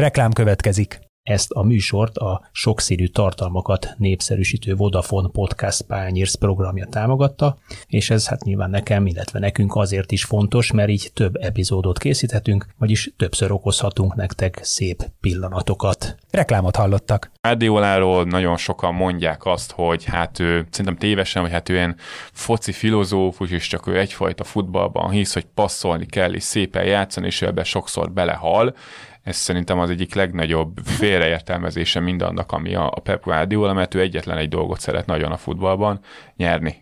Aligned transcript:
Reklám 0.00 0.32
következik. 0.32 1.00
Ezt 1.22 1.50
a 1.50 1.62
műsort 1.62 2.16
a 2.16 2.48
sokszínű 2.52 3.06
tartalmakat 3.06 3.94
népszerűsítő 3.96 4.74
Vodafone 4.74 5.28
Podcast 5.32 5.82
Pányérsz 5.82 6.34
programja 6.34 6.86
támogatta, 6.86 7.58
és 7.86 8.10
ez 8.10 8.28
hát 8.28 8.44
nyilván 8.44 8.70
nekem, 8.70 9.06
illetve 9.06 9.38
nekünk 9.38 9.76
azért 9.76 10.12
is 10.12 10.24
fontos, 10.24 10.72
mert 10.72 10.88
így 10.88 11.10
több 11.14 11.36
epizódot 11.36 11.98
készíthetünk, 11.98 12.66
vagyis 12.78 13.12
többször 13.16 13.52
okozhatunk 13.52 14.14
nektek 14.14 14.58
szép 14.62 15.10
pillanatokat. 15.20 16.16
Reklámot 16.30 16.76
hallottak. 16.76 17.30
Guardioláról 17.42 18.24
nagyon 18.24 18.56
sokan 18.56 18.94
mondják 18.94 19.44
azt, 19.46 19.72
hogy 19.72 20.04
hát 20.04 20.38
ő 20.38 20.66
szerintem 20.70 20.96
tévesen, 20.96 21.42
hogy 21.42 21.50
hát 21.50 21.68
ő 21.68 21.74
ilyen 21.74 21.96
foci 22.32 22.72
filozófus, 22.72 23.50
és 23.50 23.66
csak 23.66 23.86
ő 23.86 23.98
egyfajta 23.98 24.44
futballban 24.44 25.10
hisz, 25.10 25.32
hogy 25.32 25.46
passzolni 25.54 26.06
kell, 26.06 26.32
és 26.32 26.42
szépen 26.42 26.84
játszani, 26.84 27.26
és 27.26 27.42
ebbe 27.42 27.64
sokszor 27.64 28.12
belehal 28.12 28.74
ez 29.22 29.36
szerintem 29.36 29.78
az 29.78 29.90
egyik 29.90 30.14
legnagyobb 30.14 30.78
félreértelmezése 30.84 32.00
mindannak, 32.00 32.52
ami 32.52 32.74
a, 32.74 32.88
Pep 33.02 33.22
Guardiola, 33.22 33.72
mert 33.72 33.94
ő 33.94 34.00
egyetlen 34.00 34.38
egy 34.38 34.48
dolgot 34.48 34.80
szeret 34.80 35.06
nagyon 35.06 35.32
a 35.32 35.36
futballban, 35.36 36.00
nyerni. 36.36 36.80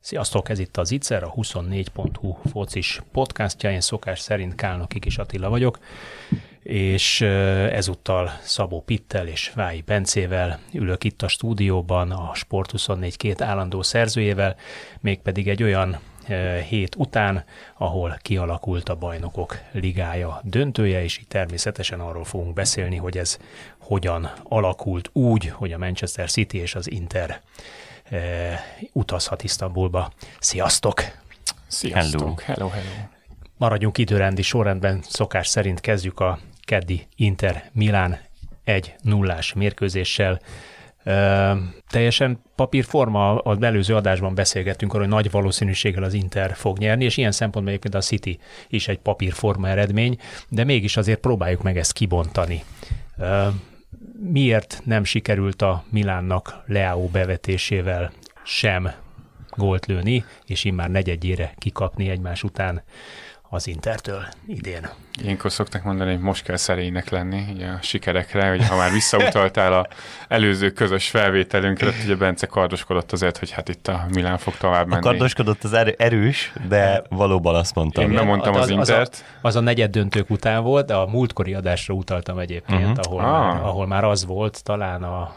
Sziasztok, 0.00 0.48
ez 0.48 0.58
itt 0.58 0.76
az 0.76 0.90
Itzer, 0.90 1.22
a 1.22 1.32
24.hu 1.32 2.36
focis 2.50 3.02
podcastja, 3.12 3.70
én 3.70 3.80
szokás 3.80 4.20
szerint 4.20 4.54
Kálnoki 4.54 4.98
Kis 4.98 5.18
Attila 5.18 5.48
vagyok, 5.48 5.78
és 6.62 7.20
ezúttal 7.70 8.30
Szabó 8.42 8.80
Pittel 8.80 9.26
és 9.26 9.52
Vályi 9.54 9.80
Bencével 9.80 10.60
ülök 10.72 11.04
itt 11.04 11.22
a 11.22 11.28
stúdióban, 11.28 12.10
a 12.10 12.32
Sport24 12.34 13.14
két 13.16 13.40
állandó 13.40 13.82
szerzőjével, 13.82 14.56
mégpedig 15.00 15.48
egy 15.48 15.62
olyan 15.62 15.98
hét 16.68 16.94
után, 16.96 17.44
ahol 17.76 18.18
kialakult 18.22 18.88
a 18.88 18.94
bajnokok 18.94 19.58
ligája 19.72 20.40
döntője, 20.44 21.02
és 21.02 21.18
így 21.18 21.28
természetesen 21.28 22.00
arról 22.00 22.24
fogunk 22.24 22.54
beszélni, 22.54 22.96
hogy 22.96 23.18
ez 23.18 23.38
hogyan 23.78 24.32
alakult 24.42 25.10
úgy, 25.12 25.48
hogy 25.48 25.72
a 25.72 25.78
Manchester 25.78 26.30
City 26.30 26.58
és 26.58 26.74
az 26.74 26.90
Inter 26.90 27.40
utazhat 28.92 29.42
Isztambulba. 29.42 30.12
Sziasztok! 30.38 31.02
Sziasztok! 31.66 32.40
Hello, 32.40 32.68
hello! 32.68 32.68
hello. 32.68 33.08
Maradjunk 33.56 33.98
időrendi 33.98 34.42
sorrendben, 34.42 35.02
szokás 35.02 35.48
szerint 35.48 35.80
kezdjük 35.80 36.20
a 36.20 36.38
keddi 36.64 37.06
Inter 37.16 37.70
Milán 37.72 38.18
egy 38.64 38.94
nullás 39.02 39.52
mérkőzéssel. 39.52 40.40
Ö, 41.04 41.52
teljesen 41.88 42.42
papírforma, 42.56 43.34
az 43.34 43.62
előző 43.62 43.94
adásban 43.94 44.34
beszélgettünk 44.34 44.92
arról, 44.92 45.04
hogy 45.04 45.14
nagy 45.14 45.30
valószínűséggel 45.30 46.02
az 46.02 46.14
Inter 46.14 46.54
fog 46.54 46.78
nyerni, 46.78 47.04
és 47.04 47.16
ilyen 47.16 47.32
szempontból 47.32 47.72
egyébként 47.74 48.02
a 48.02 48.06
City 48.06 48.38
is 48.68 48.88
egy 48.88 48.98
papírforma 48.98 49.68
eredmény, 49.68 50.18
de 50.48 50.64
mégis 50.64 50.96
azért 50.96 51.20
próbáljuk 51.20 51.62
meg 51.62 51.78
ezt 51.78 51.92
kibontani. 51.92 52.62
Ö, 53.18 53.48
miért 54.30 54.82
nem 54.84 55.04
sikerült 55.04 55.62
a 55.62 55.84
Milánnak 55.90 56.62
Leao 56.66 57.06
bevetésével 57.06 58.12
sem 58.44 58.92
gólt 59.56 59.86
lőni, 59.86 60.24
és 60.46 60.64
immár 60.64 60.90
negyedjére 60.90 61.54
kikapni 61.58 62.08
egymás 62.08 62.42
után 62.42 62.82
az 63.54 63.66
Intertől 63.66 64.24
idén. 64.46 64.88
Ilyenkor 65.22 65.52
szoktak 65.52 65.82
mondani, 65.82 66.12
hogy 66.12 66.20
most 66.20 66.44
kell 66.44 66.56
szerénynek 66.56 67.10
lenni 67.10 67.44
ugye 67.54 67.66
a 67.66 67.78
sikerekre, 67.82 68.48
hogy 68.48 68.68
ha 68.68 68.76
már 68.76 68.92
visszautaltál 68.92 69.72
a 69.72 69.86
előző 70.28 70.70
közös 70.70 71.08
felvételünkre, 71.08 71.92
ugye 72.04 72.16
Bence 72.16 72.46
kardoskodott 72.46 73.12
azért, 73.12 73.38
hogy 73.38 73.50
hát 73.50 73.68
itt 73.68 73.88
a 73.88 74.06
Milán 74.12 74.38
fog 74.38 74.56
tovább 74.56 74.86
menni. 74.86 75.00
A 75.00 75.04
kardoskodott 75.04 75.64
az 75.64 75.72
erő, 75.72 75.94
erős, 75.98 76.52
de 76.68 77.02
valóban 77.08 77.54
azt 77.54 77.74
mondtam. 77.74 78.04
Én 78.04 78.10
nem 78.10 78.26
mondtam 78.26 78.54
az, 78.54 78.60
az, 78.60 78.70
Intert. 78.70 79.12
Az 79.12 79.24
a, 79.42 79.46
az 79.48 79.56
a 79.56 79.60
negyed 79.60 79.90
döntők 79.90 80.30
után 80.30 80.62
volt, 80.62 80.86
de 80.86 80.94
a 80.94 81.06
múltkori 81.06 81.54
adásra 81.54 81.94
utaltam 81.94 82.38
egyébként, 82.38 82.98
uh-huh. 82.98 83.06
ahol, 83.06 83.20
ah. 83.20 83.30
már, 83.30 83.62
ahol 83.62 83.86
már 83.86 84.04
az 84.04 84.26
volt, 84.26 84.62
talán 84.64 85.02
a 85.02 85.34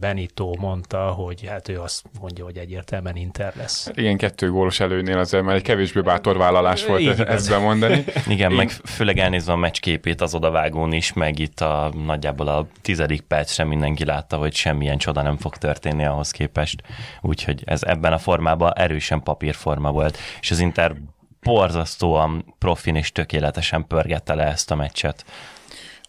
Benito 0.00 0.54
mondta, 0.58 1.10
hogy 1.10 1.46
hát 1.48 1.68
ő 1.68 1.80
azt 1.80 2.04
mondja, 2.20 2.44
hogy 2.44 2.56
egyértelműen 2.56 3.16
Inter 3.16 3.52
lesz. 3.56 3.90
Igen, 3.94 4.16
kettő 4.16 4.50
gólos 4.50 4.80
előnél 4.80 5.18
azért 5.18 5.44
már 5.44 5.54
egy 5.54 5.62
kevésbé 5.62 6.00
bátor 6.00 6.36
vállalás 6.36 6.86
volt 6.86 7.00
Így 7.00 7.20
ezt 7.20 7.48
bemondani. 7.48 8.04
Igen, 8.28 8.50
Én... 8.50 8.56
meg 8.56 8.70
főleg 8.70 9.18
elnézve 9.18 9.52
a 9.52 9.56
meccsképét 9.56 10.20
az 10.20 10.34
odavágón 10.34 10.92
is, 10.92 11.12
meg 11.12 11.38
itt 11.38 11.60
a 11.60 11.92
nagyjából 12.04 12.48
a 12.48 12.66
tizedik 12.80 13.20
percre 13.20 13.64
mindenki 13.64 14.04
látta, 14.04 14.36
hogy 14.36 14.54
semmilyen 14.54 14.98
csoda 14.98 15.22
nem 15.22 15.36
fog 15.36 15.56
történni 15.56 16.04
ahhoz 16.04 16.30
képest. 16.30 16.82
Úgyhogy 17.20 17.62
ez 17.64 17.82
ebben 17.82 18.12
a 18.12 18.18
formában 18.18 18.72
erősen 18.76 19.22
papírforma 19.22 19.90
volt, 19.90 20.18
és 20.40 20.50
az 20.50 20.58
Inter 20.58 20.96
borzasztóan 21.42 22.54
profin 22.58 22.94
és 22.94 23.12
tökéletesen 23.12 23.86
pörgette 23.86 24.34
le 24.34 24.44
ezt 24.44 24.70
a 24.70 24.74
meccset. 24.74 25.24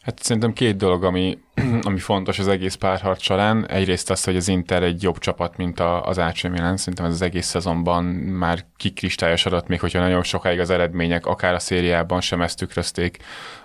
Hát 0.08 0.24
szerintem 0.24 0.54
két 0.54 0.78
dolog, 0.78 1.04
ami, 1.04 1.38
ami 1.82 2.00
fontos 2.00 2.40
az 2.40 2.48
egész 2.48 2.74
párharc 2.76 3.22
során. 3.22 3.68
Egyrészt 3.68 4.10
az, 4.10 4.24
hogy 4.24 4.36
az 4.36 4.48
Inter 4.48 4.84
egy 4.84 5.04
jobb 5.04 5.18
csapat, 5.18 5.58
mint 5.58 5.80
az 5.80 6.18
AC 6.18 6.44
Milan. 6.44 6.78
Szerintem 6.78 7.06
ez 7.06 7.12
az 7.12 7.22
egész 7.22 7.46
szezonban 7.46 8.04
már 8.04 8.66
kikristályosodott, 8.78 9.68
még 9.68 9.80
hogyha 9.80 10.00
nagyon 10.00 10.24
sokáig 10.24 10.60
az 10.60 10.70
eredmények, 10.70 11.26
akár 11.26 11.54
a 11.54 11.60
szériában 11.60 12.22
sem 12.22 12.42
ezt 12.42 12.58
tükrözték. 12.58 13.18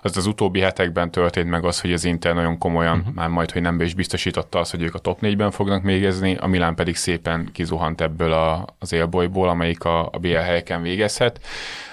Az 0.02 0.16
az 0.16 0.26
utóbbi 0.26 0.60
hetekben 0.60 1.10
történt 1.10 1.48
meg 1.48 1.64
az, 1.64 1.80
hogy 1.80 1.92
az 1.92 2.04
Inter 2.04 2.34
nagyon 2.34 2.58
komolyan, 2.58 2.98
uh-huh. 2.98 3.14
már 3.14 3.28
majd, 3.28 3.50
hogy 3.50 3.62
nem 3.62 3.80
is 3.80 3.94
biztosította 3.94 4.58
az, 4.58 4.70
hogy 4.70 4.82
ők 4.82 4.94
a 4.94 4.98
top 4.98 5.18
4-ben 5.22 5.50
fognak 5.50 5.82
mégezni, 5.82 6.36
a 6.40 6.46
Milán 6.46 6.74
pedig 6.74 6.96
szépen 6.96 7.48
kizuhant 7.52 8.00
ebből 8.00 8.32
a, 8.32 8.66
az 8.78 8.92
élbolyból, 8.92 9.48
amelyik 9.48 9.84
a, 9.84 10.06
a 10.06 10.18
BL 10.20 10.34
helyeken 10.34 10.82
végezhet. 10.82 11.40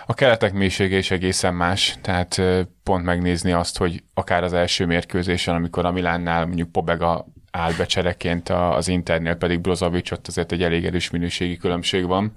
A 0.10 0.14
keletek 0.14 0.54
mélysége 0.54 0.98
is 0.98 1.12
egészen 1.12 1.54
más, 1.54 1.98
tehát 2.02 2.42
pont 2.84 3.04
megnézni 3.04 3.52
azt, 3.52 3.78
hogy 3.78 4.04
akár 4.14 4.44
az 4.44 4.54
első 4.54 4.86
mérkőzésen, 4.86 5.56
amikor 5.56 5.86
a 5.86 5.92
Milánnál 5.92 6.46
mondjuk 6.46 6.72
Pobega 6.72 7.26
áll 7.52 7.74
becsereként 7.74 8.50
az 8.50 8.88
Internél 8.88 9.36
pedig 9.36 9.60
Brozovic, 9.60 10.12
ott 10.12 10.28
azért 10.28 10.52
egy 10.52 10.64
elég 10.64 10.86
erős 10.86 11.10
minőségi 11.10 11.58
különbség 11.58 12.06
van. 12.06 12.34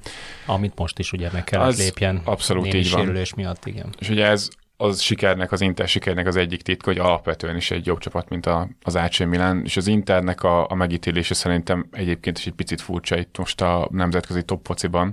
Amit 0.46 0.72
most 0.76 0.98
is 0.98 1.12
ugye 1.12 1.28
meg 1.32 1.44
kellett 1.44 1.66
az 1.66 1.78
lépjen. 1.78 2.20
Abszolút 2.24 2.74
így 2.74 2.90
van. 2.90 3.00
sérülés 3.00 3.34
miatt, 3.34 3.66
igen. 3.66 3.94
És 3.98 4.08
ugye 4.08 4.26
ez 4.26 4.48
az 4.76 5.00
sikernek, 5.00 5.52
az 5.52 5.60
Inter 5.60 5.88
sikernek 5.88 6.26
az 6.26 6.36
egyik 6.36 6.62
titka, 6.62 6.90
hogy 6.90 6.98
alapvetően 6.98 7.56
is 7.56 7.70
egy 7.70 7.86
jobb 7.86 7.98
csapat, 7.98 8.28
mint 8.28 8.46
a, 8.46 8.68
az 8.82 8.94
AC 8.94 9.18
Milan, 9.18 9.62
és 9.64 9.76
az 9.76 9.86
Internek 9.86 10.42
a, 10.42 10.70
a 10.70 10.74
megítélése 10.74 11.34
szerintem 11.34 11.88
egyébként 11.90 12.38
is 12.38 12.46
egy 12.46 12.52
picit 12.52 12.80
furcsa 12.80 13.18
itt 13.18 13.38
most 13.38 13.60
a 13.60 13.88
nemzetközi 13.90 14.42
top 14.42 14.66
fociban, 14.66 15.12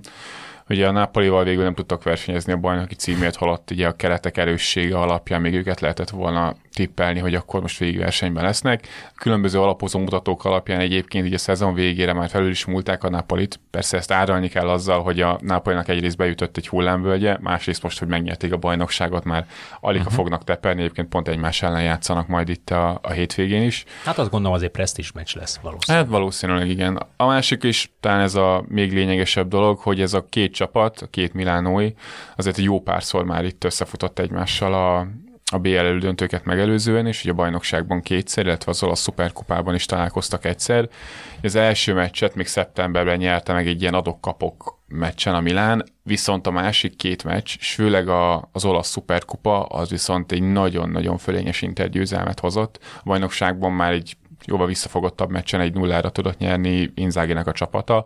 Ugye 0.69 0.87
a 0.87 0.91
Napolival 0.91 1.43
végül 1.43 1.63
nem 1.63 1.73
tudtak 1.73 2.03
versenyezni 2.03 2.53
a 2.53 2.57
bajnoki 2.57 2.95
címért, 2.95 3.35
holott 3.35 3.71
ugye 3.71 3.87
a 3.87 3.95
keretek 3.95 4.37
erőssége 4.37 4.97
alapján 4.97 5.41
még 5.41 5.53
őket 5.53 5.79
lehetett 5.79 6.09
volna 6.09 6.55
tippelni, 6.79 7.19
hogy 7.19 7.35
akkor 7.35 7.61
most 7.61 7.79
végigversenyben 7.79 8.43
lesznek. 8.43 8.87
Különböző 9.15 9.59
alapozó 9.59 9.99
mutatók 9.99 10.45
alapján 10.45 10.79
egyébként 10.79 11.25
ugye 11.25 11.35
a 11.35 11.39
szezon 11.39 11.73
végére 11.73 12.13
már 12.13 12.29
felül 12.29 12.49
is 12.49 12.65
múlták 12.65 13.03
a 13.03 13.09
Napolit. 13.09 13.59
Persze 13.71 13.97
ezt 13.97 14.11
áralni 14.11 14.47
kell 14.47 14.69
azzal, 14.69 15.01
hogy 15.01 15.21
a 15.21 15.39
Napolinak 15.41 15.87
egyrészt 15.87 16.17
bejutott 16.17 16.57
egy 16.57 16.67
hullámvölgye, 16.67 17.37
másrészt 17.39 17.83
most, 17.83 17.99
hogy 17.99 18.07
megnyerték 18.07 18.53
a 18.53 18.57
bajnokságot, 18.57 19.23
már 19.23 19.47
alig 19.79 19.99
uh-huh. 19.99 20.15
fognak 20.15 20.43
teperni, 20.43 20.81
egyébként 20.81 21.07
pont 21.07 21.27
egymás 21.27 21.61
ellen 21.61 21.83
játszanak 21.83 22.27
majd 22.27 22.49
itt 22.49 22.69
a, 22.69 22.99
a 23.01 23.11
hétvégén 23.11 23.61
is. 23.61 23.85
Hát 24.03 24.17
azt 24.17 24.29
gondolom 24.29 24.55
azért 24.55 24.71
presztis 24.71 25.11
meccs 25.11 25.35
lesz 25.35 25.59
valószínűleg. 25.61 26.05
Hát 26.05 26.13
valószínűleg 26.13 26.69
igen. 26.69 27.05
A 27.17 27.25
másik 27.25 27.63
is 27.63 27.91
talán 27.99 28.19
ez 28.19 28.35
a 28.35 28.63
még 28.67 28.93
lényegesebb 28.93 29.47
dolog, 29.47 29.79
hogy 29.79 30.01
ez 30.01 30.13
a 30.13 30.25
két 30.29 30.53
csapat, 30.53 31.01
a 31.01 31.07
két 31.07 31.33
milánói, 31.33 31.91
azért 32.35 32.57
jó 32.57 32.81
párszor 32.81 33.23
már 33.23 33.45
itt 33.45 33.63
összefutott 33.63 34.19
egymással 34.19 34.73
a, 34.73 35.07
a 35.51 35.57
BL 35.57 35.77
elődöntőket 35.77 36.45
megelőzően, 36.45 37.07
és 37.07 37.21
ugye 37.21 37.31
a 37.31 37.35
bajnokságban 37.35 38.01
kétszer, 38.01 38.45
illetve 38.45 38.71
az 38.71 38.83
olasz 38.83 38.99
szuperkupában 38.99 39.75
is 39.75 39.85
találkoztak 39.85 40.45
egyszer. 40.45 40.89
Az 41.43 41.55
első 41.55 41.93
meccset 41.93 42.35
még 42.35 42.47
szeptemberben 42.47 43.17
nyerte 43.17 43.53
meg 43.53 43.67
egy 43.67 43.81
ilyen 43.81 43.93
adok-kapok 43.93 44.79
meccsen 44.87 45.35
a 45.35 45.39
Milán, 45.39 45.83
viszont 46.03 46.47
a 46.47 46.51
másik 46.51 46.95
két 46.95 47.23
meccs, 47.23 47.55
és 47.59 47.73
főleg 47.73 48.07
a, 48.07 48.49
az 48.51 48.65
olasz 48.65 48.89
szuperkupa, 48.89 49.63
az 49.63 49.89
viszont 49.89 50.31
egy 50.31 50.41
nagyon-nagyon 50.41 51.17
fölényes 51.17 51.61
intergyőzelmet 51.61 52.39
hozott. 52.39 52.79
A 52.81 53.01
bajnokságban 53.03 53.71
már 53.71 53.91
egy 53.91 54.17
jóval 54.45 54.67
visszafogottabb 54.67 55.29
meccsen 55.29 55.59
egy 55.59 55.73
nullára 55.73 56.09
tudott 56.09 56.37
nyerni 56.37 56.91
Inzáginek 56.95 57.47
a 57.47 57.51
csapata, 57.51 58.05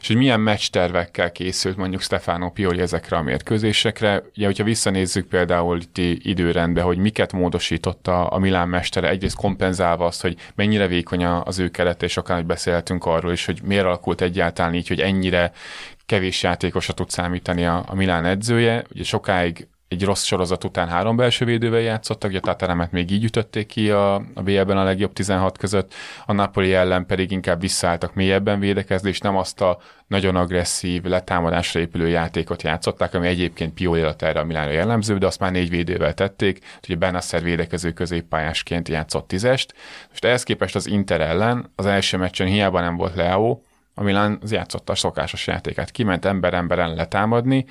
és 0.00 0.06
hogy 0.06 0.16
milyen 0.16 0.40
meccs 0.40 0.68
tervekkel 0.68 1.32
készült 1.32 1.76
mondjuk 1.76 2.02
Stefano 2.02 2.50
Pioli 2.50 2.80
ezekre 2.80 3.16
a 3.16 3.22
mérkőzésekre. 3.22 4.22
Ugye, 4.36 4.46
hogyha 4.46 4.64
visszanézzük 4.64 5.26
például 5.26 5.80
itt 5.80 6.24
időrendbe, 6.24 6.82
hogy 6.82 6.98
miket 6.98 7.32
módosította 7.32 8.26
a 8.26 8.38
Milán 8.38 8.68
mestere, 8.68 9.08
egyrészt 9.08 9.36
kompenzálva 9.36 10.06
azt, 10.06 10.22
hogy 10.22 10.36
mennyire 10.54 10.86
vékony 10.86 11.24
az 11.24 11.58
ő 11.58 11.68
kerete, 11.68 12.04
és 12.04 12.16
akár 12.16 12.36
hogy 12.36 12.46
beszéltünk 12.46 13.04
arról 13.04 13.32
is, 13.32 13.44
hogy 13.44 13.60
miért 13.62 13.84
alakult 13.84 14.20
egyáltalán 14.20 14.74
így, 14.74 14.88
hogy 14.88 15.00
ennyire 15.00 15.52
kevés 16.06 16.42
játékosra 16.42 16.94
tud 16.94 17.10
számítani 17.10 17.66
a, 17.66 17.84
a 17.86 17.94
Milán 17.94 18.24
edzője. 18.24 18.84
Ugye 18.92 19.02
sokáig 19.02 19.66
egy 19.94 20.04
rossz 20.04 20.24
sorozat 20.24 20.64
után 20.64 20.88
három 20.88 21.16
belső 21.16 21.44
védővel 21.44 21.80
játszottak, 21.80 22.30
ugye 22.30 22.40
Tataremet 22.40 22.92
még 22.92 23.10
így 23.10 23.24
ütötték 23.24 23.66
ki 23.66 23.90
a, 23.90 24.14
a 24.14 24.42
BL-ben 24.42 24.76
a 24.76 24.84
legjobb 24.84 25.12
16 25.12 25.58
között, 25.58 25.94
a 26.26 26.32
Napoli 26.32 26.74
ellen 26.74 27.06
pedig 27.06 27.30
inkább 27.30 27.60
visszaálltak 27.60 28.14
mélyebben 28.14 28.60
védekezni, 28.60 29.08
és 29.08 29.18
nem 29.20 29.36
azt 29.36 29.60
a 29.60 29.78
nagyon 30.06 30.36
agresszív, 30.36 31.02
letámadásra 31.02 31.80
épülő 31.80 32.08
játékot 32.08 32.62
játszották, 32.62 33.14
ami 33.14 33.26
egyébként 33.26 33.74
Pioli 33.74 34.00
alatt 34.00 34.22
erre 34.22 34.40
a 34.40 34.44
Milánra 34.44 34.72
jellemző, 34.72 35.18
de 35.18 35.26
azt 35.26 35.40
már 35.40 35.52
négy 35.52 35.70
védővel 35.70 36.14
tették, 36.14 36.58
ugye 36.84 36.96
Benasser 36.96 37.42
védekező 37.42 37.92
középpályásként 37.92 38.88
játszott 38.88 39.28
tízest. 39.28 39.74
Most 40.08 40.24
ehhez 40.24 40.42
képest 40.42 40.74
az 40.74 40.86
Inter 40.86 41.20
ellen 41.20 41.72
az 41.76 41.86
első 41.86 42.16
meccsen 42.16 42.46
hiába 42.46 42.80
nem 42.80 42.96
volt 42.96 43.14
Leo, 43.14 43.58
a 43.94 44.02
Milán 44.02 44.38
játszotta 44.50 44.92
a 44.92 44.96
szokásos 44.96 45.46
játékát. 45.46 45.90
Kiment 45.90 46.24
ember-emberen 46.24 46.94
letámadni, 46.94 47.66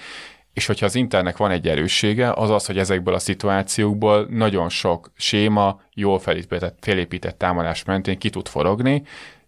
és 0.53 0.65
hogyha 0.65 0.85
az 0.85 0.95
Internek 0.95 1.37
van 1.37 1.51
egy 1.51 1.67
erőssége, 1.67 2.31
az 2.31 2.49
az, 2.49 2.65
hogy 2.65 2.77
ezekből 2.77 3.13
a 3.13 3.19
szituációkból 3.19 4.27
nagyon 4.29 4.69
sok 4.69 5.11
séma, 5.15 5.81
jól 5.93 6.19
felépített, 6.19 6.77
felépített 6.81 7.37
támadás 7.37 7.83
mentén 7.83 8.17
ki 8.17 8.29
tud 8.29 8.47
forogni, 8.47 9.03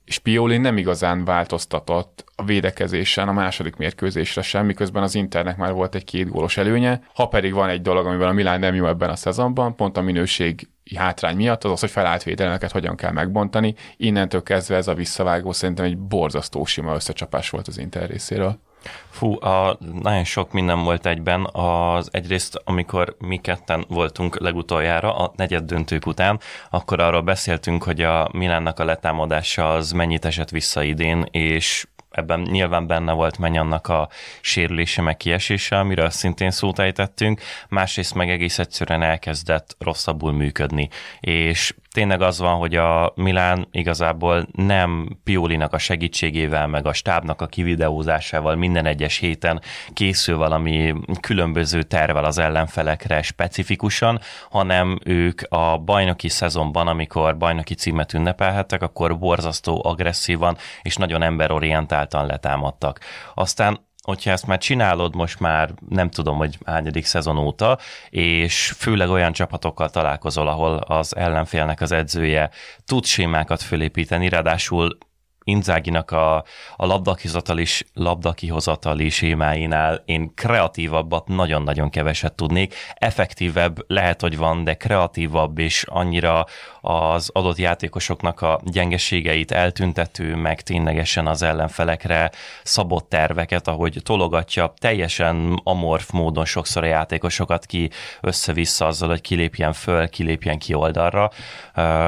és 0.06 0.18
Pioli 0.18 0.58
nem 0.58 0.78
igazán 0.78 1.26
változtatott 1.26 2.24
a 2.36 2.44
védekezésen 2.44 3.28
a 3.28 3.32
második 3.32 3.76
mérkőzésre 3.76 4.42
sem, 4.42 4.66
miközben 4.66 5.04
az 5.04 5.16
Internek 5.16 5.58
már 5.58 5.74
volt 5.74 5.96
egy 5.96 6.04
két 6.04 6.30
gólos 6.30 6.58
előnye. 6.58 7.02
Ha 7.14 7.28
pedig 7.28 7.54
van 7.54 7.70
egy 7.70 7.82
dolog, 7.82 8.06
amivel 8.06 8.28
a 8.28 8.32
Milán 8.32 8.60
nem 8.60 8.76
jó 8.76 8.88
ebben 8.88 9.10
a 9.10 9.16
szezonban, 9.16 9.76
pont 9.76 9.98
a 9.98 10.02
minőség 10.02 10.70
hátrány 10.96 11.36
miatt, 11.36 11.64
az 11.64 11.72
az, 11.72 11.80
hogy 11.80 11.90
felállt 11.90 12.24
védelmeket 12.24 12.72
hogyan 12.72 12.96
kell 12.96 13.12
megbontani. 13.12 13.76
Innentől 13.98 14.44
kezdve 14.44 14.76
ez 14.76 14.88
a 14.88 14.94
visszavágó 14.94 15.52
szerintem 15.52 15.86
egy 15.86 15.98
borzasztó 15.98 16.66
sima 16.66 16.94
összecsapás 16.94 17.50
volt 17.50 17.68
az 17.68 17.78
Inter 17.78 18.10
részéről. 18.10 18.60
Fú, 19.10 19.44
a, 19.44 19.78
nagyon 20.02 20.24
sok 20.24 20.52
minden 20.52 20.84
volt 20.84 21.06
egyben. 21.06 21.48
Az 21.52 22.10
egyrészt, 22.12 22.62
amikor 22.64 23.16
mi 23.20 23.38
ketten 23.38 23.86
voltunk 23.88 24.40
legutoljára, 24.40 25.16
a 25.16 25.34
negyed 25.36 25.64
döntők 25.64 26.06
után, 26.06 26.40
akkor 26.70 27.00
arról 27.00 27.22
beszéltünk, 27.22 27.84
hogy 27.84 28.02
a 28.02 28.30
Milánnak 28.32 28.80
a 28.80 28.86
letámadása 28.86 29.74
az 29.74 29.92
mennyit 29.92 30.26
esett 30.26 30.50
vissza 30.50 30.84
idén, 30.84 31.26
és 31.32 31.86
ebben 32.16 32.40
nyilván 32.40 32.88
benne 32.88 33.12
volt 33.12 33.38
annak 33.40 33.88
a 33.88 34.10
sérülése 34.42 35.02
meg 35.02 35.18
kiesése, 35.18 35.80
amiről 35.80 36.10
szintén 36.10 36.52
szót 36.52 36.80
ejtettünk, 36.80 37.42
másrészt 37.70 38.14
meg 38.14 38.30
egész 38.30 38.60
egyszerűen 38.60 39.02
elkezdett 39.02 39.76
rosszabbul 39.80 40.32
működni, 40.32 40.90
és 41.20 41.74
tényleg 41.96 42.22
az 42.22 42.40
van, 42.40 42.58
hogy 42.58 42.76
a 42.76 43.14
Milán 43.16 43.68
igazából 43.72 44.48
nem 44.52 45.18
Piolinak 45.24 45.74
a 45.74 45.78
segítségével, 45.78 46.68
meg 46.68 46.86
a 46.86 46.94
stábnak 46.94 47.42
a 47.42 47.46
kivideózásával 47.46 48.56
minden 48.56 48.86
egyes 48.86 49.18
héten 49.18 49.62
készül 49.94 50.38
valami 50.38 50.94
különböző 51.20 51.84
tervel 51.84 52.26
az 52.26 52.38
ellenfelekre 52.38 53.22
specifikusan, 53.22 54.20
hanem 54.50 55.00
ők 55.04 55.42
a 55.50 55.78
bajnoki 55.78 56.30
szezonban, 56.30 56.88
amikor 56.88 57.38
bajnoki 57.38 57.74
címet 57.74 58.14
ünnepelhettek, 58.14 58.82
akkor 58.82 59.20
borzasztó 59.20 59.82
agresszívan 59.86 60.58
és 60.82 60.96
nagyon 60.96 61.22
emberorientáltan 61.22 62.26
letámadtak. 62.26 63.00
Aztán 63.34 63.85
hogyha 64.06 64.32
ezt 64.32 64.48
már 64.48 64.58
csinálod 64.58 65.16
most 65.16 65.40
már 65.40 65.74
nem 65.90 66.10
tudom, 66.10 66.38
hogy 66.38 66.58
hányadik 66.66 67.06
szezon 67.06 67.38
óta, 67.38 67.78
és 68.10 68.74
főleg 68.78 69.10
olyan 69.10 69.32
csapatokkal 69.32 69.90
találkozol, 69.90 70.48
ahol 70.48 70.78
az 70.78 71.16
ellenfélnek 71.16 71.82
az 71.82 71.92
edzője 71.92 72.50
tud 72.86 73.06
sémákat 73.06 73.62
fölépíteni, 73.62 74.30
ráadásul 74.30 74.98
Inzáginak 75.48 76.12
a, 76.12 76.36
a 76.76 76.86
labdakihozatali, 76.86 77.66
labdakihozatali 77.94 79.10
sémáinál 79.10 80.02
én 80.06 80.34
kreatívabbat 80.36 81.28
nagyon-nagyon 81.28 81.90
keveset 81.90 82.34
tudnék. 82.34 82.76
Effektívebb 82.94 83.84
lehet, 83.88 84.22
hogy 84.22 84.38
van, 84.38 84.64
de 84.64 84.74
kreatívabb 84.74 85.58
és 85.58 85.86
annyira 85.88 86.46
az 86.82 87.30
adott 87.34 87.58
játékosoknak 87.58 88.42
a 88.42 88.60
gyengeségeit 88.64 89.52
eltüntető, 89.52 90.36
meg 90.36 90.62
ténylegesen 90.62 91.28
az 91.28 91.42
ellenfelekre 91.42 92.32
szabott 92.64 93.10
terveket, 93.10 93.68
ahogy 93.68 94.00
tologatja 94.04 94.74
teljesen 94.78 95.62
amorf 95.64 96.12
módon 96.12 96.46
sokszor 96.46 96.84
a 96.84 96.88
játékosokat 96.88 97.66
ki 97.66 97.90
össze-vissza 98.22 98.86
azzal, 98.86 99.10
hogy 99.10 99.22
kilépjen 99.22 99.74
föl, 99.74 100.10
kilépjen 100.10 100.60
ki 100.60 100.74
oldalra. 100.74 101.32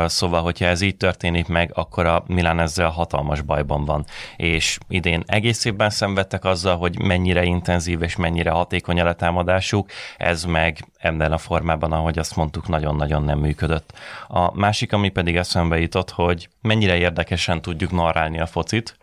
Szóval, 0.05 0.41
hogyha 0.41 0.65
ez 0.65 0.81
így 0.81 0.97
történik 0.97 1.47
meg, 1.47 1.71
akkor 1.73 2.05
a 2.05 2.23
Milán 2.27 2.59
ezzel 2.59 2.89
hatalmas 2.89 3.25
hatalmas 3.27 3.41
bajban 3.41 3.85
van. 3.85 4.05
És 4.35 4.77
idén 4.87 5.23
egész 5.25 5.65
évben 5.65 5.89
szenvedtek 5.89 6.45
azzal, 6.45 6.77
hogy 6.77 6.99
mennyire 6.99 7.43
intenzív 7.43 8.01
és 8.01 8.15
mennyire 8.15 8.51
hatékony 8.51 8.99
a 8.99 9.03
letámadásuk, 9.03 9.89
ez 10.17 10.43
meg 10.43 10.87
ebben 10.97 11.31
a 11.31 11.37
formában, 11.37 11.91
ahogy 11.91 12.19
azt 12.19 12.35
mondtuk, 12.35 12.67
nagyon-nagyon 12.67 13.23
nem 13.23 13.39
működött. 13.39 13.93
A 14.27 14.57
másik, 14.57 14.93
ami 14.93 15.09
pedig 15.09 15.35
eszembe 15.35 15.79
jutott, 15.79 16.09
hogy 16.11 16.49
mennyire 16.61 16.97
érdekesen 16.97 17.61
tudjuk 17.61 17.91
narrálni 17.91 18.39
a 18.39 18.45
focit. 18.45 18.97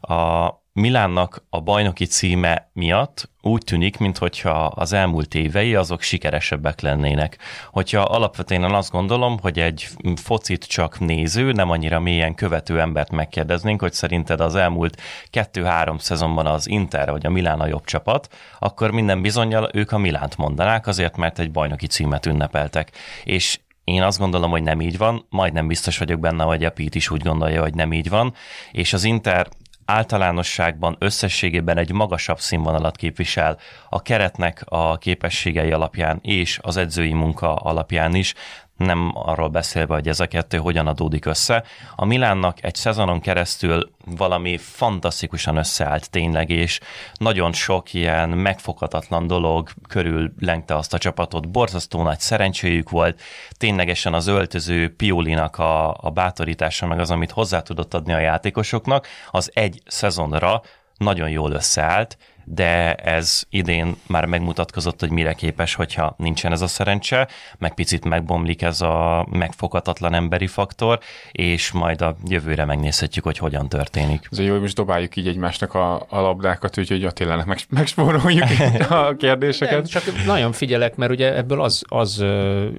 A 0.00 0.50
Milánnak 0.78 1.44
a 1.50 1.60
bajnoki 1.60 2.04
címe 2.04 2.70
miatt 2.72 3.30
úgy 3.42 3.62
tűnik, 3.64 3.98
mintha 3.98 4.66
az 4.66 4.92
elmúlt 4.92 5.34
évei 5.34 5.74
azok 5.74 6.02
sikeresebbek 6.02 6.80
lennének. 6.80 7.38
Hogyha 7.70 8.00
alapvetően 8.00 8.74
azt 8.74 8.90
gondolom, 8.90 9.38
hogy 9.40 9.58
egy 9.58 9.88
focit 10.16 10.64
csak 10.64 10.98
néző, 10.98 11.52
nem 11.52 11.70
annyira 11.70 12.00
mélyen 12.00 12.34
követő 12.34 12.80
embert 12.80 13.10
megkérdeznénk, 13.10 13.80
hogy 13.80 13.92
szerinted 13.92 14.40
az 14.40 14.54
elmúlt 14.54 15.00
kettő-három 15.30 15.98
szezonban 15.98 16.46
az 16.46 16.68
Inter 16.68 17.10
vagy 17.10 17.26
a 17.26 17.30
Milán 17.30 17.60
a 17.60 17.66
jobb 17.66 17.84
csapat, 17.84 18.34
akkor 18.58 18.90
minden 18.90 19.22
bizonyal 19.22 19.70
ők 19.72 19.92
a 19.92 19.98
Milánt 19.98 20.36
mondanák, 20.36 20.86
azért 20.86 21.16
mert 21.16 21.38
egy 21.38 21.50
bajnoki 21.50 21.86
címet 21.86 22.26
ünnepeltek. 22.26 22.90
És 23.24 23.58
én 23.84 24.02
azt 24.02 24.18
gondolom, 24.18 24.50
hogy 24.50 24.62
nem 24.62 24.80
így 24.80 24.98
van, 24.98 25.26
majdnem 25.28 25.66
biztos 25.66 25.98
vagyok 25.98 26.20
benne, 26.20 26.44
hogy 26.44 26.64
a 26.64 26.70
Pete 26.70 26.96
is 26.96 27.10
úgy 27.10 27.22
gondolja, 27.22 27.62
hogy 27.62 27.74
nem 27.74 27.92
így 27.92 28.08
van, 28.08 28.34
és 28.72 28.92
az 28.92 29.04
Inter 29.04 29.48
általánosságban 29.86 30.96
összességében 30.98 31.78
egy 31.78 31.92
magasabb 31.92 32.38
színvonalat 32.38 32.96
képvisel 32.96 33.58
a 33.88 34.02
keretnek 34.02 34.64
a 34.64 34.98
képességei 34.98 35.72
alapján 35.72 36.18
és 36.22 36.58
az 36.62 36.76
edzői 36.76 37.12
munka 37.12 37.54
alapján 37.54 38.14
is, 38.14 38.34
nem 38.76 39.10
arról 39.14 39.48
beszélve, 39.48 39.94
hogy 39.94 40.08
ez 40.08 40.20
a 40.20 40.26
kettő 40.26 40.58
hogyan 40.58 40.86
adódik 40.86 41.24
össze. 41.24 41.64
A 41.96 42.04
Milánnak 42.04 42.64
egy 42.64 42.74
szezonon 42.74 43.20
keresztül 43.20 43.90
valami 44.04 44.56
fantasztikusan 44.56 45.56
összeállt 45.56 46.10
tényleg, 46.10 46.50
és 46.50 46.80
nagyon 47.14 47.52
sok 47.52 47.92
ilyen 47.94 48.28
megfoghatatlan 48.28 49.26
dolog 49.26 49.68
körül 49.88 50.32
lengte 50.40 50.76
azt 50.76 50.94
a 50.94 50.98
csapatot. 50.98 51.50
Borzasztó 51.50 52.02
nagy 52.02 52.20
szerencséjük 52.20 52.90
volt, 52.90 53.20
ténylegesen 53.56 54.14
az 54.14 54.26
öltöző 54.26 54.94
Piolinak 54.94 55.58
a, 55.58 55.96
a 56.00 56.10
bátorítása, 56.10 56.86
meg 56.86 56.98
az, 56.98 57.10
amit 57.10 57.30
hozzá 57.30 57.60
tudott 57.60 57.94
adni 57.94 58.12
a 58.12 58.18
játékosoknak, 58.18 59.06
az 59.30 59.50
egy 59.54 59.82
szezonra 59.86 60.62
nagyon 60.96 61.28
jól 61.28 61.52
összeállt, 61.52 62.16
de 62.48 62.94
ez 62.94 63.42
idén 63.50 63.96
már 64.06 64.24
megmutatkozott, 64.24 65.00
hogy 65.00 65.10
mire 65.10 65.32
képes, 65.32 65.74
hogyha 65.74 66.14
nincsen 66.18 66.52
ez 66.52 66.60
a 66.60 66.66
szerencse, 66.66 67.28
meg 67.58 67.74
picit 67.74 68.04
megbomlik 68.04 68.62
ez 68.62 68.80
a 68.80 69.26
megfoghatatlan 69.30 70.14
emberi 70.14 70.46
faktor, 70.46 70.98
és 71.32 71.72
majd 71.72 72.02
a 72.02 72.16
jövőre 72.24 72.64
megnézhetjük, 72.64 73.24
hogy 73.24 73.38
hogyan 73.38 73.68
történik. 73.68 74.28
Ez 74.30 74.38
jó, 74.38 74.50
hogy 74.52 74.60
most 74.60 74.76
dobáljuk 74.76 75.16
így 75.16 75.28
egymásnak 75.28 75.74
a, 75.74 75.94
a 76.08 76.20
labdákat, 76.20 76.78
úgyhogy 76.78 77.04
Attilának 77.04 77.46
meg, 77.46 77.58
megspóroljuk 77.68 78.44
a 78.88 79.14
kérdéseket. 79.18 79.74
Nem, 79.74 79.84
csak 79.84 80.24
nagyon 80.26 80.52
figyelek, 80.52 80.96
mert 80.96 81.10
ugye 81.10 81.36
ebből 81.36 81.62
az, 81.62 81.82
az 81.88 82.18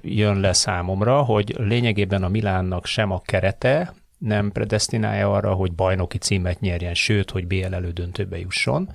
jön 0.02 0.40
le 0.40 0.54
számomra, 0.54 1.22
hogy 1.22 1.56
lényegében 1.58 2.24
a 2.24 2.28
Milánnak 2.28 2.86
sem 2.86 3.12
a 3.12 3.22
kerete, 3.26 3.94
nem 4.18 4.52
predestinálja 4.52 5.34
arra, 5.34 5.54
hogy 5.54 5.74
bajnoki 5.74 6.18
címet 6.18 6.60
nyerjen, 6.60 6.94
sőt, 6.94 7.32
hogy 7.32 7.48
BL 7.48 7.74
elődöntőbe 7.74 8.38
jusson. 8.38 8.90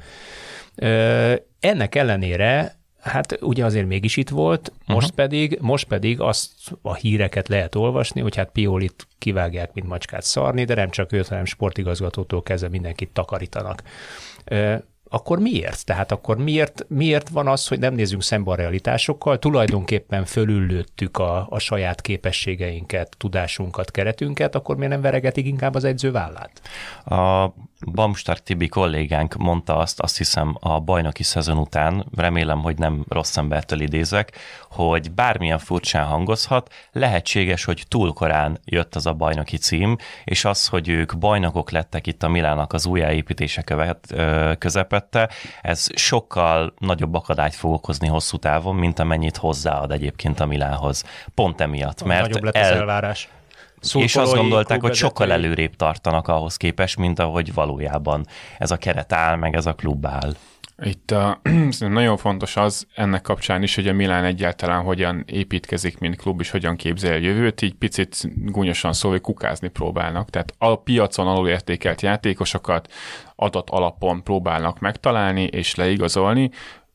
Ennek 1.60 1.94
ellenére 1.94 2.80
Hát 3.02 3.38
ugye 3.40 3.64
azért 3.64 3.86
mégis 3.86 4.16
itt 4.16 4.28
volt, 4.28 4.72
most 4.86 5.10
uh-huh. 5.10 5.16
pedig, 5.16 5.58
most 5.60 5.86
pedig 5.86 6.20
azt 6.20 6.50
a 6.82 6.94
híreket 6.94 7.48
lehet 7.48 7.74
olvasni, 7.74 8.20
hogy 8.20 8.36
hát 8.36 8.50
Piolit 8.50 9.06
kivágják, 9.18 9.72
mint 9.72 9.88
macskát 9.88 10.22
szarni, 10.22 10.64
de 10.64 10.74
nem 10.74 10.90
csak 10.90 11.12
őt, 11.12 11.28
hanem 11.28 11.44
sportigazgatótól 11.44 12.42
kezdve 12.42 12.68
mindenkit 12.68 13.10
takarítanak 13.12 13.82
akkor 15.12 15.38
miért? 15.38 15.84
Tehát 15.84 16.12
akkor 16.12 16.36
miért, 16.36 16.84
miért 16.88 17.28
van 17.28 17.48
az, 17.48 17.68
hogy 17.68 17.78
nem 17.78 17.94
nézzünk 17.94 18.22
szembe 18.22 18.50
a 18.50 18.54
realitásokkal, 18.54 19.38
tulajdonképpen 19.38 20.24
fölüllőttük 20.24 21.18
a, 21.18 21.46
a 21.50 21.58
saját 21.58 22.00
képességeinket, 22.00 23.14
tudásunkat, 23.18 23.90
keretünket, 23.90 24.54
akkor 24.54 24.76
miért 24.76 24.92
nem 24.92 25.00
veregetik 25.00 25.46
inkább 25.46 25.74
az 25.74 25.84
edző 25.84 26.10
vállát? 26.10 26.60
A 27.04 27.52
Bamstar 27.92 28.38
Tibi 28.38 28.68
kollégánk 28.68 29.34
mondta 29.34 29.76
azt, 29.76 30.00
azt 30.00 30.16
hiszem 30.16 30.56
a 30.60 30.80
bajnoki 30.80 31.22
szezon 31.22 31.58
után, 31.58 32.06
remélem, 32.16 32.62
hogy 32.62 32.78
nem 32.78 33.04
rossz 33.08 33.36
embertől 33.36 33.80
idézek, 33.80 34.36
hogy 34.70 35.10
bármilyen 35.10 35.58
furcsán 35.58 36.06
hangozhat, 36.06 36.72
lehetséges, 36.92 37.64
hogy 37.64 37.84
túl 37.88 38.12
korán 38.12 38.58
jött 38.64 38.94
az 38.94 39.06
a 39.06 39.12
bajnoki 39.12 39.56
cím, 39.56 39.96
és 40.24 40.44
az, 40.44 40.66
hogy 40.66 40.88
ők 40.88 41.18
bajnokok 41.18 41.70
lettek 41.70 42.06
itt 42.06 42.22
a 42.22 42.28
Milának 42.28 42.72
az 42.72 42.86
újjáépítése 42.86 43.62
követ, 43.62 44.14
közepett, 44.58 45.01
említette, 45.02 45.28
ez 45.62 45.86
sokkal 45.94 46.74
nagyobb 46.78 47.14
akadályt 47.14 47.54
fog 47.54 47.72
okozni 47.72 48.08
hosszú 48.08 48.36
távon, 48.36 48.74
mint 48.74 48.98
amennyit 48.98 49.36
hozzáad 49.36 49.92
egyébként 49.92 50.40
a 50.40 50.46
Milánhoz. 50.46 51.04
Pont 51.34 51.60
emiatt, 51.60 52.04
mert 52.04 52.22
Nagyobb 52.22 52.44
lett 52.44 52.54
el... 52.54 52.72
az 52.72 52.78
elvárás. 52.78 53.28
és 53.94 54.16
azt 54.16 54.34
gondolták, 54.34 54.80
hogy 54.80 54.94
sokkal 54.94 55.32
előrébb 55.32 55.76
tartanak 55.76 56.28
ahhoz 56.28 56.56
képest, 56.56 56.96
mint 56.96 57.18
ahogy 57.18 57.54
valójában 57.54 58.26
ez 58.58 58.70
a 58.70 58.76
keret 58.76 59.12
áll, 59.12 59.36
meg 59.36 59.54
ez 59.54 59.66
a 59.66 59.72
klub 59.72 60.06
áll. 60.06 60.34
Itt 60.84 61.10
a, 61.10 61.40
nagyon 61.78 62.16
fontos 62.16 62.56
az 62.56 62.86
ennek 62.94 63.22
kapcsán 63.22 63.62
is, 63.62 63.74
hogy 63.74 63.88
a 63.88 63.92
Milán 63.92 64.24
egyáltalán 64.24 64.82
hogyan 64.82 65.24
építkezik, 65.26 65.98
mint 65.98 66.16
klub, 66.16 66.40
és 66.40 66.50
hogyan 66.50 66.76
képzel 66.76 67.12
a 67.12 67.16
jövőt, 67.16 67.62
így 67.62 67.74
picit 67.74 68.16
gúnyosan 68.50 68.92
szólva, 68.92 69.16
hogy 69.16 69.26
kukázni 69.26 69.68
próbálnak. 69.68 70.30
Tehát 70.30 70.54
a 70.58 70.76
piacon 70.76 71.26
alulértékelt 71.26 72.02
játékosokat 72.02 72.92
adat 73.36 73.70
alapon 73.70 74.22
próbálnak 74.22 74.78
megtalálni 74.78 75.42
és 75.42 75.74
leigazolni, 75.74 76.50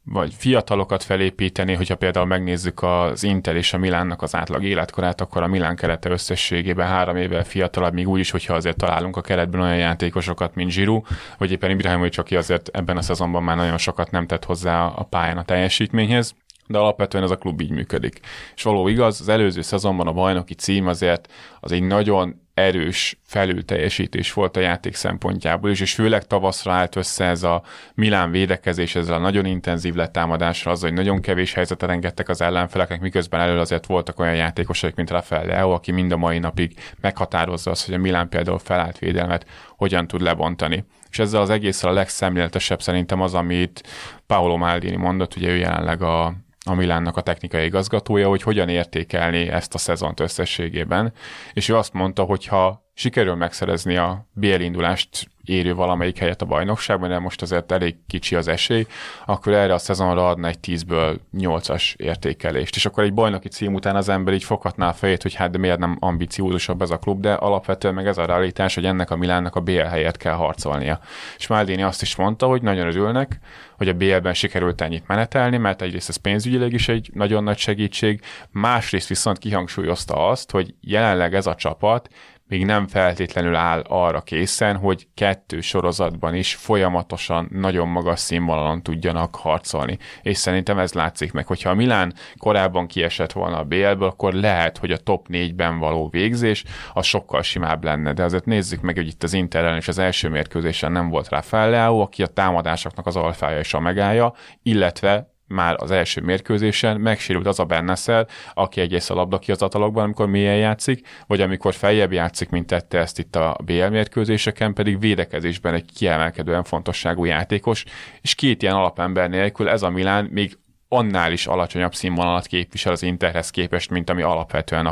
vagy 0.10 0.34
fiatalokat 0.38 1.04
felépíteni, 1.04 1.74
hogyha 1.74 1.96
például 1.96 2.26
megnézzük 2.26 2.84
az 2.84 3.24
Intel 3.24 3.56
és 3.56 3.74
a 3.74 3.78
Milánnak 3.78 4.22
az 4.22 4.36
átlag 4.36 4.64
életkorát, 4.64 5.22
akkor 5.22 5.44
a 5.44 5.48
Milán 5.48 5.76
kerete 5.76 6.10
összességében 6.10 6.88
három 6.88 7.16
évvel 7.16 7.44
fiatalabb, 7.44 7.94
még 7.94 8.08
úgy 8.08 8.20
is, 8.20 8.32
hogyha 8.32 8.54
azért 8.54 8.78
találunk 8.78 9.18
a 9.18 9.22
keretben 9.22 9.62
olyan 9.62 9.78
játékosokat, 9.78 10.56
mint 10.56 10.72
Zsiru, 10.72 11.02
vagy 11.38 11.52
éppen 11.52 11.70
Ibrahimovic, 11.70 12.18
aki 12.18 12.36
azért 12.36 12.68
ebben 12.68 12.98
a 12.98 13.02
szezonban 13.02 13.44
már 13.44 13.56
nagyon 13.56 13.78
sokat 13.78 14.12
nem 14.12 14.28
tett 14.28 14.46
hozzá 14.46 14.86
a 14.86 15.04
pályán 15.04 15.38
a 15.38 15.44
teljesítményhez 15.44 16.36
de 16.70 16.78
alapvetően 16.78 17.24
ez 17.24 17.32
a 17.32 17.38
klub 17.38 17.62
így 17.62 17.70
működik. 17.70 18.20
És 18.56 18.64
való 18.64 18.88
igaz, 18.88 19.22
az 19.22 19.30
előző 19.30 19.62
szezonban 19.62 20.08
a 20.08 20.12
bajnoki 20.12 20.54
cím 20.54 20.88
azért 20.88 21.34
az 21.60 21.72
egy 21.72 21.84
nagyon 21.84 22.47
erős 22.58 23.20
felülteljesítés 23.24 24.34
volt 24.34 24.58
a 24.58 24.60
játék 24.60 24.96
szempontjából 24.96 25.70
is, 25.70 25.80
és 25.80 25.94
főleg 25.94 26.28
tavaszra 26.28 26.72
állt 26.72 26.96
össze 26.96 27.26
ez 27.26 27.44
a 27.44 27.64
Milán 27.94 28.32
védekezés 28.32 28.96
ezzel 28.96 29.16
a 29.16 29.20
nagyon 29.20 29.46
intenzív 29.46 29.94
letámadásra, 29.94 30.72
az, 30.72 30.82
hogy 30.82 30.94
nagyon 30.94 31.22
kevés 31.22 31.54
helyzetet 31.54 31.90
engedtek 31.90 32.30
az 32.30 32.42
ellenfeleknek, 32.42 33.02
miközben 33.02 33.40
elől 33.40 33.60
azért 33.60 33.86
voltak 33.86 34.20
olyan 34.20 34.36
játékosok, 34.36 34.96
mint 34.96 35.10
Rafael 35.10 35.46
Leo, 35.46 35.72
aki 35.72 35.92
mind 35.92 36.12
a 36.12 36.18
mai 36.18 36.40
napig 36.40 36.80
meghatározza 37.02 37.72
azt, 37.72 37.86
hogy 37.86 37.94
a 37.96 37.98
Milán 37.98 38.30
például 38.30 38.60
felállt 38.60 39.00
védelmet 39.00 39.46
hogyan 39.76 40.08
tud 40.08 40.22
lebontani. 40.22 40.86
És 41.10 41.20
ezzel 41.20 41.42
az 41.42 41.50
egészen 41.50 41.90
a 41.90 41.94
legszemléletesebb 41.94 42.82
szerintem 42.82 43.22
az, 43.22 43.34
amit 43.34 43.88
Paolo 44.28 44.58
Maldini 44.58 44.96
mondott, 44.96 45.36
ugye 45.36 45.50
ő 45.50 45.56
jelenleg 45.56 46.02
a 46.02 46.34
a 46.70 46.74
Milánnak 46.74 47.18
a 47.18 47.22
technikai 47.22 47.66
igazgatója, 47.66 48.28
hogy 48.28 48.42
hogyan 48.42 48.70
értékelni 48.70 49.48
ezt 49.48 49.74
a 49.74 49.78
szezont 49.78 50.20
összességében, 50.20 51.14
és 51.54 51.70
ő 51.70 51.76
azt 51.76 51.94
mondta, 51.94 52.24
hogy 52.24 52.46
ha 52.46 52.87
sikerül 53.00 53.36
megszerezni 53.36 53.98
a 53.98 54.26
BL 54.34 54.60
indulást 54.60 55.30
érő 55.44 55.74
valamelyik 55.74 56.18
helyet 56.18 56.42
a 56.42 56.46
bajnokságban, 56.46 57.10
de 57.10 57.20
most 57.20 57.42
azért 57.42 57.72
elég 57.72 57.96
kicsi 58.08 58.36
az 58.36 58.48
esély, 58.48 58.86
akkor 59.26 59.54
erre 59.54 59.74
a 59.74 59.78
szezonra 59.78 60.30
adna 60.30 60.48
egy 60.48 60.58
10-ből 60.68 61.18
8-as 61.38 61.96
értékelést. 61.96 62.76
És 62.76 62.86
akkor 62.86 63.04
egy 63.04 63.14
bajnoki 63.14 63.48
cím 63.48 63.74
után 63.74 63.96
az 63.96 64.10
ember 64.10 64.34
így 64.34 64.44
foghatná 64.44 64.88
a 64.88 64.94
fejét, 64.94 65.22
hogy 65.22 65.34
hát 65.34 65.52
de 65.52 65.58
miért 65.58 65.80
nem 65.80 65.98
ambiciózusabb 66.00 66.82
ez 66.82 66.90
a 66.90 66.98
klub, 66.98 67.22
de 67.22 67.34
alapvetően 67.34 67.94
meg 67.94 68.08
ez 68.08 68.18
a 68.18 68.26
realitás, 68.26 68.76
hogy 68.76 68.86
ennek 68.86 69.12
a 69.12 69.16
Milánnak 69.16 69.56
a 69.56 69.62
BL 69.62 69.80
helyet 69.80 70.18
kell 70.18 70.34
harcolnia. 70.34 71.00
És 71.38 71.48
Maldini 71.48 71.82
azt 71.82 72.02
is 72.02 72.16
mondta, 72.16 72.48
hogy 72.48 72.62
nagyon 72.62 72.88
örülnek, 72.88 73.40
hogy 73.78 73.90
a 73.90 73.94
BL-ben 73.94 74.34
sikerült 74.34 74.82
ennyit 74.82 75.08
menetelni, 75.08 75.58
mert 75.58 75.82
egyrészt 75.82 76.10
ez 76.10 76.16
pénzügyileg 76.16 76.74
is 76.74 76.88
egy 76.88 77.10
nagyon 77.14 77.44
nagy 77.44 77.58
segítség, 77.58 78.22
másrészt 78.52 79.08
viszont 79.08 79.38
kihangsúlyozta 79.38 80.28
azt, 80.28 80.52
hogy 80.52 80.74
jelenleg 80.82 81.36
ez 81.36 81.48
a 81.48 81.56
csapat 81.56 82.10
még 82.48 82.66
nem 82.66 82.88
feltétlenül 82.88 83.56
áll 83.56 83.84
arra 83.88 84.22
készen, 84.22 84.78
hogy 84.78 85.08
kettő 85.14 85.62
sorozatban 85.62 86.36
is 86.36 86.56
folyamatosan 86.56 87.50
nagyon 87.52 87.88
magas 87.88 88.20
színvonalon 88.20 88.84
tudjanak 88.84 89.36
harcolni. 89.36 89.98
És 90.22 90.38
szerintem 90.38 90.80
ez 90.80 90.94
látszik 90.94 91.32
meg, 91.32 91.48
hogyha 91.48 91.70
a 91.70 91.74
Milán 91.74 92.14
korábban 92.38 92.88
kiesett 92.88 93.32
volna 93.32 93.58
a 93.58 93.64
BL-ből, 93.64 94.08
akkor 94.08 94.34
lehet, 94.34 94.78
hogy 94.78 94.92
a 94.92 94.98
top 94.98 95.28
4-ben 95.30 95.80
való 95.80 96.10
végzés 96.10 96.64
az 96.94 97.06
sokkal 97.06 97.42
simább 97.42 97.84
lenne. 97.84 98.14
De 98.14 98.24
azért 98.24 98.46
nézzük 98.46 98.82
meg, 98.82 98.96
hogy 98.96 99.08
itt 99.08 99.24
az 99.24 99.34
Inter 99.34 99.78
és 99.78 99.88
az 99.88 99.98
első 99.98 100.30
mérkőzésen 100.30 100.92
nem 100.92 101.10
volt 101.10 101.30
Rafael 101.30 101.70
Leao, 101.70 102.00
aki 102.00 102.24
a 102.24 102.28
támadásoknak 102.28 103.06
az 103.06 103.16
alfája 103.16 103.60
és 103.60 103.74
a 103.74 103.80
megállja, 103.80 104.34
illetve 104.64 105.36
már 105.48 105.76
az 105.80 105.92
első 105.92 106.22
mérkőzésen 106.22 107.00
megsérült 107.00 107.48
az 107.48 107.60
a 107.60 107.66
Benneszer, 107.66 108.28
aki 108.54 108.82
egész 108.82 109.10
a 109.10 109.14
labda 109.14 109.40
kiazatalokban, 109.40 110.04
amikor 110.04 110.28
mélyen 110.28 110.58
játszik, 110.58 111.08
vagy 111.28 111.42
amikor 111.42 111.74
feljebb 111.74 112.12
játszik, 112.12 112.50
mint 112.50 112.68
tette 112.68 113.00
ezt 113.00 113.20
itt 113.20 113.36
a 113.36 113.58
BL 113.66 113.86
mérkőzéseken, 113.86 114.74
pedig 114.74 115.00
védekezésben 115.00 115.74
egy 115.74 115.92
kiemelkedően 115.96 116.64
fontosságú 116.64 117.26
játékos, 117.26 117.84
és 118.22 118.36
két 118.36 118.62
ilyen 118.62 118.76
alapember 118.76 119.30
nélkül 119.30 119.70
ez 119.70 119.84
a 119.84 119.90
Milán 119.90 120.26
még 120.32 120.58
annál 120.88 121.32
is 121.32 121.48
alacsonyabb 121.48 121.96
színvonalat 121.96 122.46
képvisel 122.46 122.92
az 122.92 123.04
Interhez 123.04 123.50
képest, 123.50 123.90
mint 123.90 124.10
ami 124.10 124.22
alapvetően 124.22 124.86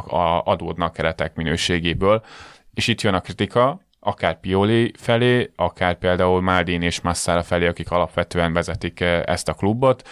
adódnak 0.44 0.94
keretek 0.94 1.36
minőségéből. 1.36 2.24
És 2.74 2.88
itt 2.88 3.02
jön 3.02 3.14
a 3.14 3.22
kritika, 3.22 3.80
akár 4.00 4.40
Pioli 4.40 4.92
felé, 4.98 5.52
akár 5.56 5.98
például 5.98 6.42
Maldin 6.42 6.82
és 6.82 7.02
Massara 7.02 7.44
felé, 7.44 7.68
akik 7.68 7.92
alapvetően 7.92 8.54
vezetik 8.54 9.00
eh, 9.00 9.22
ezt 9.26 9.50
a 9.50 9.54
klubot, 9.54 10.08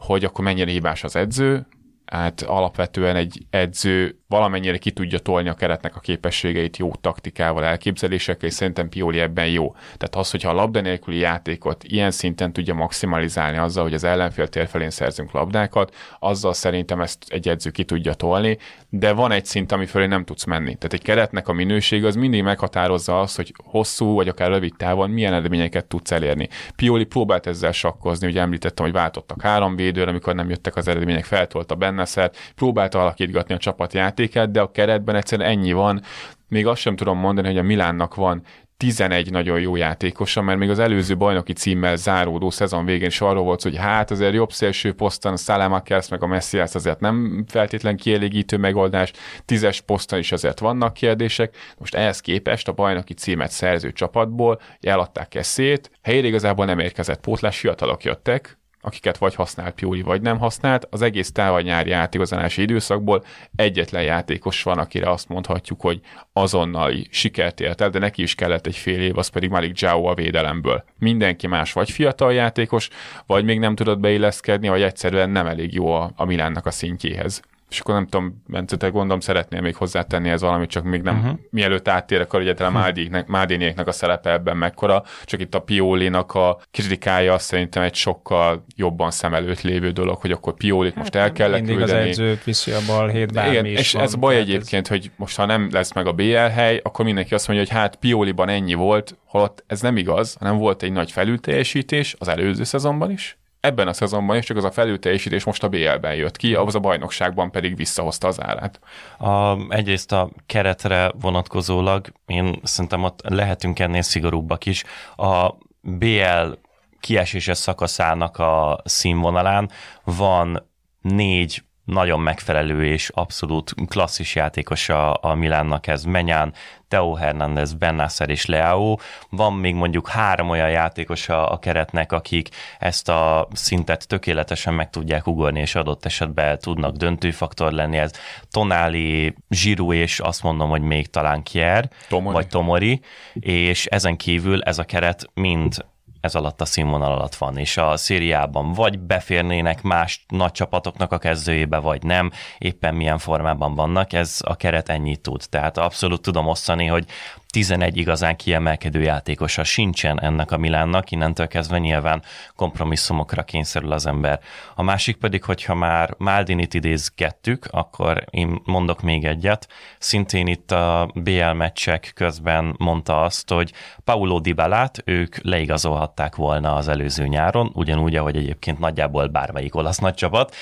hogy 0.00 0.24
akkor 0.24 0.44
mennyire 0.44 0.70
hibás 0.70 1.04
az 1.04 1.16
edző, 1.16 1.66
hát 2.06 2.42
alapvetően 2.42 3.16
egy 3.16 3.46
edző 3.50 4.19
valamennyire 4.30 4.78
ki 4.78 4.90
tudja 4.90 5.18
tolni 5.18 5.48
a 5.48 5.54
keretnek 5.54 5.96
a 5.96 6.00
képességeit 6.00 6.76
jó 6.76 6.94
taktikával, 7.00 7.64
elképzelésekkel, 7.64 8.48
és 8.48 8.54
szerintem 8.54 8.88
Pioli 8.88 9.18
ebben 9.18 9.48
jó. 9.48 9.72
Tehát 9.72 10.16
az, 10.16 10.30
hogyha 10.30 10.50
a 10.50 10.54
labda 10.54 10.80
nélküli 10.80 11.18
játékot 11.18 11.84
ilyen 11.84 12.10
szinten 12.10 12.52
tudja 12.52 12.74
maximalizálni 12.74 13.56
azzal, 13.56 13.82
hogy 13.82 13.94
az 13.94 14.04
ellenfél 14.04 14.48
térfelén 14.48 14.90
szerzünk 14.90 15.32
labdákat, 15.32 15.94
azzal 16.18 16.52
szerintem 16.52 17.00
ezt 17.00 17.24
egy 17.28 17.48
edző 17.48 17.70
ki 17.70 17.84
tudja 17.84 18.14
tolni, 18.14 18.58
de 18.88 19.12
van 19.12 19.32
egy 19.32 19.44
szint, 19.44 19.72
ami 19.72 19.86
fölé 19.86 20.06
nem 20.06 20.24
tudsz 20.24 20.44
menni. 20.44 20.74
Tehát 20.74 20.92
egy 20.92 21.02
keretnek 21.02 21.48
a 21.48 21.52
minőség 21.52 22.04
az 22.04 22.14
mindig 22.14 22.42
meghatározza 22.42 23.20
azt, 23.20 23.36
hogy 23.36 23.54
hosszú 23.64 24.14
vagy 24.14 24.28
akár 24.28 24.48
rövid 24.48 24.72
távon 24.76 25.10
milyen 25.10 25.32
eredményeket 25.32 25.86
tudsz 25.86 26.10
elérni. 26.10 26.48
Pioli 26.76 27.04
próbált 27.04 27.46
ezzel 27.46 27.72
sakkozni, 27.72 28.26
ugye 28.26 28.40
említettem, 28.40 28.84
hogy 28.84 28.94
váltottak 28.94 29.42
három 29.42 29.76
védőre, 29.76 30.10
amikor 30.10 30.34
nem 30.34 30.48
jöttek 30.48 30.76
az 30.76 30.88
eredmények, 30.88 31.24
feltolta 31.24 31.74
Benneszert, 31.74 32.52
próbálta 32.54 33.00
alakítgatni 33.00 33.54
a 33.54 33.58
csapatjáték, 33.58 34.19
játékát, 34.20 34.50
de 34.50 34.60
a 34.60 34.70
keretben 34.70 35.16
egyszerűen 35.16 35.50
ennyi 35.50 35.72
van. 35.72 36.02
Még 36.48 36.66
azt 36.66 36.80
sem 36.80 36.96
tudom 36.96 37.18
mondani, 37.18 37.46
hogy 37.46 37.58
a 37.58 37.62
Milánnak 37.62 38.14
van 38.14 38.42
11 38.76 39.30
nagyon 39.30 39.60
jó 39.60 39.76
játékosa, 39.76 40.42
mert 40.42 40.58
még 40.58 40.70
az 40.70 40.78
előző 40.78 41.16
bajnoki 41.16 41.52
címmel 41.52 41.96
záródó 41.96 42.50
szezon 42.50 42.84
végén 42.84 43.06
is 43.06 43.20
arról 43.20 43.44
volt, 43.44 43.62
hogy 43.62 43.76
hát 43.76 44.10
azért 44.10 44.34
jobb 44.34 44.52
szélső 44.52 44.92
poszton 44.92 45.36
Salamakers 45.36 46.08
meg 46.08 46.22
a 46.22 46.26
Messias 46.26 46.74
azért 46.74 47.00
nem 47.00 47.44
feltétlen 47.48 47.96
kielégítő 47.96 48.56
megoldás, 48.56 49.12
tízes 49.44 49.80
poszton 49.80 50.18
is 50.18 50.32
azért 50.32 50.58
vannak 50.58 50.92
kérdések. 50.92 51.56
Most 51.78 51.94
ehhez 51.94 52.20
képest 52.20 52.68
a 52.68 52.72
bajnoki 52.72 53.14
címet 53.14 53.50
szerző 53.50 53.92
csapatból 53.92 54.60
eladták 54.80 55.34
eszét, 55.34 55.90
helyére 56.02 56.26
igazából 56.26 56.64
nem 56.64 56.78
érkezett 56.78 57.20
pótlás, 57.20 57.58
fiatalok 57.58 58.04
jöttek, 58.04 58.59
akiket 58.80 59.18
vagy 59.18 59.34
használt 59.34 59.74
Pioli, 59.74 60.02
vagy 60.02 60.20
nem 60.20 60.38
használt, 60.38 60.86
az 60.90 61.02
egész 61.02 61.32
távol 61.32 61.60
nyári 61.60 61.92
átigazolási 61.92 62.62
időszakból 62.62 63.24
egyetlen 63.56 64.02
játékos 64.02 64.62
van, 64.62 64.78
akire 64.78 65.10
azt 65.10 65.28
mondhatjuk, 65.28 65.80
hogy 65.80 66.00
azonnali 66.32 67.06
sikert 67.10 67.60
ért 67.60 67.80
el, 67.80 67.90
de 67.90 67.98
neki 67.98 68.22
is 68.22 68.34
kellett 68.34 68.66
egy 68.66 68.76
fél 68.76 69.00
év, 69.00 69.18
az 69.18 69.28
pedig 69.28 69.50
Malik 69.50 69.76
Zhao 69.76 70.04
a 70.04 70.14
védelemből. 70.14 70.84
Mindenki 70.98 71.46
más 71.46 71.72
vagy 71.72 71.90
fiatal 71.90 72.32
játékos, 72.32 72.88
vagy 73.26 73.44
még 73.44 73.58
nem 73.58 73.74
tudott 73.74 73.98
beilleszkedni, 73.98 74.68
vagy 74.68 74.82
egyszerűen 74.82 75.30
nem 75.30 75.46
elég 75.46 75.74
jó 75.74 75.92
a, 75.92 76.10
a 76.16 76.24
Milánnak 76.24 76.66
a 76.66 76.70
szintjéhez. 76.70 77.42
És 77.70 77.80
akkor 77.80 77.94
nem 77.94 78.06
tudom, 78.06 78.42
Bence, 78.46 78.76
te 78.76 78.88
gondolom 78.88 79.20
szeretnél 79.20 79.60
még 79.60 79.76
hozzátenni 79.76 80.28
ez 80.28 80.40
valamit, 80.40 80.70
csak 80.70 80.84
még 80.84 81.02
nem, 81.02 81.18
uh-huh. 81.18 81.38
mielőtt 81.50 81.88
áttérek, 81.88 82.26
akkor 82.26 82.40
egyáltalán 82.40 82.74
uh-huh. 82.74 83.20
Máldénieknek 83.26 83.86
a 83.86 83.92
szerepe 83.92 84.30
ebben 84.30 84.56
mekkora, 84.56 85.02
csak 85.24 85.40
itt 85.40 85.54
a 85.54 85.58
Piolinak 85.58 86.34
a 86.34 86.58
kritikája 86.70 87.38
szerintem 87.38 87.82
egy 87.82 87.94
sokkal 87.94 88.64
jobban 88.76 89.10
szem 89.10 89.34
előtt 89.34 89.60
lévő 89.60 89.90
dolog, 89.90 90.20
hogy 90.20 90.32
akkor 90.32 90.54
Piolit 90.54 90.94
most 90.94 91.14
el 91.14 91.32
kell 91.32 91.50
Mindig 91.50 91.76
küldeni. 91.76 92.08
az 92.10 92.18
edzőt 92.18 92.44
viszi 92.44 92.70
a 92.70 92.78
bal 92.86 93.08
hét 93.08 93.30
Igen, 93.30 93.64
és 93.64 93.92
van, 93.92 94.02
ez 94.02 94.14
baj 94.14 94.36
egyébként, 94.36 94.84
ez... 94.84 94.90
hogy 94.90 95.10
most 95.16 95.36
ha 95.36 95.46
nem 95.46 95.68
lesz 95.72 95.92
meg 95.92 96.06
a 96.06 96.12
BL 96.12 96.36
hely, 96.36 96.80
akkor 96.82 97.04
mindenki 97.04 97.34
azt 97.34 97.48
mondja, 97.48 97.66
hogy 97.66 97.76
hát 97.76 97.96
Pioliban 97.96 98.48
ennyi 98.48 98.74
volt, 98.74 99.16
holott 99.24 99.64
ez 99.66 99.80
nem 99.80 99.96
igaz, 99.96 100.36
hanem 100.38 100.56
volt 100.56 100.82
egy 100.82 100.92
nagy 100.92 101.12
felülteljesítés 101.12 102.16
az 102.18 102.28
előző 102.28 102.64
szezonban 102.64 103.10
is, 103.10 103.38
ebben 103.60 103.88
a 103.88 103.92
szezonban 103.92 104.36
is 104.36 104.44
csak 104.44 104.56
az 104.56 104.64
a 104.64 104.70
felülteljesítés 104.70 105.44
most 105.44 105.62
a 105.62 105.68
BL-ben 105.68 106.14
jött 106.14 106.36
ki, 106.36 106.54
ahhoz 106.54 106.74
a 106.74 106.78
bajnokságban 106.80 107.50
pedig 107.50 107.76
visszahozta 107.76 108.28
az 108.28 108.42
árát. 108.42 108.80
A, 109.18 109.56
egyrészt 109.74 110.12
a 110.12 110.30
keretre 110.46 111.12
vonatkozólag 111.20 112.06
én 112.26 112.60
szerintem 112.62 113.04
ott 113.04 113.20
lehetünk 113.28 113.78
ennél 113.78 114.02
szigorúbbak 114.02 114.66
is. 114.66 114.84
A 115.16 115.54
BL 115.80 116.52
kieséses 117.00 117.58
szakaszának 117.58 118.38
a 118.38 118.80
színvonalán 118.84 119.70
van 120.04 120.68
négy 121.00 121.62
nagyon 121.90 122.20
megfelelő 122.20 122.84
és 122.84 123.10
abszolút 123.14 123.74
klasszis 123.88 124.34
játékos 124.34 124.88
a, 124.88 125.18
a 125.20 125.34
Milánnak 125.34 125.86
ez 125.86 126.04
Menyán, 126.04 126.52
Teo 126.88 127.14
Hernández, 127.14 127.72
Bennászer 127.72 128.28
és 128.28 128.46
Leao. 128.46 128.96
Van 129.28 129.52
még 129.52 129.74
mondjuk 129.74 130.08
három 130.08 130.48
olyan 130.48 130.70
játékos 130.70 131.28
a, 131.28 131.52
a 131.52 131.58
keretnek, 131.58 132.12
akik 132.12 132.48
ezt 132.78 133.08
a 133.08 133.48
szintet 133.52 134.08
tökéletesen 134.08 134.74
meg 134.74 134.90
tudják 134.90 135.26
ugorni, 135.26 135.60
és 135.60 135.74
adott 135.74 136.04
esetben 136.04 136.58
tudnak 136.58 136.96
döntőfaktor 136.96 137.72
lenni. 137.72 137.96
Ez 137.98 138.12
Tonali, 138.50 139.34
Zsiru 139.50 139.92
és 139.92 140.20
azt 140.20 140.42
mondom, 140.42 140.68
hogy 140.68 140.82
még 140.82 141.10
talán 141.10 141.42
Kier, 141.42 141.90
Tomori. 142.08 142.34
vagy 142.34 142.46
Tomori, 142.46 143.00
és 143.40 143.86
ezen 143.86 144.16
kívül 144.16 144.62
ez 144.62 144.78
a 144.78 144.84
keret 144.84 145.26
mind 145.34 145.84
ez 146.20 146.34
alatt 146.34 146.60
a 146.60 146.64
színvonal 146.64 147.12
alatt 147.12 147.34
van, 147.34 147.56
és 147.56 147.76
a 147.76 147.96
szériában 147.96 148.72
vagy 148.72 148.98
beférnének 148.98 149.82
más 149.82 150.24
nagy 150.28 150.52
csapatoknak 150.52 151.12
a 151.12 151.18
kezdőjébe, 151.18 151.78
vagy 151.78 152.02
nem, 152.02 152.30
éppen 152.58 152.94
milyen 152.94 153.18
formában 153.18 153.74
vannak, 153.74 154.12
ez 154.12 154.36
a 154.40 154.56
keret 154.56 154.88
ennyit 154.88 155.20
tud. 155.20 155.42
Tehát 155.48 155.78
abszolút 155.78 156.22
tudom 156.22 156.46
osztani, 156.46 156.86
hogy 156.86 157.06
11 157.50 157.96
igazán 157.96 158.36
kiemelkedő 158.36 159.02
játékosa 159.02 159.64
sincsen 159.64 160.20
ennek 160.20 160.50
a 160.50 160.56
Milánnak, 160.56 161.10
innentől 161.10 161.46
kezdve 161.46 161.78
nyilván 161.78 162.22
kompromisszumokra 162.56 163.42
kényszerül 163.42 163.92
az 163.92 164.06
ember. 164.06 164.40
A 164.74 164.82
másik 164.82 165.16
pedig, 165.16 165.44
hogyha 165.44 165.74
már 165.74 166.14
Maldinit 166.18 166.74
idézgettük, 166.74 167.66
akkor 167.70 168.24
én 168.30 168.60
mondok 168.64 169.02
még 169.02 169.24
egyet. 169.24 169.68
Szintén 169.98 170.46
itt 170.46 170.70
a 170.70 171.10
BL 171.14 171.50
meccsek 171.52 172.12
közben 172.14 172.74
mondta 172.78 173.22
azt, 173.22 173.50
hogy 173.50 173.72
Paulo 174.04 174.38
Dybalát 174.40 175.02
ők 175.04 175.36
leigazolhatták 175.42 176.36
volna 176.36 176.74
az 176.74 176.88
előző 176.88 177.26
nyáron, 177.26 177.70
ugyanúgy, 177.74 178.16
ahogy 178.16 178.36
egyébként 178.36 178.78
nagyjából 178.78 179.26
bármelyik 179.26 179.74
olasz 179.74 179.98
nagy 179.98 180.14
csapat, 180.14 180.54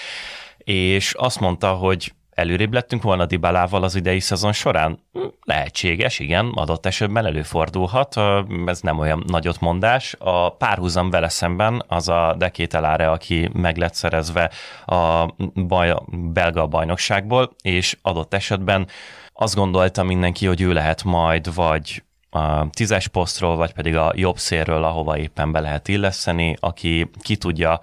és 0.59 1.15
azt 1.15 1.41
mondta, 1.41 1.73
hogy 1.73 2.13
előrébb 2.39 2.73
lettünk 2.73 3.03
volna 3.03 3.27
Dibalával 3.27 3.83
az 3.83 3.95
idei 3.95 4.21
szezon 4.21 4.53
során? 4.53 4.99
Lehetséges, 5.45 6.19
igen, 6.19 6.51
adott 6.55 6.87
esetben 6.87 7.27
előfordulhat, 7.27 8.15
ez 8.67 8.81
nem 8.81 8.99
olyan 8.99 9.25
nagyot 9.27 9.61
mondás. 9.61 10.17
A 10.19 10.57
párhuzam 10.57 11.11
vele 11.11 11.29
szemben 11.29 11.85
az 11.89 12.09
a 12.09 12.35
Dekételáre, 12.39 13.11
aki 13.11 13.51
meg 13.53 13.77
lett 13.77 13.95
szerezve 13.95 14.51
a 14.87 15.35
baj, 15.55 15.95
belga 16.09 16.67
bajnokságból, 16.67 17.51
és 17.63 17.97
adott 18.03 18.35
esetben 18.35 18.87
azt 19.33 19.55
gondolta 19.55 20.03
mindenki, 20.03 20.47
hogy 20.47 20.61
ő 20.61 20.73
lehet 20.73 21.05
majd 21.05 21.55
vagy 21.55 22.03
a 22.31 22.71
tízes 22.71 23.09
posztról, 23.09 23.57
vagy 23.57 23.73
pedig 23.73 23.97
a 23.97 24.13
jobb 24.17 24.39
szélről, 24.39 24.85
ahova 24.85 25.19
éppen 25.19 25.53
be 25.53 25.61
lehet 25.61 25.89
illeszteni, 25.89 26.57
aki 26.61 27.11
ki 27.23 27.37
tudja 27.37 27.81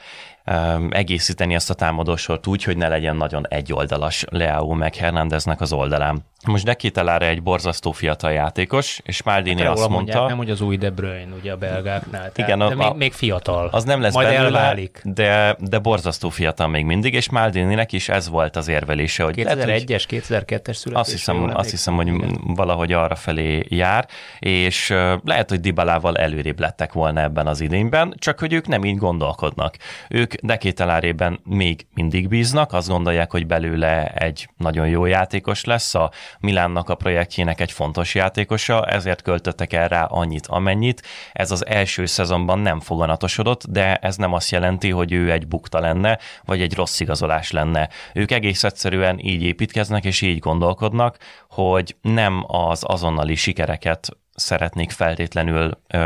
egészíteni 0.89 1.53
ezt 1.53 1.69
a 1.69 1.73
támadósort 1.73 2.47
úgy, 2.47 2.63
hogy 2.63 2.77
ne 2.77 2.87
legyen 2.87 3.15
nagyon 3.15 3.47
egyoldalas 3.49 4.25
Leao 4.29 4.73
meg 4.73 4.95
Hernándeznek 4.95 5.61
az 5.61 5.73
oldalán. 5.73 6.23
Most 6.45 6.65
Dekitelára 6.65 7.25
egy 7.25 7.43
borzasztó 7.43 7.91
fiatal 7.91 8.31
játékos, 8.31 8.99
és 9.03 9.23
Maldini 9.23 9.61
hát, 9.61 9.69
azt 9.69 9.79
mondta... 9.79 9.95
Mondják, 9.95 10.27
nem, 10.27 10.37
hogy 10.37 10.49
az 10.49 10.61
új 10.61 10.77
De 10.77 10.89
Bruyne, 10.89 11.35
ugye 11.39 11.51
a 11.51 11.57
belgáknál. 11.57 12.31
Igen, 12.35 12.61
a, 12.61 12.67
de 12.67 12.75
még, 12.75 12.93
még, 12.95 13.13
fiatal. 13.13 13.69
Az 13.71 13.83
nem 13.83 14.01
lesz 14.01 14.13
Majd 14.13 14.27
belőle, 14.27 14.59
elválik. 14.59 15.01
De, 15.03 15.57
de 15.59 15.79
borzasztó 15.79 16.29
fiatal 16.29 16.67
még 16.67 16.85
mindig, 16.85 17.13
és 17.13 17.29
Maldininek 17.29 17.91
is 17.91 18.09
ez 18.09 18.29
volt 18.29 18.55
az 18.55 18.67
érvelése, 18.67 19.23
hogy 19.23 19.35
2001-es, 19.37 20.03
2002-es 20.09 20.73
születés. 20.73 20.93
Azt 20.93 21.11
hiszem, 21.11 21.51
azt 21.53 21.69
hiszem, 21.69 21.95
hogy 21.95 22.07
Igen. 22.07 22.39
valahogy 22.43 22.91
arra 22.91 23.15
felé 23.15 23.65
jár, 23.69 24.07
és 24.39 24.93
lehet, 25.23 25.49
hogy 25.49 25.59
Dibalával 25.59 26.17
előrébb 26.17 26.59
lettek 26.59 26.93
volna 26.93 27.21
ebben 27.21 27.47
az 27.47 27.61
idényben, 27.61 28.13
csak 28.17 28.39
hogy 28.39 28.53
ők 28.53 28.67
nem 28.67 28.83
így 28.83 28.97
gondolkodnak. 28.97 29.75
Ők 30.09 30.33
Dekételárében 30.41 31.39
még 31.43 31.85
mindig 31.93 32.27
bíznak, 32.27 32.73
azt 32.73 32.87
gondolják, 32.87 33.31
hogy 33.31 33.47
belőle 33.47 34.07
egy 34.07 34.49
nagyon 34.57 34.87
jó 34.87 35.05
játékos 35.05 35.63
lesz, 35.63 35.95
a 35.95 36.11
Milánnak 36.39 36.89
a 36.89 36.95
projektjének 36.95 37.61
egy 37.61 37.71
fontos 37.71 38.15
játékosa, 38.15 38.85
ezért 38.85 39.21
költöttek 39.21 39.73
el 39.73 39.87
rá 39.87 40.03
annyit, 40.03 40.47
amennyit. 40.47 41.01
Ez 41.33 41.51
az 41.51 41.65
első 41.65 42.05
szezonban 42.05 42.59
nem 42.59 42.79
foganatosodott, 42.79 43.65
de 43.67 43.95
ez 43.95 44.15
nem 44.15 44.33
azt 44.33 44.51
jelenti, 44.51 44.89
hogy 44.89 45.11
ő 45.11 45.31
egy 45.31 45.47
bukta 45.47 45.79
lenne, 45.79 46.19
vagy 46.45 46.61
egy 46.61 46.75
rossz 46.75 46.99
igazolás 46.99 47.51
lenne. 47.51 47.89
Ők 48.13 48.31
egész 48.31 48.63
egyszerűen 48.63 49.19
így 49.19 49.43
építkeznek 49.43 50.05
és 50.05 50.21
így 50.21 50.39
gondolkodnak, 50.39 51.17
hogy 51.49 51.95
nem 52.01 52.43
az 52.47 52.83
azonnali 52.87 53.35
sikereket 53.35 54.17
szeretnék 54.35 54.91
feltétlenül 54.91 55.77
ö, 55.87 55.97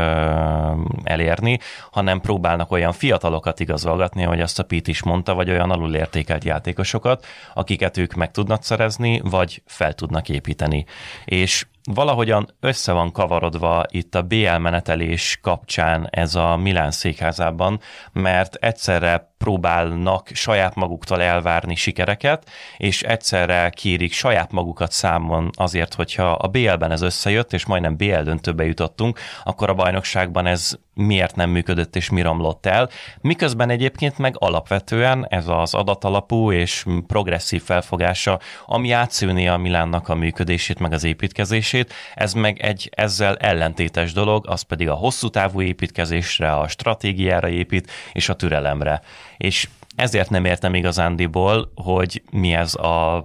elérni, 1.04 1.58
hanem 1.90 2.20
próbálnak 2.20 2.70
olyan 2.70 2.92
fiatalokat 2.92 3.60
igazolgatni, 3.60 4.22
hogy 4.22 4.40
azt 4.40 4.58
a 4.58 4.62
Pete 4.62 4.90
is 4.90 5.02
mondta, 5.02 5.34
vagy 5.34 5.50
olyan 5.50 5.70
alulértékelt 5.70 6.44
játékosokat, 6.44 7.26
akiket 7.54 7.96
ők 7.96 8.14
meg 8.14 8.30
tudnak 8.30 8.64
szerezni, 8.64 9.20
vagy 9.24 9.62
fel 9.66 9.94
tudnak 9.94 10.28
építeni. 10.28 10.84
És 11.24 11.66
valahogyan 11.84 12.54
össze 12.60 12.92
van 12.92 13.12
kavarodva 13.12 13.84
itt 13.88 14.14
a 14.14 14.22
BL 14.22 14.56
menetelés 14.56 15.38
kapcsán 15.42 16.08
ez 16.10 16.34
a 16.34 16.56
Milán 16.56 16.90
székházában, 16.90 17.80
mert 18.12 18.54
egyszerre 18.54 19.32
próbálnak 19.38 20.28
saját 20.32 20.74
maguktól 20.74 21.22
elvárni 21.22 21.74
sikereket, 21.74 22.50
és 22.76 23.02
egyszerre 23.02 23.70
kérik 23.70 24.12
saját 24.12 24.52
magukat 24.52 24.92
számon 24.92 25.50
azért, 25.54 25.94
hogyha 25.94 26.30
a 26.30 26.48
BL-ben 26.48 26.90
ez 26.90 27.02
összejött, 27.02 27.52
és 27.52 27.66
majdnem 27.66 27.96
BL 27.96 28.20
döntőbe 28.20 28.64
jutottunk, 28.64 29.18
akkor 29.44 29.68
a 29.68 29.74
bajnokságban 29.74 30.46
ez 30.46 30.78
miért 31.06 31.36
nem 31.36 31.50
működött 31.50 31.96
és 31.96 32.10
mi 32.10 32.22
romlott 32.22 32.66
el. 32.66 32.88
Miközben 33.20 33.70
egyébként 33.70 34.18
meg 34.18 34.34
alapvetően 34.38 35.26
ez 35.28 35.44
az 35.48 35.74
adatalapú 35.74 36.52
és 36.52 36.84
progresszív 37.06 37.62
felfogása, 37.62 38.38
ami 38.66 38.90
átszűni 38.90 39.48
a 39.48 39.56
Milánnak 39.56 40.08
a 40.08 40.14
működését, 40.14 40.78
meg 40.78 40.92
az 40.92 41.04
építkezését, 41.04 41.92
ez 42.14 42.32
meg 42.32 42.58
egy 42.58 42.90
ezzel 42.94 43.36
ellentétes 43.36 44.12
dolog, 44.12 44.46
az 44.48 44.62
pedig 44.62 44.88
a 44.88 44.94
hosszú 44.94 45.28
távú 45.28 45.62
építkezésre, 45.62 46.52
a 46.52 46.68
stratégiára 46.68 47.48
épít, 47.48 47.90
és 48.12 48.28
a 48.28 48.34
türelemre. 48.34 49.02
És 49.36 49.68
ezért 50.00 50.30
nem 50.30 50.44
értem 50.44 50.74
igazándiból, 50.74 51.72
hogy 51.74 52.22
mi 52.30 52.52
ez 52.52 52.74
a 52.74 53.24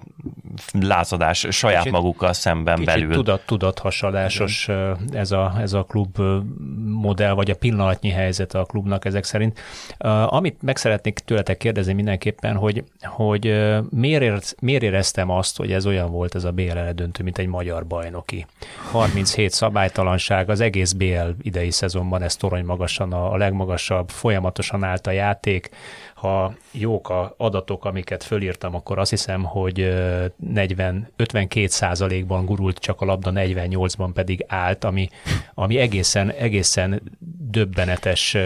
lázadás 0.72 1.48
saját 1.50 1.78
kicsit, 1.78 1.94
magukkal 1.94 2.34
szemben 2.34 2.76
kicsit 2.76 2.94
belül. 2.94 3.14
Tudat, 3.14 3.46
tudathasadásos 3.46 4.70
ez 5.12 5.32
a, 5.32 5.54
ez 5.60 5.74
a 5.74 5.84
klub 5.84 6.22
modell, 6.86 7.34
vagy 7.34 7.50
a 7.50 7.56
pillanatnyi 7.56 8.10
helyzet 8.10 8.54
a 8.54 8.64
klubnak 8.64 9.06
ezek 9.06 9.24
szerint. 9.24 9.60
Amit 10.26 10.62
meg 10.62 10.78
szeretnék 10.78 11.20
tőletek 11.20 11.58
kérdezni 11.58 11.94
mindenképpen, 11.94 12.56
hogy, 12.56 12.84
hogy 13.02 13.74
miért, 13.90 14.22
ért, 14.22 14.56
miért 14.60 14.84
éreztem 14.84 15.30
azt, 15.30 15.58
hogy 15.58 15.72
ez 15.72 15.86
olyan 15.86 16.12
volt 16.12 16.36
ez 16.36 16.44
a 16.44 16.52
BL 16.52 16.80
döntő, 16.96 17.24
mint 17.24 17.38
egy 17.38 17.48
magyar 17.48 17.86
bajnoki. 17.86 18.46
37 18.92 19.52
szabálytalanság, 19.52 20.50
az 20.50 20.60
egész 20.60 20.92
BL 20.92 21.30
idei 21.42 21.72
szezonban 21.72 22.22
ez 22.22 22.36
torony 22.36 22.66
magasan 22.66 23.14
a, 23.14 23.34
a 23.34 23.38
legmagasabb, 23.38 24.10
folyamatosan 24.10 24.84
állt 24.84 25.08
a 25.08 25.12
játék, 25.12 25.70
ha 26.16 26.54
jók 26.72 27.10
a 27.10 27.34
adatok, 27.38 27.86
amiket 27.86 28.24
fölírtam, 28.24 28.76
akkor 28.76 29.00
azt 29.00 29.10
hiszem, 29.10 29.44
hogy 29.44 29.94
40, 30.36 31.12
52 31.16 31.68
százalékban 31.68 32.46
gurult 32.46 32.78
csak 32.78 33.02
a 33.02 33.06
labda, 33.06 33.32
48-ban 33.34 34.10
pedig 34.14 34.46
állt, 34.48 34.84
ami, 34.84 35.10
ami 35.54 35.78
egészen, 35.78 36.32
egészen 36.32 37.02
döbbenetes 37.38 38.38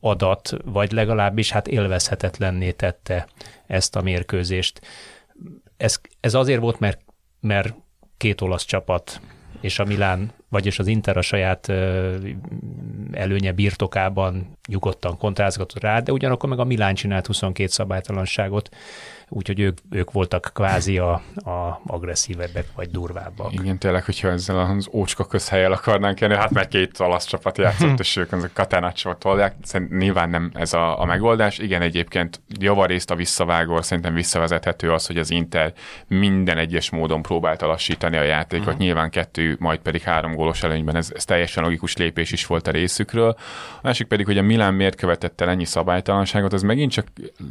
adat, 0.00 0.50
vagy 0.64 0.92
legalábbis 0.92 1.50
hát 1.50 1.68
élvezhetetlenné 1.68 2.70
tette 2.70 3.26
ezt 3.66 3.96
a 3.96 4.02
mérkőzést. 4.02 4.80
Ez, 5.76 6.00
ez 6.20 6.34
azért 6.34 6.60
volt, 6.60 6.78
mert, 6.78 7.00
mert 7.40 7.74
két 8.16 8.40
olasz 8.40 8.64
csapat 8.64 9.20
és 9.60 9.78
a 9.78 9.84
Milán, 9.84 10.32
vagyis 10.48 10.78
az 10.78 10.86
Inter 10.86 11.16
a 11.16 11.22
saját 11.22 11.68
előnye 13.12 13.52
birtokában 13.52 14.58
nyugodtan 14.68 15.18
kontrázgatott 15.18 15.82
rá, 15.82 16.00
de 16.00 16.12
ugyanakkor 16.12 16.48
meg 16.48 16.58
a 16.58 16.64
Milán 16.64 16.94
csinált 16.94 17.26
22 17.26 17.68
szabálytalanságot, 17.68 18.68
úgyhogy 19.32 19.60
ők, 19.60 19.78
ők 19.90 20.10
voltak 20.10 20.50
kvázi 20.54 20.98
a, 20.98 21.12
a 21.34 21.80
agresszívebbek 21.86 22.66
vagy 22.74 22.90
durvábbak. 22.90 23.52
Igen, 23.52 23.78
tényleg, 23.78 24.04
hogyha 24.04 24.28
ezzel 24.28 24.58
az 24.58 24.88
ócska 24.92 25.24
közhelyel 25.24 25.72
akarnánk 25.72 26.20
jönni, 26.20 26.34
hát 26.34 26.50
meg 26.50 26.68
két 26.68 27.00
olasz 27.00 27.26
csapat 27.26 27.58
játszott, 27.58 28.00
és 28.04 28.16
ők 28.16 28.32
a 28.32 28.36
Catenaccio 28.52 29.14
tolják, 29.14 29.54
szerintem 29.62 29.98
nyilván 29.98 30.30
nem 30.30 30.50
ez 30.54 30.72
a, 30.72 31.00
a 31.00 31.04
megoldás. 31.04 31.58
Igen, 31.58 31.82
egyébként 31.82 32.40
javarészt 32.58 33.10
a 33.10 33.14
visszavágó, 33.14 33.82
szerintem 33.82 34.14
visszavezethető 34.14 34.92
az, 34.92 35.06
hogy 35.06 35.18
az 35.18 35.30
Inter 35.30 35.72
minden 36.06 36.58
egyes 36.58 36.90
módon 36.90 37.22
próbálta 37.22 37.66
lassítani 37.66 38.16
a 38.16 38.22
játékot, 38.22 38.66
uh-huh. 38.66 38.80
nyilván 38.80 39.10
kettő, 39.10 39.56
majd 39.58 39.78
pedig 39.78 40.02
három 40.02 40.34
gólos 40.34 40.62
előnyben, 40.62 40.96
ez, 40.96 41.12
ez 41.14 41.24
teljesen 41.24 41.62
logikus 41.62 41.96
lépés 41.96 42.32
is 42.32 42.46
volt 42.46 42.66
a 42.66 42.70
részükről. 42.70 43.36
A 43.76 43.80
másik 43.82 44.06
pedig, 44.06 44.26
hogy 44.26 44.38
a 44.38 44.42
Milán 44.42 44.74
miért 44.74 44.96
követett 44.96 45.40
el 45.40 45.48
ennyi 45.48 45.64
szabálytalanságot, 45.64 46.52
az 46.52 46.62
megint 46.62 46.92
csak 46.92 47.06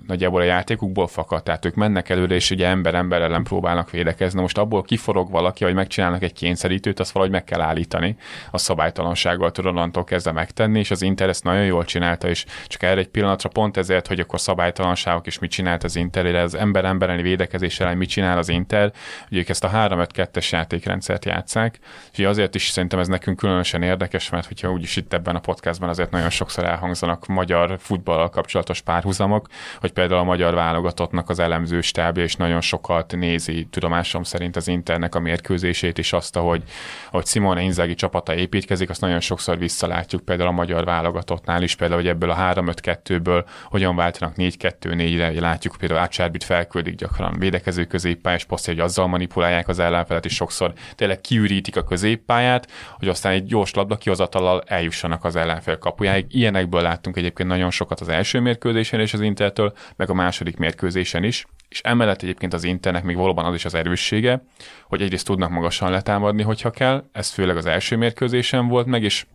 nagyjából 0.07 0.41
a 0.41 0.43
játékukból 0.43 1.07
fakadt, 1.07 1.43
tehát 1.43 1.65
ők 1.71 1.77
mennek 1.77 2.09
előre, 2.09 2.35
és 2.35 2.51
ugye 2.51 2.67
ember 2.67 2.95
ember 2.95 3.21
ellen 3.21 3.43
próbálnak 3.43 3.89
védekezni. 3.89 4.41
Most 4.41 4.57
abból 4.57 4.81
kiforog 4.81 5.31
valaki, 5.31 5.63
hogy 5.63 5.73
megcsinálnak 5.73 6.23
egy 6.23 6.33
kényszerítőt, 6.33 6.99
azt 6.99 7.11
valahogy 7.11 7.33
meg 7.33 7.43
kell 7.43 7.61
állítani. 7.61 8.15
A 8.51 8.57
szabálytalansággal 8.57 9.51
tudod 9.51 9.71
onnantól 9.75 10.03
kezdve 10.03 10.31
megtenni, 10.31 10.79
és 10.79 10.91
az 10.91 11.01
Inter 11.01 11.29
ezt 11.29 11.43
nagyon 11.43 11.65
jól 11.65 11.85
csinálta, 11.85 12.27
és 12.27 12.45
csak 12.67 12.83
erre 12.83 12.99
egy 12.99 13.07
pillanatra 13.07 13.49
pont 13.49 13.77
ezért, 13.77 14.07
hogy 14.07 14.19
akkor 14.19 14.39
szabálytalanságok 14.39 15.27
is 15.27 15.39
mit 15.39 15.51
csinált 15.51 15.83
az 15.83 15.95
Inter, 15.95 16.25
az 16.35 16.55
ember 16.55 16.85
embereni 16.85 17.21
védekezés 17.21 17.79
ellen 17.79 17.97
mit 17.97 18.09
csinál 18.09 18.37
az 18.37 18.49
Inter, 18.49 18.91
hogy 19.27 19.37
ők 19.37 19.49
ezt 19.49 19.63
a 19.63 19.69
3-5-2-es 19.69 20.49
játékrendszert 20.49 21.25
játszák, 21.25 21.79
és 22.13 22.25
azért 22.25 22.55
is 22.55 22.69
szerintem 22.69 22.99
ez 22.99 23.07
nekünk 23.07 23.37
különösen 23.37 23.83
érdekes, 23.83 24.29
mert 24.29 24.47
hogyha 24.47 24.71
úgyis 24.71 24.95
itt 24.95 25.13
ebben 25.13 25.35
a 25.35 25.39
podcastban 25.39 25.89
azért 25.89 26.11
nagyon 26.11 26.29
sokszor 26.29 26.65
elhangzanak 26.65 27.25
magyar 27.25 27.75
futballal 27.79 28.29
kapcsolatos 28.29 28.81
párhuzamok, 28.81 29.47
hogy 29.79 29.91
például 29.91 30.19
a 30.19 30.23
magyar 30.23 30.53
válogatottnak 30.53 31.29
az 31.29 31.39
elemző 31.61 31.81
stábja 31.81 32.23
és 32.23 32.35
nagyon 32.35 32.61
sokat 32.61 33.15
nézi 33.15 33.67
tudomásom 33.69 34.23
szerint 34.23 34.55
az 34.55 34.67
Internek 34.67 35.15
a 35.15 35.19
mérkőzését 35.19 35.97
és 35.97 36.13
azt, 36.13 36.35
ahogy, 36.35 36.63
ahogy 37.11 37.25
Simone 37.25 37.61
Inzaghi 37.61 37.95
csapata 37.95 38.35
építkezik, 38.35 38.89
azt 38.89 39.01
nagyon 39.01 39.19
sokszor 39.19 39.57
visszalátjuk 39.57 40.25
például 40.25 40.49
a 40.49 40.51
magyar 40.51 40.85
válogatottnál 40.85 41.63
is, 41.63 41.75
például, 41.75 41.99
hogy 41.99 42.09
ebből 42.09 42.29
a 42.29 42.35
3-5-2-ből 42.35 43.45
hogyan 43.65 43.95
váltanak 43.95 44.33
4-2-4-re, 44.37 45.39
látjuk 45.39 45.75
például 45.79 45.99
Ácsárbit 45.99 46.43
felküldik 46.43 46.95
gyakran 46.95 47.39
védekező 47.39 47.85
középpályás 47.85 48.45
poszt, 48.45 48.65
hogy 48.65 48.79
azzal 48.79 49.07
manipulálják 49.07 49.67
az 49.67 49.79
ellenfelet, 49.79 50.25
és 50.25 50.35
sokszor 50.35 50.73
tényleg 50.95 51.21
kiürítik 51.21 51.75
a 51.75 51.83
középpályát, 51.83 52.71
hogy 52.97 53.07
aztán 53.07 53.31
egy 53.31 53.45
gyors 53.45 53.73
labda 53.73 53.97
kihozatallal 53.97 54.63
eljussanak 54.65 55.23
az 55.23 55.35
ellenfél 55.35 55.77
kapujáig. 55.77 56.25
Ilyenekből 56.29 56.81
láttunk 56.81 57.17
egyébként 57.17 57.49
nagyon 57.49 57.71
sokat 57.71 57.99
az 57.99 58.09
első 58.09 58.39
mérkőzésen 58.39 58.99
és 58.99 59.13
az 59.13 59.21
Intertől, 59.21 59.73
meg 59.95 60.09
a 60.09 60.13
második 60.13 60.57
mérkőzésen 60.57 61.23
is, 61.23 61.45
és 61.71 61.81
emellett 61.83 62.21
egyébként 62.21 62.53
az 62.53 62.63
Internek 62.63 63.03
még 63.03 63.15
valóban 63.15 63.45
az 63.45 63.53
is 63.53 63.65
az 63.65 63.73
erőssége, 63.73 64.43
hogy 64.87 65.01
egyrészt 65.01 65.25
tudnak 65.25 65.49
magasan 65.49 65.91
letámadni, 65.91 66.43
hogyha 66.43 66.69
kell, 66.69 67.03
ez 67.11 67.29
főleg 67.29 67.57
az 67.57 67.65
első 67.65 67.95
mérkőzésen 67.95 68.67
volt 68.67 68.85
meg, 68.85 69.03
és 69.03 69.25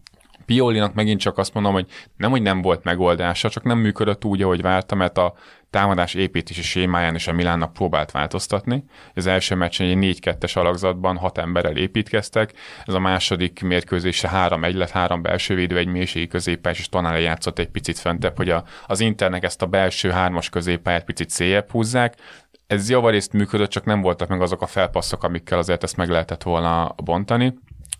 Piolinak 0.47 0.95
megint 0.95 1.21
csak 1.21 1.39
azt 1.39 1.55
mondom, 1.55 1.73
hogy 1.73 1.87
nem, 2.17 2.31
hogy 2.31 2.43
nem 2.43 2.63
volt 2.63 2.85
megoldása, 2.85 3.49
csak 3.49 3.65
nem 3.65 3.79
működött 3.79 4.25
úgy, 4.25 4.43
ahogy 4.43 4.63
várta, 4.63 4.95
mert 4.95 5.19
a 5.19 5.35
támadás 5.71 6.15
építési 6.15 6.63
sémáján 6.63 7.15
is 7.15 7.27
a 7.27 7.33
Milánnak 7.33 7.73
próbált 7.73 8.11
változtatni. 8.11 8.85
Az 9.15 9.27
első 9.27 9.55
meccsen 9.55 10.03
egy 10.03 10.19
4-2-es 10.21 10.57
alakzatban 10.57 11.17
hat 11.17 11.39
emberrel 11.39 11.77
építkeztek, 11.77 12.53
ez 12.85 12.95
a 12.95 12.99
második 12.99 13.63
mérkőzésre 13.63 14.31
3-1 14.33 14.75
lett, 14.75 14.91
három 14.91 15.23
belső 15.23 15.55
védő, 15.55 15.77
egy 15.77 15.87
mélységi 15.87 16.27
középpályás, 16.27 16.79
és 16.79 16.89
Tonale 16.89 17.21
játszott 17.21 17.59
egy 17.59 17.69
picit 17.69 17.99
föntebb, 17.99 18.37
hogy 18.37 18.51
a, 18.51 18.65
az 18.87 19.01
Internek 19.01 19.45
ezt 19.45 19.63
a 19.63 19.67
belső 19.67 20.11
hármas 20.11 20.49
középpályát 20.49 21.05
picit 21.05 21.31
széjebb 21.31 21.71
húzzák, 21.71 22.15
ez 22.67 22.91
javarészt 22.91 23.33
működött, 23.33 23.71
csak 23.71 23.85
nem 23.85 24.01
voltak 24.01 24.29
meg 24.29 24.41
azok 24.41 24.63
a 24.63 24.67
felpasszok, 24.67 25.25
amikkel 25.25 25.59
azért 25.59 25.83
ezt 25.83 25.97
meg 25.97 26.09
lehetett 26.09 26.43
volna 26.43 26.95
bontani 27.05 27.55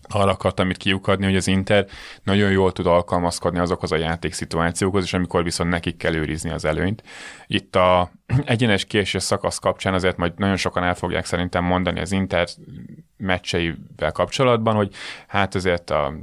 arra 0.09 0.31
akartam 0.31 0.69
itt 0.69 0.77
kiukadni, 0.77 1.25
hogy 1.25 1.35
az 1.35 1.47
Inter 1.47 1.85
nagyon 2.23 2.51
jól 2.51 2.71
tud 2.71 2.85
alkalmazkodni 2.85 3.59
azokhoz 3.59 3.91
a 3.91 3.97
játékszituációkhoz, 3.97 5.03
és 5.03 5.13
amikor 5.13 5.43
viszont 5.43 5.69
nekik 5.69 5.97
kell 5.97 6.15
őrizni 6.15 6.49
az 6.49 6.65
előnyt. 6.65 7.03
Itt 7.47 7.75
a 7.75 8.11
egyenes 8.45 8.85
késés 8.85 9.23
szakasz 9.23 9.59
kapcsán 9.59 9.93
azért 9.93 10.17
majd 10.17 10.33
nagyon 10.37 10.57
sokan 10.57 10.83
el 10.83 10.95
fogják 10.95 11.25
szerintem 11.25 11.63
mondani 11.63 11.99
az 11.99 12.11
Inter 12.11 12.47
meccseivel 13.17 14.11
kapcsolatban, 14.11 14.75
hogy 14.75 14.93
hát 15.27 15.55
azért 15.55 15.89
a 15.89 16.13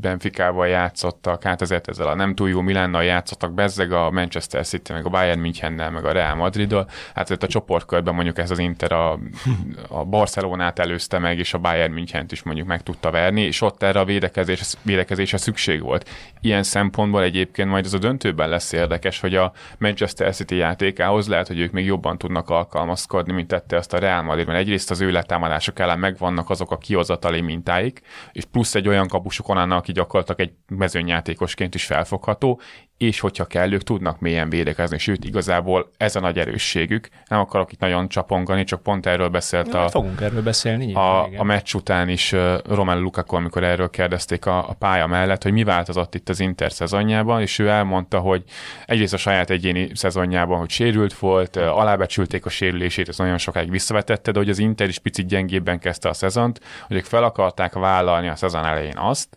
Benficával 0.00 0.66
játszottak, 0.66 1.42
hát 1.42 1.60
azért 1.60 1.88
ezzel 1.88 2.06
a 2.06 2.14
nem 2.14 2.34
túl 2.34 2.48
jó 2.48 2.60
Milánnal 2.60 3.04
játszottak, 3.04 3.52
bezzeg 3.52 3.92
a 3.92 4.10
Manchester 4.10 4.66
City, 4.66 4.92
meg 4.92 5.06
a 5.06 5.08
Bayern 5.08 5.40
Münchennel, 5.40 5.90
meg 5.90 6.04
a 6.04 6.12
Real 6.12 6.34
Madriddal, 6.34 6.88
hát 7.14 7.24
azért 7.24 7.42
a 7.42 7.46
csoportkörben 7.46 8.14
mondjuk 8.14 8.38
ez 8.38 8.50
az 8.50 8.58
Inter 8.58 8.92
a, 8.92 9.18
a 9.88 10.04
Barcelonát 10.04 10.78
előzte 10.78 11.18
meg, 11.18 11.38
és 11.38 11.54
a 11.54 11.58
Bayern 11.58 11.92
Münchent 11.92 12.32
is 12.32 12.42
mondjuk 12.42 12.66
meg 12.66 12.82
tudta 12.82 13.10
verni, 13.10 13.40
és 13.40 13.60
ott 13.60 13.82
erre 13.82 14.00
a 14.00 14.04
védekezés, 14.04 14.74
védekezésre 14.82 15.38
szükség 15.38 15.82
volt. 15.82 16.08
Ilyen 16.40 16.62
szempontból 16.62 17.22
egyébként 17.22 17.68
majd 17.68 17.84
az 17.84 17.94
a 17.94 17.98
döntőben 17.98 18.48
lesz 18.48 18.72
érdekes, 18.72 19.20
hogy 19.20 19.34
a 19.34 19.52
Manchester 19.78 20.34
City 20.34 20.56
játékához 20.56 21.28
lehet, 21.38 21.52
hogy 21.52 21.58
ők 21.60 21.72
még 21.72 21.84
jobban 21.84 22.18
tudnak 22.18 22.50
alkalmazkodni, 22.50 23.32
mint 23.32 23.48
tette 23.48 23.76
azt 23.76 23.92
a 23.92 23.98
Real 23.98 24.22
Madrid, 24.22 24.46
mert 24.46 24.58
egyrészt 24.58 24.90
az 24.90 25.00
ő 25.00 25.10
letámadások 25.10 25.78
ellen 25.78 25.98
megvannak 25.98 26.50
azok 26.50 26.70
a 26.70 26.78
kihozatali 26.78 27.40
mintáik, 27.40 28.00
és 28.32 28.44
plusz 28.44 28.74
egy 28.74 28.88
olyan 28.88 29.08
kapusok 29.08 29.48
onnan, 29.48 29.70
aki 29.70 29.92
gyakorlatilag 29.92 30.40
egy 30.40 30.76
mezőnyjátékosként 30.76 31.74
is 31.74 31.84
felfogható, 31.84 32.60
és 32.98 33.20
hogyha 33.20 33.44
kell, 33.44 33.72
ők 33.72 33.82
tudnak 33.82 34.20
mélyen 34.20 34.48
védekezni, 34.48 34.98
sőt, 34.98 35.24
igazából 35.24 35.90
ez 35.96 36.16
a 36.16 36.20
nagy 36.20 36.38
erősségük. 36.38 37.08
Nem 37.28 37.40
akarok 37.40 37.72
itt 37.72 37.80
nagyon 37.80 38.08
csapongani, 38.08 38.64
csak 38.64 38.82
pont 38.82 39.06
erről 39.06 39.28
beszélt 39.28 39.72
Na, 39.72 39.84
a, 39.84 39.88
fogunk 39.88 40.20
erről 40.20 40.42
beszélni. 40.42 40.94
a, 40.94 41.22
a 41.36 41.44
meccs 41.44 41.74
után 41.74 42.08
is 42.08 42.34
Romelu 42.66 43.00
Lukaku, 43.00 43.36
amikor 43.36 43.64
erről 43.64 43.90
kérdezték 43.90 44.46
a, 44.46 44.68
a 44.68 44.72
pálya 44.72 45.06
mellett, 45.06 45.42
hogy 45.42 45.52
mi 45.52 45.64
változott 45.64 46.14
itt 46.14 46.28
az 46.28 46.40
Inter 46.40 46.72
szezonjában, 46.72 47.40
és 47.40 47.58
ő 47.58 47.68
elmondta, 47.68 48.18
hogy 48.18 48.42
egyrészt 48.86 49.14
a 49.14 49.16
saját 49.16 49.50
egyéni 49.50 49.90
szezonjában, 49.94 50.58
hogy 50.58 50.70
sérült 50.70 51.14
volt, 51.14 51.56
alábecsülték 51.56 52.46
a 52.46 52.50
sérülését, 52.50 53.08
ez 53.08 53.18
nagyon 53.18 53.38
sokáig 53.38 53.70
visszavetette, 53.70 54.30
de 54.30 54.38
hogy 54.38 54.50
az 54.50 54.58
Inter 54.58 54.88
is 54.88 54.98
picit 54.98 55.26
gyengébben 55.26 55.78
kezdte 55.78 56.08
a 56.08 56.12
szezont, 56.12 56.60
hogy 56.86 56.96
ők 56.96 57.04
fel 57.04 57.24
akarták 57.24 57.72
vállalni 57.72 58.28
a 58.28 58.36
szezon 58.36 58.64
elején 58.64 58.96
azt, 58.96 59.36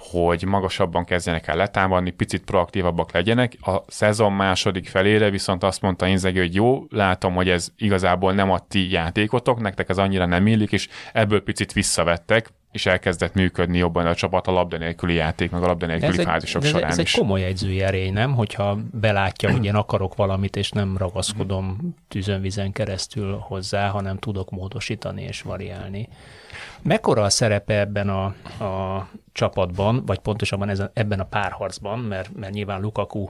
hogy 0.00 0.44
magasabban 0.44 1.04
kezdjenek 1.04 1.46
el 1.46 1.56
letámadni, 1.56 2.10
picit 2.10 2.44
proaktívabbak 2.44 3.12
legyenek. 3.12 3.56
A 3.60 3.76
szezon 3.86 4.32
második 4.32 4.88
felére 4.88 5.30
viszont 5.30 5.62
azt 5.62 5.82
mondta 5.82 6.06
Inzegi, 6.06 6.38
hogy 6.38 6.54
jó, 6.54 6.84
látom, 6.88 7.34
hogy 7.34 7.48
ez 7.48 7.68
igazából 7.76 8.32
nem 8.32 8.50
a 8.50 8.58
ti 8.58 8.90
játékotok, 8.90 9.60
nektek 9.60 9.88
ez 9.88 9.98
annyira 9.98 10.26
nem 10.26 10.46
illik, 10.46 10.72
és 10.72 10.88
ebből 11.12 11.42
picit 11.42 11.72
visszavettek, 11.72 12.50
és 12.72 12.86
elkezdett 12.86 13.34
működni 13.34 13.78
jobban 13.78 14.06
a 14.06 14.14
csapat 14.14 14.46
a 14.46 14.52
labda 14.52 14.76
nélküli 14.76 15.14
játék, 15.14 15.50
meg 15.50 15.62
a 15.62 15.66
labda 15.66 15.86
nélküli 15.86 16.18
ez 16.18 16.24
fázisok 16.24 16.62
egy, 16.62 16.68
során 16.68 16.90
ez, 16.90 16.98
ez 16.98 17.04
is. 17.04 17.14
egy 17.14 17.20
komoly 17.20 17.44
edzőjerény, 17.44 18.12
nem? 18.12 18.34
Hogyha 18.34 18.78
belátja, 18.92 19.50
hogy 19.50 19.64
én 19.64 19.74
akarok 19.74 20.14
valamit, 20.14 20.56
és 20.56 20.70
nem 20.70 20.96
ragaszkodom 20.96 21.94
tűzönvizen 22.08 22.72
keresztül 22.72 23.36
hozzá, 23.36 23.88
hanem 23.88 24.18
tudok 24.18 24.50
módosítani 24.50 25.22
és 25.22 25.42
variálni. 25.42 26.08
Mekkora 26.82 27.22
a 27.22 27.30
szerepe 27.30 27.78
ebben 27.78 28.08
a, 28.08 28.24
a 28.64 29.08
csapatban, 29.32 30.06
vagy 30.06 30.18
pontosabban 30.18 30.68
ezen, 30.68 30.90
ebben 30.94 31.20
a 31.20 31.24
párharcban, 31.24 31.98
mert, 31.98 32.36
mert 32.36 32.52
nyilván 32.52 32.80
Lukaku 32.80 33.28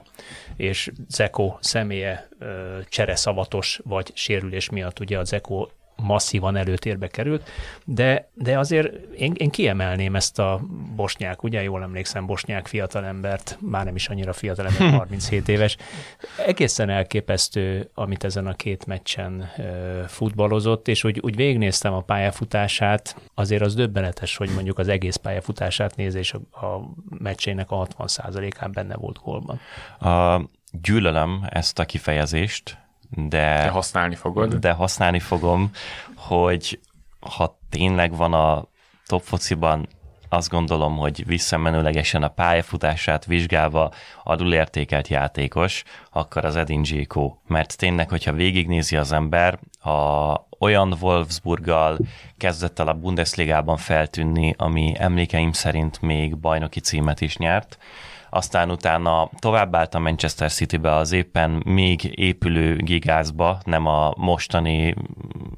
és 0.55 0.91
Zeko 1.07 1.57
személye 1.59 2.27
ö, 2.39 2.77
csereszavatos, 2.89 3.79
vagy 3.83 4.11
sérülés 4.13 4.69
miatt 4.69 4.99
ugye 4.99 5.19
a 5.19 5.23
Zeko 5.23 5.67
masszívan 6.01 6.55
előtérbe 6.55 7.07
került, 7.07 7.49
de, 7.85 8.29
de 8.33 8.59
azért 8.59 8.93
én, 9.15 9.33
én 9.37 9.49
kiemelném 9.49 10.15
ezt 10.15 10.39
a 10.39 10.61
bosnyák, 10.95 11.43
ugye 11.43 11.63
jól 11.63 11.81
emlékszem, 11.81 12.25
bosnyák 12.25 12.67
fiatalembert, 12.67 13.57
már 13.61 13.85
nem 13.85 13.95
is 13.95 14.09
annyira 14.09 14.33
fiatalember, 14.33 14.89
37 14.99 15.47
éves. 15.47 15.77
Egészen 16.45 16.89
elképesztő, 16.89 17.89
amit 17.93 18.23
ezen 18.23 18.47
a 18.47 18.53
két 18.53 18.85
meccsen 18.85 19.49
futballozott, 20.07 20.87
és 20.87 21.03
úgy, 21.03 21.19
úgy 21.19 21.35
végignéztem 21.35 21.93
a 21.93 22.01
pályafutását, 22.01 23.15
azért 23.33 23.61
az 23.61 23.75
döbbenetes, 23.75 24.37
hogy 24.37 24.49
mondjuk 24.53 24.79
az 24.79 24.87
egész 24.87 25.15
pályafutását 25.15 25.95
nézés 25.95 26.33
a, 26.33 26.65
a 26.65 26.93
meccsének 27.09 27.71
a 27.71 27.87
60%-án 27.97 28.71
benne 28.71 28.95
volt 28.95 29.19
gólban. 29.23 29.59
A, 29.99 30.41
gyűlölöm 30.71 31.47
ezt 31.49 31.79
a 31.79 31.85
kifejezést, 31.85 32.77
de, 33.15 33.61
de 33.63 33.69
használni 33.69 34.15
fogod. 34.15 34.53
De 34.53 34.71
használni 34.71 35.19
fogom, 35.19 35.71
hogy 36.15 36.79
ha 37.19 37.59
tényleg 37.69 38.15
van 38.15 38.33
a 38.33 38.65
top 39.05 39.21
fociban, 39.21 39.87
azt 40.33 40.49
gondolom, 40.49 40.97
hogy 40.97 41.25
visszamenőlegesen 41.25 42.23
a 42.23 42.27
pályafutását 42.27 43.25
vizsgálva 43.25 43.91
adulértékelt 44.23 45.07
játékos, 45.07 45.83
akkor 46.11 46.45
az 46.45 46.55
Edin 46.55 46.81
Dzséko. 46.81 47.35
Mert 47.47 47.77
tényleg, 47.77 48.09
hogyha 48.09 48.31
végignézi 48.31 48.95
az 48.95 49.11
ember, 49.11 49.59
a 49.83 50.35
olyan 50.59 50.97
Wolfsburggal 51.01 51.97
kezdett 52.37 52.79
el 52.79 52.87
a 52.87 52.93
Bundesligában 52.93 53.77
feltűnni, 53.77 54.55
ami 54.57 54.93
emlékeim 54.97 55.51
szerint 55.51 56.01
még 56.01 56.37
bajnoki 56.37 56.79
címet 56.79 57.21
is 57.21 57.37
nyert, 57.37 57.77
aztán 58.33 58.71
utána 58.71 59.29
továbbállt 59.39 59.95
a 59.95 59.99
Manchester 59.99 60.51
City-be 60.51 60.95
az 60.95 61.11
éppen 61.11 61.61
még 61.65 62.19
épülő 62.19 62.75
gigázba, 62.75 63.59
nem 63.63 63.85
a 63.85 64.13
mostani 64.17 64.95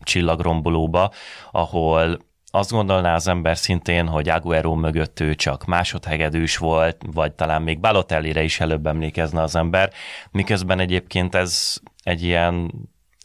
csillagrombolóba, 0.03 1.11
ahol 1.51 2.19
azt 2.51 2.71
gondolná 2.71 3.15
az 3.15 3.27
ember 3.27 3.57
szintén, 3.57 4.07
hogy 4.07 4.29
Aguero 4.29 4.75
mögött 4.75 5.19
ő 5.19 5.35
csak 5.35 5.65
másodhegedűs 5.65 6.57
volt, 6.57 7.01
vagy 7.13 7.31
talán 7.31 7.61
még 7.61 7.79
Balotelli-re 7.79 8.43
is 8.43 8.59
előbb 8.59 8.87
emlékezne 8.87 9.41
az 9.41 9.55
ember, 9.55 9.91
miközben 10.31 10.79
egyébként 10.79 11.35
ez 11.35 11.77
egy 12.03 12.23
ilyen 12.23 12.71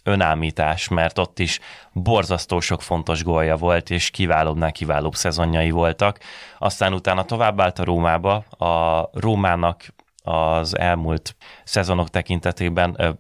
önállítás, 0.09 0.89
mert 0.89 1.19
ott 1.19 1.39
is 1.39 1.61
borzasztó 1.93 2.61
sok 2.61 2.83
fontos 2.83 3.23
gólja 3.23 3.57
volt, 3.57 3.91
és 3.91 4.11
kiválóbbnál 4.11 4.73
kiválóbb 4.73 5.15
szezonjai 5.15 5.71
voltak. 5.71 6.19
Aztán 6.59 6.93
utána 6.93 7.25
továbbállt 7.25 7.79
a 7.79 7.85
Rómába, 7.85 8.35
a 8.51 9.09
Rómának 9.13 9.95
az 10.23 10.79
elmúlt 10.79 11.37
szezonok 11.65 12.09
tekintetében 12.09 13.19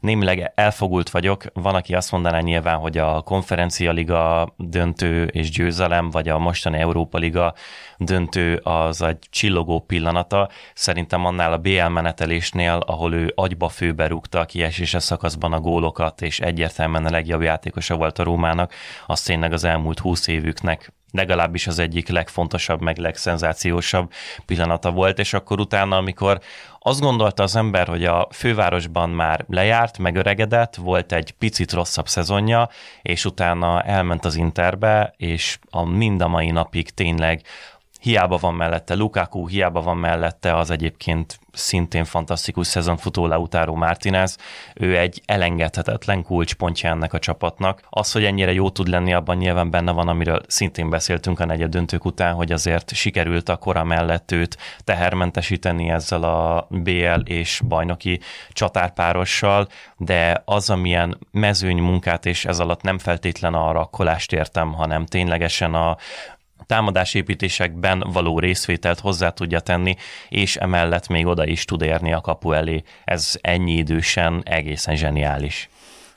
némileg 0.00 0.52
elfogult 0.54 1.10
vagyok. 1.10 1.44
Van, 1.52 1.74
aki 1.74 1.94
azt 1.94 2.12
mondaná 2.12 2.40
nyilván, 2.40 2.78
hogy 2.78 2.98
a 2.98 3.20
konferencia 3.20 3.92
liga 3.92 4.54
döntő 4.56 5.24
és 5.24 5.50
győzelem, 5.50 6.10
vagy 6.10 6.28
a 6.28 6.38
mostani 6.38 6.78
Európa 6.78 7.18
liga 7.18 7.54
döntő 7.98 8.56
az 8.56 9.02
egy 9.02 9.26
csillogó 9.30 9.80
pillanata. 9.80 10.48
Szerintem 10.74 11.24
annál 11.24 11.52
a 11.52 11.58
BL 11.58 11.86
menetelésnél, 11.86 12.82
ahol 12.86 13.14
ő 13.14 13.32
agyba 13.34 13.68
főbe 13.68 14.06
rúgta 14.06 14.40
a 14.40 14.44
kieséses 14.44 15.02
szakaszban 15.02 15.52
a 15.52 15.60
gólokat, 15.60 16.22
és 16.22 16.40
egyértelműen 16.40 17.06
a 17.06 17.10
legjobb 17.10 17.42
játékosa 17.42 17.96
volt 17.96 18.18
a 18.18 18.22
Rómának, 18.22 18.72
az 19.06 19.22
tényleg 19.22 19.52
az 19.52 19.64
elmúlt 19.64 19.98
húsz 19.98 20.26
évüknek 20.26 20.92
legalábbis 21.14 21.66
az 21.66 21.78
egyik 21.78 22.08
legfontosabb, 22.08 22.80
meg 22.80 22.96
legszenzációsabb 22.96 24.12
pillanata 24.46 24.90
volt, 24.90 25.18
és 25.18 25.32
akkor 25.32 25.60
utána, 25.60 25.96
amikor 25.96 26.40
azt 26.86 27.00
gondolta 27.00 27.42
az 27.42 27.56
ember, 27.56 27.88
hogy 27.88 28.04
a 28.04 28.28
fővárosban 28.30 29.10
már 29.10 29.44
lejárt, 29.48 29.98
megöregedett, 29.98 30.74
volt 30.74 31.12
egy 31.12 31.30
picit 31.30 31.72
rosszabb 31.72 32.08
szezonja, 32.08 32.68
és 33.02 33.24
utána 33.24 33.82
elment 33.82 34.24
az 34.24 34.34
Interbe, 34.34 35.14
és 35.16 35.58
a 35.70 35.84
mind 35.84 36.20
a 36.20 36.28
mai 36.28 36.50
napig 36.50 36.90
tényleg 36.90 37.42
hiába 38.04 38.36
van 38.36 38.54
mellette 38.54 38.94
Lukaku, 38.94 39.46
hiába 39.46 39.82
van 39.82 39.96
mellette 39.96 40.56
az 40.56 40.70
egyébként 40.70 41.38
szintén 41.52 42.04
fantasztikus 42.04 42.66
szezon 42.66 42.96
futó 42.96 43.26
Lautaro 43.26 43.74
Martinez, 43.74 44.38
ő 44.74 44.98
egy 44.98 45.22
elengedhetetlen 45.24 46.22
kulcspontja 46.22 46.90
ennek 46.90 47.12
a 47.12 47.18
csapatnak. 47.18 47.82
Az, 47.90 48.12
hogy 48.12 48.24
ennyire 48.24 48.52
jó 48.52 48.70
tud 48.70 48.88
lenni, 48.88 49.14
abban 49.14 49.36
nyilván 49.36 49.70
benne 49.70 49.92
van, 49.92 50.08
amiről 50.08 50.40
szintén 50.46 50.90
beszéltünk 50.90 51.40
a 51.40 51.44
negyed 51.44 51.70
döntők 51.70 52.04
után, 52.04 52.34
hogy 52.34 52.52
azért 52.52 52.94
sikerült 52.94 53.48
a 53.48 53.56
kora 53.56 53.84
mellett 53.84 54.32
őt 54.32 54.58
tehermentesíteni 54.84 55.88
ezzel 55.88 56.22
a 56.22 56.66
BL 56.70 57.20
és 57.24 57.60
bajnoki 57.68 58.20
csatárpárossal, 58.50 59.68
de 59.96 60.42
az, 60.44 60.70
amilyen 60.70 61.18
mezőny 61.30 61.78
munkát, 61.78 62.26
és 62.26 62.44
ez 62.44 62.58
alatt 62.60 62.82
nem 62.82 62.98
feltétlen 62.98 63.54
a 63.54 63.72
rakkolást 63.72 64.32
értem, 64.32 64.72
hanem 64.72 65.06
ténylegesen 65.06 65.74
a, 65.74 65.96
támadásépítésekben 66.66 68.04
való 68.12 68.38
részvételt 68.38 69.00
hozzá 69.00 69.30
tudja 69.30 69.60
tenni, 69.60 69.94
és 70.28 70.56
emellett 70.56 71.08
még 71.08 71.26
oda 71.26 71.46
is 71.46 71.64
tud 71.64 71.82
érni 71.82 72.12
a 72.12 72.20
kapu 72.20 72.52
elé. 72.52 72.82
Ez 73.04 73.38
ennyi 73.40 73.72
idősen 73.72 74.42
egészen 74.44 74.96
zseniális. 74.96 75.68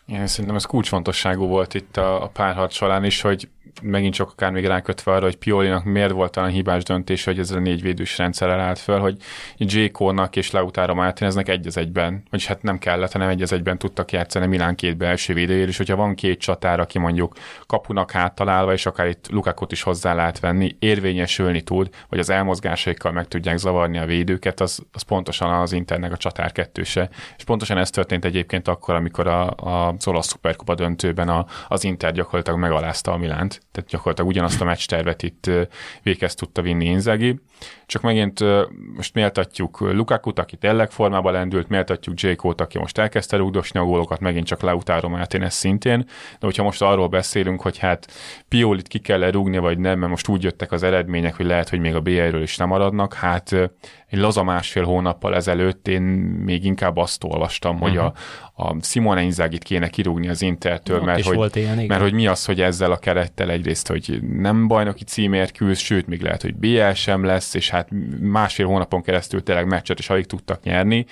Én 0.05 0.27
szerintem 0.27 0.55
ez 0.55 0.65
kulcsfontosságú 0.65 1.47
volt 1.47 1.73
itt 1.73 1.97
a, 1.97 2.23
a 2.23 2.27
párharc 2.27 2.73
során 2.73 3.03
is, 3.03 3.21
hogy 3.21 3.49
megint 3.81 4.13
csak 4.13 4.31
akár 4.31 4.51
még 4.51 4.65
rákötve 4.65 5.11
arra, 5.11 5.23
hogy 5.23 5.35
Piolinak 5.35 5.83
miért 5.83 6.11
volt 6.11 6.31
talán 6.31 6.49
hibás 6.49 6.83
döntés, 6.83 7.23
hogy 7.23 7.39
ez 7.39 7.51
a 7.51 7.59
négy 7.59 7.81
védős 7.81 8.17
rendszerrel 8.17 8.59
állt 8.59 8.79
föl, 8.79 8.99
hogy 8.99 9.17
J. 9.57 9.85
Cole-nak 9.85 10.35
és 10.35 10.51
Lautaro 10.51 10.95
Martineznek 10.95 11.49
egy 11.49 11.67
az 11.67 11.77
egyben, 11.77 12.23
vagy 12.29 12.45
hát 12.45 12.61
nem 12.61 12.77
kellett, 12.77 13.11
hanem 13.11 13.29
egy 13.29 13.41
az 13.41 13.53
egyben 13.53 13.77
tudtak 13.77 14.11
játszani 14.11 14.45
Milán 14.45 14.75
két 14.75 14.97
belső 14.97 15.33
védőjér, 15.33 15.67
és 15.67 15.77
hogyha 15.77 15.95
van 15.95 16.15
két 16.15 16.39
csatár, 16.39 16.79
aki 16.79 16.99
mondjuk 16.99 17.35
kapunak 17.65 18.11
háttalálva, 18.11 18.73
és 18.73 18.85
akár 18.85 19.07
itt 19.07 19.29
Lukakot 19.29 19.71
is 19.71 19.81
hozzá 19.81 20.13
lehet 20.13 20.39
venni, 20.39 20.75
érvényesülni 20.79 21.61
tud, 21.61 21.89
vagy 22.09 22.19
az 22.19 22.29
elmozgásaikkal 22.29 23.11
meg 23.11 23.27
tudják 23.27 23.57
zavarni 23.57 23.97
a 23.97 24.05
védőket, 24.05 24.59
az, 24.59 24.79
az 24.91 25.01
pontosan 25.01 25.53
az 25.53 25.71
Internek 25.71 26.11
a 26.11 26.17
csatár 26.17 26.51
kettőse. 26.51 27.09
És 27.37 27.43
pontosan 27.43 27.77
ez 27.77 27.89
történt 27.89 28.25
egyébként 28.25 28.67
akkor, 28.67 28.95
amikor 28.95 29.27
a, 29.27 29.49
a, 29.49 29.87
az 29.97 30.07
olasz 30.07 30.27
szuperkupa 30.27 30.75
döntőben 30.75 31.29
a, 31.29 31.45
az 31.67 31.83
Inter 31.83 32.11
gyakorlatilag 32.11 32.59
megalázta 32.59 33.11
a 33.11 33.17
Milánt 33.17 33.65
tehát 33.71 33.89
gyakorlatilag 33.89 34.29
ugyanazt 34.29 34.61
a 34.61 34.65
meccs 34.65 34.85
tervet 34.85 35.23
itt 35.23 35.49
véghez 36.03 36.35
tudta 36.35 36.61
vinni 36.61 36.85
Inzaghi. 36.85 37.39
Csak 37.85 38.01
megint 38.01 38.43
most 38.95 39.13
méltatjuk 39.13 39.79
Lukakut, 39.79 40.39
aki 40.39 40.55
tényleg 40.55 40.91
formában 40.91 41.33
lendült, 41.33 41.69
méltatjuk 41.69 42.21
J. 42.21 42.31
Cole-t, 42.31 42.61
aki 42.61 42.77
most 42.77 42.97
elkezdte 42.97 43.37
rúgdosni 43.37 43.79
a 43.79 43.83
gólokat, 43.83 44.19
megint 44.19 44.45
csak 44.45 44.61
Lautaro 44.61 45.09
Martinez 45.09 45.53
szintén, 45.53 45.99
de 46.31 46.45
hogyha 46.45 46.63
most 46.63 46.81
arról 46.81 47.07
beszélünk, 47.07 47.61
hogy 47.61 47.77
hát 47.77 48.07
Piolit 48.47 48.87
ki 48.87 48.99
kell 48.99 49.31
rúgni, 49.31 49.57
vagy 49.57 49.77
nem, 49.77 49.99
mert 49.99 50.11
most 50.11 50.27
úgy 50.27 50.43
jöttek 50.43 50.71
az 50.71 50.83
eredmények, 50.83 51.35
hogy 51.35 51.45
lehet, 51.45 51.69
hogy 51.69 51.79
még 51.79 51.95
a 51.95 52.01
BL-ről 52.01 52.41
is 52.41 52.57
nem 52.57 52.67
maradnak, 52.67 53.13
hát 53.13 53.51
egy 54.07 54.19
laza 54.19 54.43
másfél 54.43 54.83
hónappal 54.83 55.35
ezelőtt 55.35 55.87
én 55.87 56.01
még 56.45 56.65
inkább 56.65 56.97
azt 56.97 57.23
olvastam, 57.23 57.75
uh-huh. 57.75 57.89
hogy 57.89 57.97
a, 57.97 58.03
mhm. 58.03 58.17
A 58.59 58.75
Simone 58.81 59.21
Inzagit 59.21 59.63
kéne 59.63 59.89
kirúgni 59.89 60.27
az 60.27 60.41
Intertől, 60.41 61.01
mert 61.01 61.23
hogy, 61.23 61.35
volt 61.35 61.55
ilyen, 61.55 61.85
mert 61.87 62.01
hogy 62.01 62.13
mi 62.13 62.27
az, 62.27 62.45
hogy 62.45 62.61
ezzel 62.61 62.91
a 62.91 62.97
kerettel 62.97 63.49
egyrészt, 63.49 63.87
hogy 63.87 64.19
nem 64.21 64.67
bajnoki 64.67 65.03
címért 65.03 65.57
küzd, 65.57 65.81
sőt, 65.81 66.07
még 66.07 66.21
lehet, 66.21 66.41
hogy 66.41 66.55
BL 66.55 66.91
sem 66.91 67.23
lesz, 67.23 67.53
és 67.53 67.69
hát 67.69 67.89
másfél 68.19 68.65
hónapon 68.65 69.01
keresztül 69.01 69.43
tényleg 69.43 69.67
meccset 69.67 69.99
is 69.99 70.09
alig 70.09 70.25
tudtak 70.25 70.63
nyerni, 70.63 71.05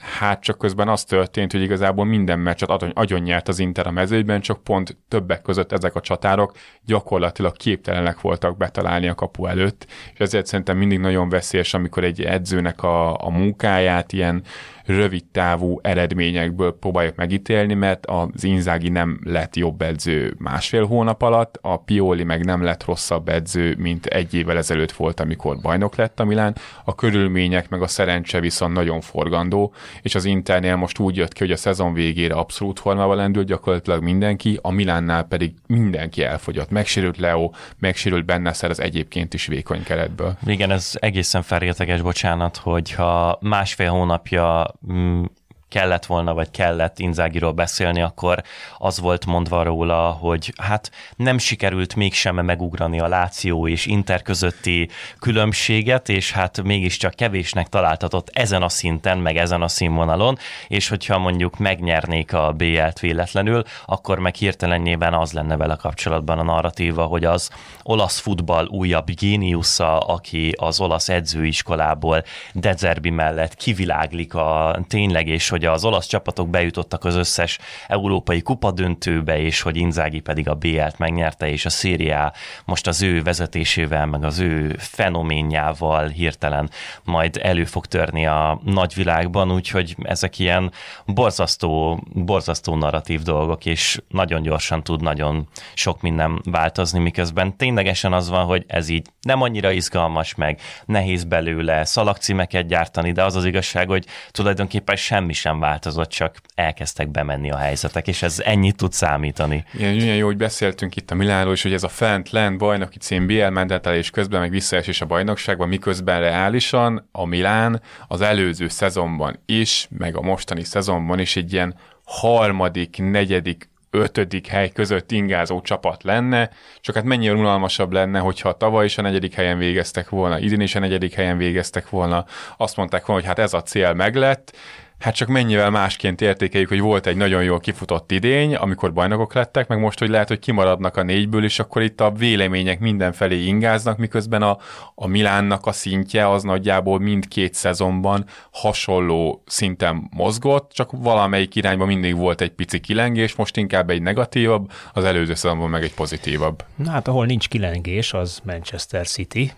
Hát 0.00 0.42
csak 0.42 0.58
közben 0.58 0.88
az 0.88 1.04
történt, 1.04 1.52
hogy 1.52 1.62
igazából 1.62 2.04
minden 2.04 2.38
meccset 2.38 2.70
agyon 2.70 3.20
nyert 3.20 3.48
az 3.48 3.58
Inter 3.58 3.86
a 3.86 3.90
mezőben, 3.90 4.40
csak 4.40 4.62
pont 4.62 4.96
többek 5.08 5.42
között 5.42 5.72
ezek 5.72 5.94
a 5.94 6.00
csatárok 6.00 6.52
gyakorlatilag 6.84 7.56
képtelenek 7.56 8.20
voltak 8.20 8.56
betalálni 8.56 9.08
a 9.08 9.14
kapu 9.14 9.46
előtt, 9.46 9.86
és 10.12 10.18
ezért 10.18 10.46
szerintem 10.46 10.76
mindig 10.76 10.98
nagyon 10.98 11.28
veszélyes, 11.28 11.74
amikor 11.74 12.04
egy 12.04 12.20
edzőnek 12.22 12.82
a, 12.82 13.24
a 13.26 13.30
munkáját 13.30 14.12
ilyen 14.12 14.42
rövid 14.84 15.24
távú 15.24 15.78
eredményekből 15.82 16.78
próbáljuk 16.78 17.16
megítélni, 17.16 17.74
mert 17.74 18.06
az 18.06 18.44
Inzági 18.44 18.88
nem 18.88 19.20
lett 19.24 19.56
jobb 19.56 19.82
edző 19.82 20.34
másfél 20.38 20.86
hónap 20.86 21.22
alatt, 21.22 21.58
a 21.60 21.76
Pioli 21.76 22.24
meg 22.24 22.44
nem 22.44 22.62
lett 22.62 22.84
rosszabb 22.84 23.28
edző, 23.28 23.74
mint 23.78 24.06
egy 24.06 24.34
évvel 24.34 24.56
ezelőtt 24.56 24.92
volt, 24.92 25.20
amikor 25.20 25.60
bajnok 25.60 25.96
lett 25.96 26.20
a 26.20 26.24
Milán. 26.24 26.56
A 26.84 26.94
körülmények 26.94 27.68
meg 27.68 27.82
a 27.82 27.86
szerencse 27.86 28.40
viszont 28.40 28.74
nagyon 28.74 29.00
forgandó, 29.00 29.72
és 30.02 30.14
az 30.14 30.24
Internél 30.24 30.76
most 30.76 30.98
úgy 30.98 31.16
jött 31.16 31.32
ki, 31.32 31.38
hogy 31.38 31.52
a 31.52 31.56
szezon 31.56 31.92
végére 31.92 32.34
abszolút 32.34 32.80
formában 32.80 33.16
lendült 33.16 33.46
gyakorlatilag 33.46 34.02
mindenki, 34.02 34.58
a 34.62 34.70
Milánnál 34.70 35.24
pedig 35.24 35.52
mindenki 35.66 36.22
elfogyott. 36.22 36.70
Megsérült 36.70 37.18
Leo, 37.18 37.50
megsérült 37.78 38.24
Benneszer 38.24 38.70
az 38.70 38.80
egyébként 38.80 39.34
is 39.34 39.46
vékony 39.46 39.82
keretből. 39.82 40.36
Igen, 40.46 40.70
ez 40.70 40.92
egészen 40.94 41.42
felréteges, 41.42 42.02
bocsánat, 42.02 42.56
hogyha 42.56 43.38
másfél 43.40 43.90
hónapja 43.90 44.74
mm, 44.92 45.22
kellett 45.70 46.06
volna, 46.06 46.34
vagy 46.34 46.50
kellett 46.50 46.98
Inzágiról 46.98 47.52
beszélni, 47.52 48.02
akkor 48.02 48.42
az 48.78 49.00
volt 49.00 49.26
mondva 49.26 49.62
róla, 49.62 50.10
hogy 50.10 50.52
hát 50.62 50.90
nem 51.16 51.38
sikerült 51.38 51.94
mégsem 51.94 52.34
megugrani 52.34 53.00
a 53.00 53.08
Láció 53.08 53.68
és 53.68 53.86
Inter 53.86 54.22
közötti 54.22 54.88
különbséget, 55.18 56.08
és 56.08 56.32
hát 56.32 56.62
mégiscsak 56.62 57.14
kevésnek 57.14 57.68
találtatott 57.68 58.30
ezen 58.32 58.62
a 58.62 58.68
szinten, 58.68 59.18
meg 59.18 59.36
ezen 59.36 59.62
a 59.62 59.68
színvonalon, 59.68 60.38
és 60.68 60.88
hogyha 60.88 61.18
mondjuk 61.18 61.58
megnyernék 61.58 62.32
a 62.32 62.52
BL-t 62.52 63.00
véletlenül, 63.00 63.62
akkor 63.86 64.18
meg 64.18 64.34
hirtelenjében 64.34 65.14
az 65.14 65.32
lenne 65.32 65.56
vele 65.56 65.74
kapcsolatban 65.74 66.38
a 66.38 66.42
narratíva, 66.42 67.04
hogy 67.04 67.24
az 67.24 67.50
olasz 67.82 68.18
futball 68.18 68.66
újabb 68.66 69.10
géniusza, 69.10 69.98
aki 69.98 70.54
az 70.58 70.80
olasz 70.80 71.08
edzőiskolából 71.08 72.24
Dezerbi 72.52 73.10
mellett 73.10 73.54
kiviláglik 73.54 74.34
a 74.34 74.78
tényleg, 74.88 75.28
és 75.28 75.48
hogy 75.48 75.59
hogy 75.60 75.74
az 75.74 75.84
olasz 75.84 76.06
csapatok 76.06 76.48
bejutottak 76.48 77.04
az 77.04 77.14
összes 77.14 77.58
európai 77.88 78.42
kupadöntőbe, 78.42 79.38
és 79.38 79.60
hogy 79.60 79.76
Inzági 79.76 80.20
pedig 80.20 80.48
a 80.48 80.54
BL-t 80.54 80.98
megnyerte, 80.98 81.48
és 81.48 81.64
a 81.64 81.70
Szériá 81.70 82.32
most 82.64 82.86
az 82.86 83.02
ő 83.02 83.22
vezetésével, 83.22 84.06
meg 84.06 84.24
az 84.24 84.38
ő 84.38 84.74
fenoménjával 84.78 86.08
hirtelen 86.08 86.70
majd 87.04 87.38
elő 87.42 87.64
fog 87.64 87.86
törni 87.86 88.26
a 88.26 88.60
nagyvilágban, 88.64 89.52
úgyhogy 89.52 89.96
ezek 90.02 90.38
ilyen 90.38 90.72
borzasztó, 91.06 92.00
borzasztó 92.12 92.74
narratív 92.74 93.22
dolgok, 93.22 93.66
és 93.66 94.00
nagyon 94.08 94.42
gyorsan 94.42 94.82
tud 94.82 95.02
nagyon 95.02 95.48
sok 95.74 96.00
minden 96.00 96.40
változni, 96.44 96.98
miközben 96.98 97.56
ténylegesen 97.56 98.12
az 98.12 98.28
van, 98.28 98.44
hogy 98.44 98.64
ez 98.66 98.88
így 98.88 99.06
nem 99.20 99.42
annyira 99.42 99.70
izgalmas, 99.70 100.34
meg 100.34 100.60
nehéz 100.84 101.24
belőle 101.24 101.84
szalagcímeket 101.84 102.66
gyártani, 102.66 103.12
de 103.12 103.24
az 103.24 103.36
az 103.36 103.44
igazság, 103.44 103.88
hogy 103.88 104.06
tulajdonképpen 104.30 104.96
semmi 104.96 105.32
sem 105.32 105.49
sem 105.50 105.60
változott, 105.60 106.08
csak 106.08 106.36
elkezdtek 106.54 107.08
bemenni 107.08 107.50
a 107.50 107.56
helyzetek, 107.56 108.08
és 108.08 108.22
ez 108.22 108.40
ennyit 108.44 108.76
tud 108.76 108.92
számítani. 108.92 109.64
Igen, 109.74 110.00
olyan 110.00 110.16
jó, 110.16 110.26
hogy 110.26 110.36
beszéltünk 110.36 110.96
itt 110.96 111.10
a 111.10 111.14
Milánról 111.14 111.52
is, 111.52 111.62
hogy 111.62 111.72
ez 111.72 111.82
a 111.82 111.88
fent 111.88 112.30
lent 112.30 112.58
bajnoki 112.58 112.98
cím 112.98 113.26
BL 113.26 113.46
mentetelés 113.46 114.10
közben, 114.10 114.40
meg 114.40 114.50
visszaesés 114.50 115.00
a 115.00 115.06
bajnokságban, 115.06 115.68
miközben 115.68 116.20
reálisan 116.20 117.08
a 117.12 117.24
Milán 117.24 117.82
az 118.08 118.20
előző 118.20 118.68
szezonban 118.68 119.42
is, 119.46 119.88
meg 119.90 120.16
a 120.16 120.20
mostani 120.20 120.64
szezonban 120.64 121.18
is 121.18 121.36
egy 121.36 121.52
ilyen 121.52 121.74
harmadik, 122.04 122.96
negyedik, 122.98 123.68
ötödik 123.90 124.46
hely 124.46 124.70
között 124.70 125.12
ingázó 125.12 125.60
csapat 125.60 126.02
lenne, 126.02 126.50
csak 126.80 126.94
hát 126.94 127.04
mennyire 127.04 127.32
unalmasabb 127.32 127.92
lenne, 127.92 128.18
hogyha 128.18 128.56
tavaly 128.56 128.84
is 128.84 128.98
a 128.98 129.02
negyedik 129.02 129.34
helyen 129.34 129.58
végeztek 129.58 130.08
volna, 130.08 130.38
idén 130.38 130.60
is 130.60 130.74
a 130.74 130.78
negyedik 130.78 131.14
helyen 131.14 131.36
végeztek 131.36 131.88
volna, 131.88 132.24
azt 132.56 132.76
mondták 132.76 133.06
volna, 133.06 133.20
hogy 133.20 133.30
hát 133.30 133.44
ez 133.44 133.54
a 133.54 133.62
cél 133.62 133.92
meglett, 133.92 134.56
Hát 135.00 135.14
csak 135.14 135.28
mennyivel 135.28 135.70
másként 135.70 136.20
értékeljük, 136.20 136.68
hogy 136.68 136.80
volt 136.80 137.06
egy 137.06 137.16
nagyon 137.16 137.42
jól 137.42 137.60
kifutott 137.60 138.12
idény, 138.12 138.54
amikor 138.54 138.92
bajnokok 138.92 139.34
lettek, 139.34 139.68
meg 139.68 139.78
most, 139.78 139.98
hogy 139.98 140.08
lehet, 140.08 140.28
hogy 140.28 140.38
kimaradnak 140.38 140.96
a 140.96 141.02
négyből, 141.02 141.44
és 141.44 141.58
akkor 141.58 141.82
itt 141.82 142.00
a 142.00 142.10
vélemények 142.10 142.80
mindenfelé 142.80 143.44
ingáznak, 143.44 143.98
miközben 143.98 144.42
a, 144.42 144.58
a 144.94 145.06
Milánnak 145.06 145.66
a 145.66 145.72
szintje 145.72 146.30
az 146.30 146.42
nagyjából 146.42 146.98
mindkét 146.98 147.54
szezonban 147.54 148.24
hasonló 148.50 149.42
szinten 149.46 150.08
mozgott, 150.16 150.72
csak 150.72 150.90
valamelyik 150.92 151.54
irányban 151.54 151.86
mindig 151.86 152.16
volt 152.16 152.40
egy 152.40 152.52
pici 152.52 152.80
kilengés, 152.80 153.34
most 153.34 153.56
inkább 153.56 153.90
egy 153.90 154.02
negatívabb, 154.02 154.70
az 154.92 155.04
előző 155.04 155.34
szezonban 155.34 155.70
meg 155.70 155.82
egy 155.82 155.94
pozitívabb. 155.94 156.64
Na 156.76 156.90
hát 156.90 157.08
ahol 157.08 157.26
nincs 157.26 157.48
kilengés, 157.48 158.12
az 158.12 158.40
Manchester 158.44 159.06
City. 159.06 159.52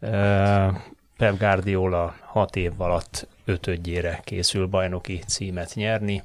Pep 1.16 1.38
Guardiola 1.38 2.14
hat 2.20 2.56
év 2.56 2.72
alatt 2.78 3.28
ötödjére 3.46 4.20
készül 4.24 4.66
bajnoki 4.66 5.20
címet 5.26 5.74
nyerni. 5.74 6.22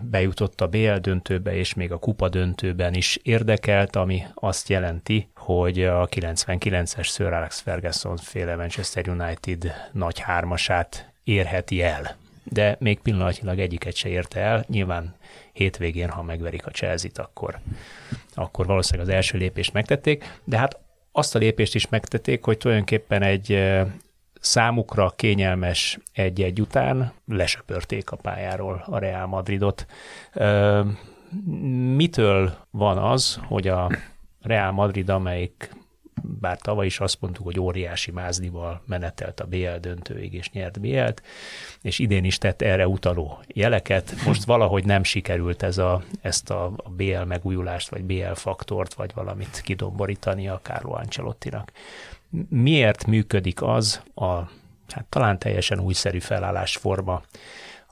Bejutott 0.00 0.60
a 0.60 0.66
BL 0.66 0.94
döntőbe, 0.94 1.54
és 1.54 1.74
még 1.74 1.92
a 1.92 1.98
kupa 1.98 2.28
döntőben 2.28 2.94
is 2.94 3.18
érdekelt, 3.22 3.96
ami 3.96 4.22
azt 4.34 4.68
jelenti, 4.68 5.28
hogy 5.34 5.84
a 5.84 6.08
99-es 6.08 7.04
Sir 7.04 7.32
Alex 7.32 7.60
Ferguson 7.60 8.16
féle 8.16 8.56
Manchester 8.56 9.08
United 9.08 9.72
nagy 9.92 10.18
hármasát 10.18 11.12
érheti 11.24 11.82
el. 11.82 12.16
De 12.44 12.76
még 12.78 13.00
pillanatnyilag 13.00 13.58
egyiket 13.58 13.94
se 13.94 14.08
érte 14.08 14.40
el. 14.40 14.64
Nyilván 14.68 15.14
hétvégén, 15.52 16.08
ha 16.08 16.22
megverik 16.22 16.66
a 16.66 16.70
Chelsea-t, 16.70 17.18
akkor, 17.18 17.58
akkor 18.34 18.66
valószínűleg 18.66 19.08
az 19.08 19.14
első 19.14 19.38
lépést 19.38 19.72
megtették, 19.72 20.38
de 20.44 20.58
hát 20.58 20.78
azt 21.12 21.34
a 21.34 21.38
lépést 21.38 21.74
is 21.74 21.88
megtették, 21.88 22.44
hogy 22.44 22.58
tulajdonképpen 22.58 23.22
egy 23.22 23.70
számukra 24.40 25.12
kényelmes 25.16 25.98
egy-egy 26.12 26.60
után 26.60 27.12
lesöpörték 27.26 28.10
a 28.10 28.16
pályáról 28.16 28.84
a 28.86 28.98
Real 28.98 29.26
Madridot. 29.26 29.86
Mitől 31.94 32.56
van 32.70 32.98
az, 32.98 33.40
hogy 33.46 33.68
a 33.68 33.90
Real 34.42 34.72
Madrid, 34.72 35.08
amelyik 35.08 35.70
bár 36.22 36.58
tavaly 36.58 36.86
is 36.86 37.00
azt 37.00 37.20
mondtuk, 37.20 37.44
hogy 37.44 37.60
óriási 37.60 38.10
mázdival 38.10 38.82
menetelt 38.86 39.40
a 39.40 39.46
BL 39.46 39.76
döntőig 39.80 40.34
és 40.34 40.50
nyert 40.50 40.80
BL-t, 40.80 41.22
és 41.82 41.98
idén 41.98 42.24
is 42.24 42.38
tett 42.38 42.62
erre 42.62 42.88
utaló 42.88 43.38
jeleket. 43.46 44.14
Most 44.26 44.44
valahogy 44.44 44.84
nem 44.84 45.02
sikerült 45.02 45.62
ez 45.62 45.78
a, 45.78 46.02
ezt 46.20 46.50
a, 46.50 46.72
BL 46.96 47.22
megújulást, 47.26 47.88
vagy 47.88 48.04
BL 48.04 48.32
faktort, 48.32 48.94
vagy 48.94 49.10
valamit 49.14 49.60
kidomborítani 49.60 50.48
a 50.48 50.60
Carlo 50.62 50.92
Ancelottinak. 50.92 51.72
Miért 52.48 53.06
működik 53.06 53.62
az 53.62 54.02
a 54.14 54.34
hát 54.88 55.06
talán 55.08 55.38
teljesen 55.38 55.80
újszerű 55.80 56.18
felállásforma, 56.18 57.22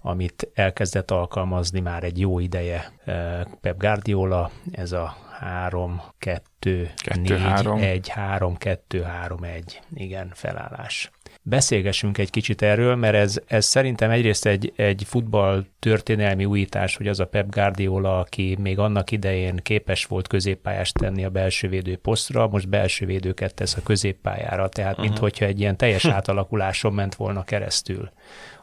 amit 0.03 0.51
elkezdett 0.55 1.11
alkalmazni 1.11 1.81
már 1.81 2.05
egy 2.05 2.19
jó 2.19 2.39
ideje 2.39 2.93
eh, 3.05 3.41
Pep 3.61 3.79
Guardiola, 3.79 4.51
ez 4.73 4.93
a 4.93 5.17
3, 5.39 6.03
2, 6.19 6.91
2 6.97 7.21
4, 7.21 7.41
3. 7.41 7.79
1, 7.79 8.09
3, 8.09 8.57
2, 8.57 9.03
3, 9.03 9.43
1, 9.43 9.81
igen, 9.95 10.31
felállás. 10.35 11.11
Beszélgessünk 11.43 12.19
egy 12.19 12.31
kicsit 12.31 12.63
erről, 12.63 12.95
mert 12.95 13.15
ez, 13.15 13.41
ez 13.47 13.65
szerintem 13.65 14.11
egyrészt 14.11 14.47
egy, 14.47 14.73
egy 14.77 15.03
futball 15.07 15.65
történelmi 15.79 16.45
újítás, 16.45 16.97
hogy 16.97 17.09
az 17.09 17.21
a 17.21 17.27
Pep 17.27 17.51
Guardiola, 17.51 18.19
aki 18.19 18.57
még 18.61 18.79
annak 18.79 19.11
idején 19.11 19.57
képes 19.57 20.05
volt 20.05 20.27
középpályást 20.29 20.99
tenni 20.99 21.25
a 21.25 21.31
belső 21.31 21.69
védő 21.69 21.97
posztra, 21.97 22.49
most 22.49 22.69
belső 22.69 23.07
védőket 23.07 23.55
tesz 23.55 23.77
a 23.77 23.83
középpályára, 23.83 24.69
tehát 24.69 24.93
uh-huh. 24.93 25.07
minthogyha 25.07 25.45
egy 25.45 25.61
ilyen 25.61 25.77
teljes 25.77 26.05
átalakuláson 26.17 26.93
ment 26.93 27.15
volna 27.15 27.45
keresztül 27.45 28.11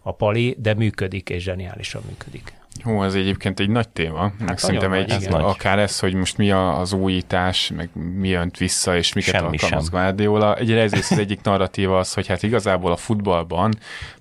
a 0.02 0.12
pali, 0.12 0.56
de 0.60 0.74
működik, 0.74 1.30
és 1.30 1.44
zseniálisan 1.44 2.02
működik. 2.08 2.54
Hú, 2.84 3.04
ez 3.04 3.14
egyébként 3.14 3.60
egy 3.60 3.70
nagy 3.70 3.90
téma, 3.90 4.22
hát 4.22 4.46
meg 4.46 4.58
szerintem 4.58 4.94
egy, 4.94 5.10
ez 5.10 5.26
akár 5.26 5.80
ez, 5.80 6.00
hogy 6.00 6.14
most 6.14 6.38
mi 6.38 6.52
az 6.52 6.94
újítás, 6.94 7.72
meg 7.76 7.90
mi 7.94 8.28
jönt 8.28 8.58
vissza, 8.58 8.98
és 8.98 9.14
miket 9.14 9.34
Semmi 9.34 9.46
alkalmaz 9.46 9.90
Guardiola. 9.90 10.56
Egy 10.56 10.72
ez 10.72 10.94
az 10.94 11.18
egyik 11.18 11.42
narratíva 11.42 11.98
az, 11.98 12.14
hogy 12.14 12.28
hát 12.28 12.44
igazából 12.44 12.92
a 12.92 12.96
futballban 12.96 13.74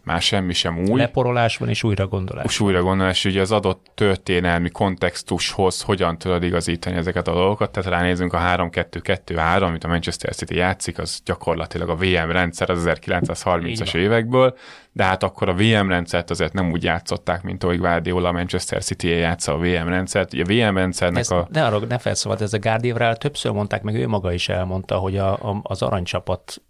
már 0.05 0.21
semmi 0.21 0.53
sem 0.53 0.79
új. 0.79 0.99
Leporolás 1.01 1.57
van 1.57 1.69
és 1.69 1.83
újra 1.83 2.07
gondolás. 2.07 2.45
És 2.45 2.61
újra 2.61 2.83
gondolás, 2.83 3.25
ugye 3.25 3.41
az 3.41 3.53
adott 3.53 3.87
történelmi 3.95 4.71
kontextushoz 4.71 5.83
hogyan 5.83 6.19
tudod 6.19 6.43
igazítani 6.43 6.97
ezeket 6.97 7.29
a 7.29 7.33
dolgokat, 7.33 7.71
tehát 7.71 7.91
ránézünk 7.91 8.33
a 8.33 8.39
3-2-2-3, 8.39 9.63
amit 9.63 9.85
a 9.85 9.89
Manchester 9.89 10.35
City 10.35 10.55
játszik, 10.55 10.99
az 10.99 11.21
gyakorlatilag 11.25 11.89
a 11.89 11.95
VM 11.95 12.31
rendszer 12.31 12.71
az 12.71 12.89
1930-as 12.91 13.95
évekből, 13.95 14.57
de 14.93 15.05
hát 15.05 15.23
akkor 15.23 15.49
a 15.49 15.55
VM 15.55 15.89
rendszert 15.89 16.31
azért 16.31 16.53
nem 16.53 16.71
úgy 16.71 16.83
játszották, 16.83 17.43
mint 17.43 17.65
ahogy 17.65 17.79
Guardiola 17.79 18.29
a 18.29 18.33
Manchester 18.33 18.83
city 18.83 19.09
játsza 19.09 19.53
a 19.53 19.59
VM 19.59 19.89
rendszert. 19.89 20.33
Ugye 20.33 20.43
a 20.43 20.69
VM 20.69 20.77
rendszernek 20.77 21.21
Ezt 21.21 21.33
a... 21.33 21.49
Ne 21.51 21.65
arra, 21.65 21.79
ne 21.79 21.99
felszabad, 21.99 22.43
ez 22.43 22.53
a 22.53 22.59
Guardiola 22.59 23.17
többször 23.17 23.53
mondták, 23.53 23.83
meg 23.83 23.95
ő 23.95 24.09
maga 24.09 24.33
is 24.33 24.49
elmondta, 24.49 24.97
hogy 24.97 25.17
a, 25.17 25.33
a, 25.33 25.61
az 25.63 25.83
aranycsapat 25.83 26.63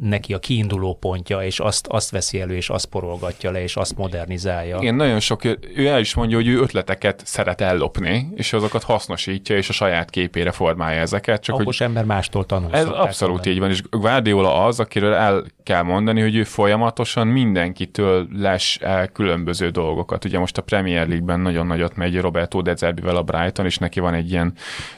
neki 0.00 0.34
a 0.34 0.38
kiinduló 0.38 0.94
pontja, 0.94 1.42
és 1.42 1.60
azt, 1.60 1.86
azt 1.86 2.10
veszi 2.10 2.40
elő, 2.40 2.54
és 2.56 2.70
azt 2.70 2.86
porolgatja 2.86 3.50
le, 3.50 3.62
és 3.62 3.76
azt 3.76 3.96
modernizálja. 3.96 4.78
Igen, 4.80 4.94
nagyon 4.94 5.20
sok, 5.20 5.44
ő 5.74 5.86
el 5.86 6.00
is 6.00 6.14
mondja, 6.14 6.36
hogy 6.36 6.48
ő 6.48 6.60
ötleteket 6.60 7.22
szeret 7.24 7.60
ellopni, 7.60 8.28
és 8.34 8.52
azokat 8.52 8.82
hasznosítja, 8.82 9.56
és 9.56 9.68
a 9.68 9.72
saját 9.72 10.10
képére 10.10 10.50
formálja 10.50 11.00
ezeket. 11.00 11.42
Csak 11.42 11.58
Okos 11.58 11.78
hogy 11.78 11.86
ember 11.86 12.04
mástól 12.04 12.46
tanul. 12.46 12.72
Ez 12.72 12.86
abszolút 12.86 13.34
mondani. 13.34 13.54
így 13.54 13.60
van, 13.60 13.70
és 13.70 13.82
Guardiola 13.90 14.64
az, 14.64 14.80
akiről 14.80 15.12
el 15.12 15.44
kell 15.68 15.82
mondani, 15.82 16.20
hogy 16.20 16.36
ő 16.36 16.44
folyamatosan 16.44 17.26
mindenkitől 17.26 18.28
les 18.32 18.78
el 18.82 19.08
különböző 19.08 19.68
dolgokat. 19.68 20.24
Ugye 20.24 20.38
most 20.38 20.58
a 20.58 20.62
Premier 20.62 21.08
League-ben 21.08 21.40
nagyon 21.40 21.66
nagyot 21.66 21.96
megy 21.96 22.20
Roberto 22.20 22.62
De 22.62 22.74
Zerbivel 22.74 23.16
a 23.16 23.22
Brighton, 23.22 23.64
és 23.64 23.78
neki 23.78 24.00
van 24.00 24.14
egy 24.14 24.30
ilyen 24.30 24.52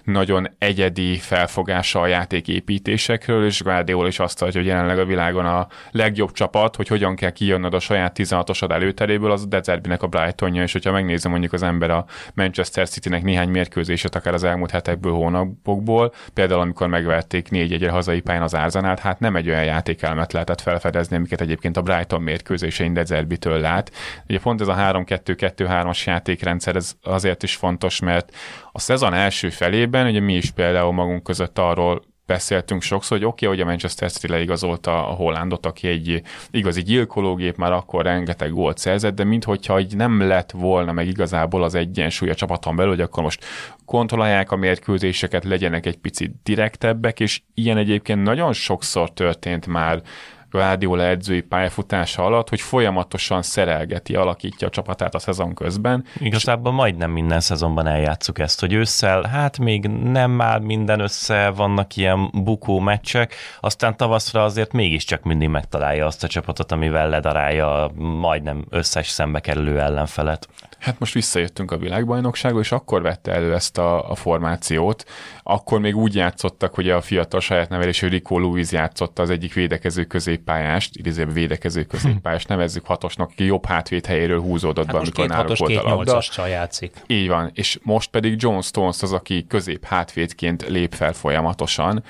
nagyon 0.04 0.48
egyedi 0.58 1.16
felfogása 1.16 2.00
a 2.00 2.06
játéképítésekről, 2.06 3.44
és 3.44 3.62
Guardiola 3.62 4.06
is 4.06 4.18
azt 4.18 4.38
tartja, 4.38 4.60
hogy 4.60 4.68
jelenleg 4.68 4.98
a 4.98 5.04
világon 5.04 5.46
a 5.46 5.66
legjobb 5.90 6.32
csapat, 6.32 6.76
hogy 6.76 6.88
hogyan 6.88 7.16
kell 7.16 7.30
kijönnöd 7.30 7.74
a 7.74 7.78
saját 7.78 8.16
16-osod 8.18 8.70
előteréből, 8.70 9.30
az 9.30 9.42
a 9.42 9.46
Dezerbinek 9.46 10.02
a 10.02 10.06
Brightonja, 10.06 10.62
és 10.62 10.72
hogyha 10.72 10.92
megnézem 10.92 11.30
mondjuk 11.30 11.52
az 11.52 11.62
ember 11.62 11.90
a 11.90 12.04
Manchester 12.34 12.88
City-nek 12.88 13.22
néhány 13.22 13.48
mérkőzését, 13.48 14.14
akár 14.14 14.34
az 14.34 14.44
elmúlt 14.44 14.70
hetekből, 14.70 15.12
hónapokból, 15.12 16.12
például 16.34 16.60
amikor 16.60 16.86
megverték 16.86 17.50
négy 17.50 17.72
egyre 17.72 17.90
hazai 17.90 18.20
pályán 18.20 18.42
az 18.42 18.54
Arzenát, 18.54 18.98
hát 18.98 19.20
nem 19.20 19.36
egy 19.36 19.48
olyan 19.48 19.64
játékelmet 19.64 20.32
lehetett 20.32 20.58
felfedezni, 20.60 21.16
amiket 21.16 21.40
egyébként 21.40 21.76
a 21.76 21.82
Brighton 21.82 22.22
mérkőzésein 22.22 22.92
Dezerbitől 22.92 23.60
lát. 23.60 23.92
Ugye 24.28 24.38
pont 24.38 24.60
ez 24.60 24.68
a 24.68 24.74
3-2-2-3-as 24.74 26.04
játékrendszer 26.04 26.76
ez 26.76 26.92
azért 27.02 27.42
is 27.42 27.56
fontos, 27.56 28.00
mert 28.00 28.34
a 28.72 28.78
szezon 28.78 29.14
első 29.14 29.50
felében, 29.50 30.06
ugye 30.06 30.20
mi 30.20 30.34
is 30.34 30.50
például 30.50 30.92
magunk 30.92 31.22
között 31.22 31.58
arról 31.58 32.02
beszéltünk 32.30 32.82
sokszor, 32.82 33.18
hogy 33.18 33.26
oké, 33.26 33.44
okay, 33.44 33.56
hogy 33.56 33.66
a 33.66 33.68
Manchester 33.70 34.10
City 34.10 34.28
leigazolta 34.28 35.08
a 35.08 35.12
Hollandot, 35.12 35.66
aki 35.66 35.88
egy 35.88 36.22
igazi 36.50 36.82
gyilkológép, 36.82 37.56
már 37.56 37.72
akkor 37.72 38.04
rengeteg 38.04 38.50
gólt 38.50 38.78
szerzett, 38.78 39.14
de 39.14 39.24
minthogyha 39.24 39.80
így 39.80 39.96
nem 39.96 40.20
lett 40.20 40.50
volna 40.50 40.92
meg 40.92 41.06
igazából 41.06 41.62
az 41.62 41.74
egyensúly 41.74 42.30
a 42.30 42.34
csapaton 42.34 42.76
belül, 42.76 42.90
hogy 42.90 43.00
akkor 43.00 43.22
most 43.22 43.44
kontrollálják 43.84 44.50
a 44.50 44.56
mérkőzéseket, 44.56 45.44
legyenek 45.44 45.86
egy 45.86 45.96
picit 45.96 46.32
direktebbek, 46.42 47.20
és 47.20 47.40
ilyen 47.54 47.76
egyébként 47.76 48.22
nagyon 48.22 48.52
sokszor 48.52 49.12
történt 49.12 49.66
már 49.66 50.02
Guardiola 50.50 51.02
edzői 51.02 51.40
pályafutása 51.40 52.24
alatt, 52.24 52.48
hogy 52.48 52.60
folyamatosan 52.60 53.42
szerelgeti, 53.42 54.14
alakítja 54.14 54.66
a 54.66 54.70
csapatát 54.70 55.14
a 55.14 55.18
szezon 55.18 55.54
közben. 55.54 56.04
Igazából 56.18 56.72
majdnem 56.72 57.10
minden 57.10 57.40
szezonban 57.40 57.86
eljátszuk 57.86 58.38
ezt, 58.38 58.60
hogy 58.60 58.72
ősszel, 58.72 59.22
hát 59.22 59.58
még 59.58 59.86
nem 59.86 60.40
áll 60.40 60.60
minden 60.60 61.00
össze, 61.00 61.50
vannak 61.50 61.96
ilyen 61.96 62.30
bukó 62.32 62.78
meccsek, 62.78 63.34
aztán 63.60 63.96
tavaszra 63.96 64.44
azért 64.44 64.72
mégiscsak 64.72 65.22
mindig 65.22 65.48
megtalálja 65.48 66.06
azt 66.06 66.24
a 66.24 66.28
csapatot, 66.28 66.72
amivel 66.72 67.08
ledarálja 67.08 67.90
majdnem 67.96 68.64
összes 68.70 69.08
szembe 69.08 69.40
kerülő 69.40 69.80
ellenfelet. 69.80 70.48
Hát 70.80 70.98
most 70.98 71.14
visszajöttünk 71.14 71.70
a 71.70 71.76
világbajnokságba, 71.76 72.60
és 72.60 72.72
akkor 72.72 73.02
vette 73.02 73.32
elő 73.32 73.54
ezt 73.54 73.78
a, 73.78 74.10
a 74.10 74.14
formációt. 74.14 75.04
Akkor 75.42 75.80
még 75.80 75.96
úgy 75.96 76.14
játszottak, 76.14 76.74
hogy 76.74 76.90
a 76.90 77.00
fiatal 77.00 77.40
saját 77.40 77.68
nevelésű 77.68 78.08
Rico 78.08 78.38
Louis 78.38 78.72
játszotta 78.72 79.22
az 79.22 79.30
egyik 79.30 79.54
védekező 79.54 80.04
középpályást, 80.04 80.96
idézőbb 80.96 81.32
védekező 81.32 81.84
középpályást, 81.84 82.48
nevezzük 82.48 82.86
hatosnak, 82.86 83.30
aki 83.30 83.44
jobb 83.44 83.66
hátvéd 83.66 84.06
helyéről 84.06 84.40
húzódott 84.40 84.86
hát 84.86 84.94
be, 84.94 85.00
amikor 85.00 85.28
náluk 85.28 85.56
volt 85.56 85.76
a 85.76 85.88
labda. 85.88 86.46
játszik. 86.46 87.02
Így 87.06 87.28
van, 87.28 87.50
és 87.54 87.78
most 87.82 88.10
pedig 88.10 88.42
John 88.42 88.60
Stones 88.60 89.02
az, 89.02 89.12
aki 89.12 89.46
közép 89.46 89.84
hátvédként 89.84 90.68
lép 90.68 90.94
fel 90.94 91.12
folyamatosan, 91.12 92.04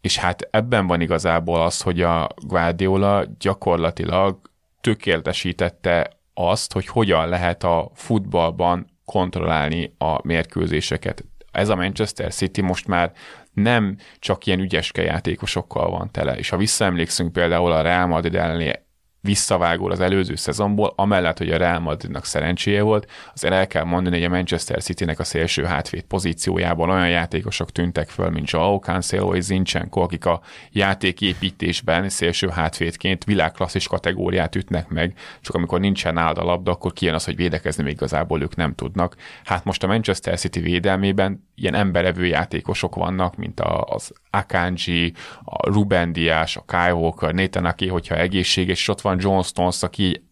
és 0.00 0.18
hát 0.18 0.48
ebben 0.50 0.86
van 0.86 1.00
igazából 1.00 1.62
az, 1.62 1.80
hogy 1.80 2.02
a 2.02 2.28
Guardiola 2.46 3.24
gyakorlatilag 3.38 4.38
tökéletesítette 4.80 6.19
azt, 6.48 6.72
hogy 6.72 6.86
hogyan 6.86 7.28
lehet 7.28 7.64
a 7.64 7.90
futballban 7.94 8.98
kontrollálni 9.04 9.94
a 9.98 10.26
mérkőzéseket. 10.26 11.24
Ez 11.52 11.68
a 11.68 11.76
Manchester 11.76 12.32
City 12.32 12.60
most 12.60 12.86
már 12.86 13.12
nem 13.52 13.96
csak 14.18 14.46
ilyen 14.46 14.60
ügyeske 14.60 15.02
játékosokkal 15.02 15.90
van 15.90 16.10
tele, 16.10 16.36
és 16.36 16.48
ha 16.48 16.56
visszaemlékszünk 16.56 17.32
például 17.32 17.72
a 17.72 17.82
Real 17.82 18.06
Madrid 18.06 18.34
elleni 18.34 18.88
visszavágó 19.20 19.88
az 19.88 20.00
előző 20.00 20.34
szezonból, 20.34 20.92
amellett, 20.96 21.38
hogy 21.38 21.50
a 21.50 21.56
Real 21.56 21.78
Madridnak 21.78 22.24
szerencséje 22.24 22.82
volt, 22.82 23.10
azért 23.34 23.54
el 23.54 23.66
kell 23.66 23.84
mondani, 23.84 24.16
hogy 24.16 24.24
a 24.24 24.28
Manchester 24.28 24.82
Citynek 24.82 25.18
a 25.18 25.24
szélső 25.24 25.64
hátvéd 25.64 26.02
pozíciójában 26.02 26.90
olyan 26.90 27.08
játékosok 27.08 27.72
tűntek 27.72 28.08
föl, 28.08 28.30
mint 28.30 28.50
Joao 28.50 28.78
Cancelo 28.78 29.34
és 29.34 29.44
Zinchenko, 29.44 30.00
akik 30.00 30.24
a 30.24 30.40
játéképítésben 30.72 32.08
szélső 32.08 32.48
hátvédként 32.48 33.24
világklasszis 33.24 33.88
kategóriát 33.88 34.54
ütnek 34.54 34.88
meg, 34.88 35.14
csak 35.40 35.54
amikor 35.54 35.80
nincsen 35.80 36.14
nálad 36.14 36.38
a 36.38 36.44
labda, 36.44 36.70
akkor 36.70 36.92
kijön 36.92 37.14
az, 37.14 37.24
hogy 37.24 37.36
védekezni 37.36 37.82
még 37.82 37.92
igazából 37.92 38.42
ők 38.42 38.56
nem 38.56 38.74
tudnak. 38.74 39.16
Hát 39.44 39.64
most 39.64 39.82
a 39.82 39.86
Manchester 39.86 40.38
City 40.38 40.60
védelmében 40.60 41.48
ilyen 41.62 41.74
emberevő 41.74 42.26
játékosok 42.26 42.94
vannak, 42.94 43.36
mint 43.36 43.60
az 43.84 44.12
Akanji, 44.30 45.12
a 45.44 45.70
Ruben 45.70 46.12
Dias, 46.12 46.56
a 46.56 46.64
Kyle 46.66 46.94
Walker, 46.94 47.34
Nathan 47.34 47.64
Aki, 47.64 47.88
hogyha 47.88 48.16
egészséges, 48.16 48.78
és 48.80 48.88
ott 48.88 49.00
van 49.00 49.18
John 49.20 49.40
Stones, 49.40 49.82
aki 49.82 50.28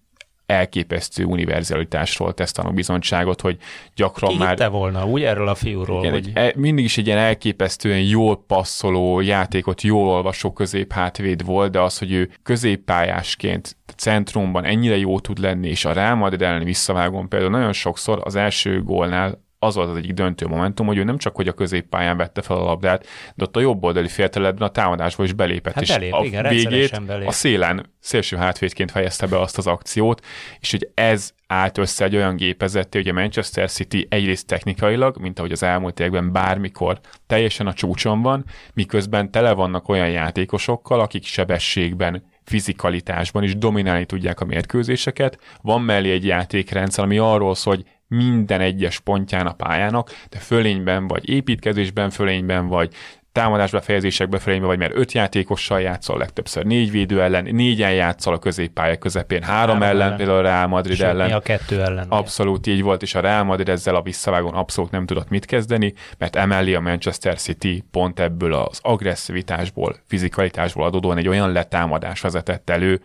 elképesztő 0.48 1.24
univerzalitásról 1.24 2.34
tesz 2.34 2.52
tanúbizonyságot, 2.52 3.40
hogy 3.40 3.56
gyakran 3.94 4.30
Ki 4.30 4.36
már... 4.36 4.48
Hitte 4.48 4.68
volna 4.68 5.06
úgy 5.06 5.22
erről 5.22 5.48
a 5.48 5.54
fiúról, 5.54 6.00
igen, 6.00 6.12
hogy... 6.12 6.30
Egy, 6.34 6.56
mindig 6.56 6.84
is 6.84 6.98
egy 6.98 7.06
ilyen 7.06 7.18
elképesztően 7.18 8.00
jól 8.00 8.44
passzoló 8.46 9.20
játékot, 9.20 9.82
jól 9.82 10.08
olvasó 10.08 10.52
középhátvéd 10.52 11.44
volt, 11.44 11.70
de 11.70 11.80
az, 11.80 11.98
hogy 11.98 12.12
ő 12.12 12.30
középpályásként 12.42 13.76
centrumban 13.96 14.64
ennyire 14.64 14.96
jó 14.96 15.20
tud 15.20 15.38
lenni, 15.38 15.68
és 15.68 15.84
a 15.84 15.92
Real 15.92 16.14
Madrid 16.14 16.42
ellen 16.42 16.64
visszavágom 16.64 17.28
például 17.28 17.50
nagyon 17.50 17.72
sokszor 17.72 18.20
az 18.24 18.34
első 18.34 18.82
gólnál 18.82 19.46
az 19.58 19.74
volt 19.74 19.88
az 19.88 19.96
egyik 19.96 20.12
döntő 20.12 20.46
momentum, 20.46 20.86
hogy 20.86 20.98
ő 20.98 21.04
nem 21.04 21.18
csak 21.18 21.36
hogy 21.36 21.48
a 21.48 21.52
középpályán 21.52 22.16
vette 22.16 22.42
fel 22.42 22.56
a 22.56 22.64
labdát, 22.64 23.06
de 23.34 23.44
ott 23.44 23.56
a 23.56 23.60
jobb 23.60 23.84
oldali 23.84 24.08
félteletben 24.08 24.68
a 24.68 24.70
támadásba 24.70 25.24
is 25.24 25.32
belépett, 25.32 25.74
Hát 25.74 25.82
és 25.82 25.88
belép, 25.88 26.12
a 26.12 26.24
igen, 26.24 26.48
végét 26.48 27.06
belép. 27.06 27.28
a 27.28 27.32
szélen 27.32 27.92
szélső 28.00 28.36
hátvédként 28.36 28.90
fejezte 28.90 29.26
be 29.26 29.40
azt 29.40 29.58
az 29.58 29.66
akciót, 29.66 30.24
és 30.60 30.70
hogy 30.70 30.90
ez 30.94 31.32
állt 31.46 31.78
össze 31.78 32.04
egy 32.04 32.16
olyan 32.16 32.36
gépezetté, 32.36 32.98
hogy 32.98 33.08
a 33.08 33.12
Manchester 33.12 33.70
City 33.70 34.06
egyrészt 34.10 34.46
technikailag, 34.46 35.16
mint 35.16 35.38
ahogy 35.38 35.52
az 35.52 35.62
elmúlt 35.62 36.00
években 36.00 36.32
bármikor 36.32 37.00
teljesen 37.26 37.66
a 37.66 37.72
csúcson 37.72 38.22
van, 38.22 38.44
miközben 38.74 39.30
tele 39.30 39.52
vannak 39.52 39.88
olyan 39.88 40.10
játékosokkal, 40.10 41.00
akik 41.00 41.24
sebességben 41.24 42.22
fizikalitásban 42.44 43.42
is 43.42 43.56
dominálni 43.56 44.04
tudják 44.04 44.40
a 44.40 44.44
mérkőzéseket. 44.44 45.38
Van 45.62 45.82
mellé 45.82 46.10
egy 46.12 46.26
játékrendszer, 46.26 47.04
ami 47.04 47.18
arról 47.18 47.54
szól, 47.54 47.74
hogy 47.74 47.84
minden 48.08 48.60
egyes 48.60 49.00
pontján 49.00 49.46
a 49.46 49.52
pályának, 49.52 50.10
de 50.28 50.38
fölényben 50.38 51.06
vagy 51.06 51.28
építkezésben 51.28 52.10
fölényben 52.10 52.66
vagy 52.66 52.94
támadás 53.32 53.70
befejezések 53.70 54.28
befejezésben, 54.28 54.68
vagy 54.68 54.78
mert 54.78 54.96
öt 54.96 55.12
játékossal 55.12 55.80
játszol, 55.80 56.18
legtöbbször 56.18 56.64
négy 56.64 56.90
védő 56.90 57.22
ellen, 57.22 57.44
négyen 57.44 57.92
játszol 57.92 58.34
a 58.34 58.38
középpálya 58.38 58.96
közepén, 58.96 59.42
három, 59.42 59.56
három 59.58 59.82
ellen, 59.82 60.00
ellen, 60.00 60.16
például 60.16 60.38
a 60.38 60.42
Real 60.42 60.66
Madrid 60.66 60.96
Sőt, 60.96 61.06
ellen. 61.06 61.32
a 61.32 61.40
kettő 61.40 61.82
ellen. 61.82 62.06
Abszolút 62.08 62.66
így 62.66 62.82
volt, 62.82 63.02
és 63.02 63.14
a 63.14 63.20
Real 63.20 63.44
Madrid 63.44 63.68
ezzel 63.68 63.94
a 63.94 64.02
visszavágón 64.02 64.54
abszolút 64.54 64.90
nem 64.90 65.06
tudott 65.06 65.28
mit 65.28 65.44
kezdeni, 65.44 65.94
mert 66.18 66.36
emellé 66.36 66.74
a 66.74 66.80
Manchester 66.80 67.38
City 67.38 67.84
pont 67.90 68.20
ebből 68.20 68.54
az 68.54 68.78
agresszivitásból, 68.82 69.96
fizikalitásból 70.06 70.84
adódóan 70.84 71.18
egy 71.18 71.28
olyan 71.28 71.52
letámadás 71.52 72.20
vezetett 72.20 72.70
elő, 72.70 73.00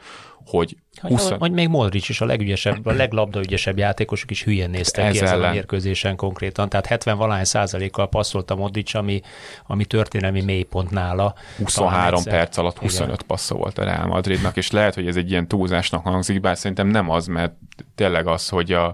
hogy 0.46 0.76
20... 0.76 0.83
Hogy, 1.08 1.36
hogy 1.40 1.52
még 1.52 1.68
Modric 1.68 2.10
is 2.10 2.22
a 2.22 2.26
legügyesebb, 2.26 2.86
a 2.86 2.92
leglabdaügyesebb 2.92 3.78
játékosok 3.78 4.32
is 4.32 4.44
hülyén 4.44 4.70
néztek 4.70 5.06
Ez 5.06 5.12
ki 5.12 5.22
ezen 5.24 5.44
a 5.44 5.52
mérkőzésen 5.52 6.16
konkrétan. 6.16 6.70
Tehát 6.70 6.86
70 6.86 7.18
valány 7.18 7.44
százalékkal 7.44 8.10
passzolt 8.10 8.52
a 8.52 8.56
Modric, 8.56 8.94
ami, 8.94 9.22
ami 9.68 9.86
történelmi 9.86 10.42
mélypont 10.42 10.90
nála. 10.90 11.34
23 11.58 12.24
perc 12.24 12.58
alatt 12.58 12.78
25 12.78 13.14
Igen. 13.14 13.28
passza 13.28 13.56
volt 13.56 13.78
a 13.78 13.84
Real 13.84 14.08
Madridnak, 14.08 14.58
és 14.58 14.72
lehet, 14.72 14.94
hogy 14.94 15.08
ez 15.08 15.16
egy 15.16 15.32
ilyen 15.32 15.48
túlzásnak 15.48 16.04
hangzik, 16.04 16.40
bár 16.40 16.58
szerintem 16.58 16.88
nem 16.88 17.10
az, 17.10 17.28
mert 17.28 17.54
tényleg 17.96 18.28
az, 18.28 18.50
hogy 18.50 18.72
a, 18.72 18.86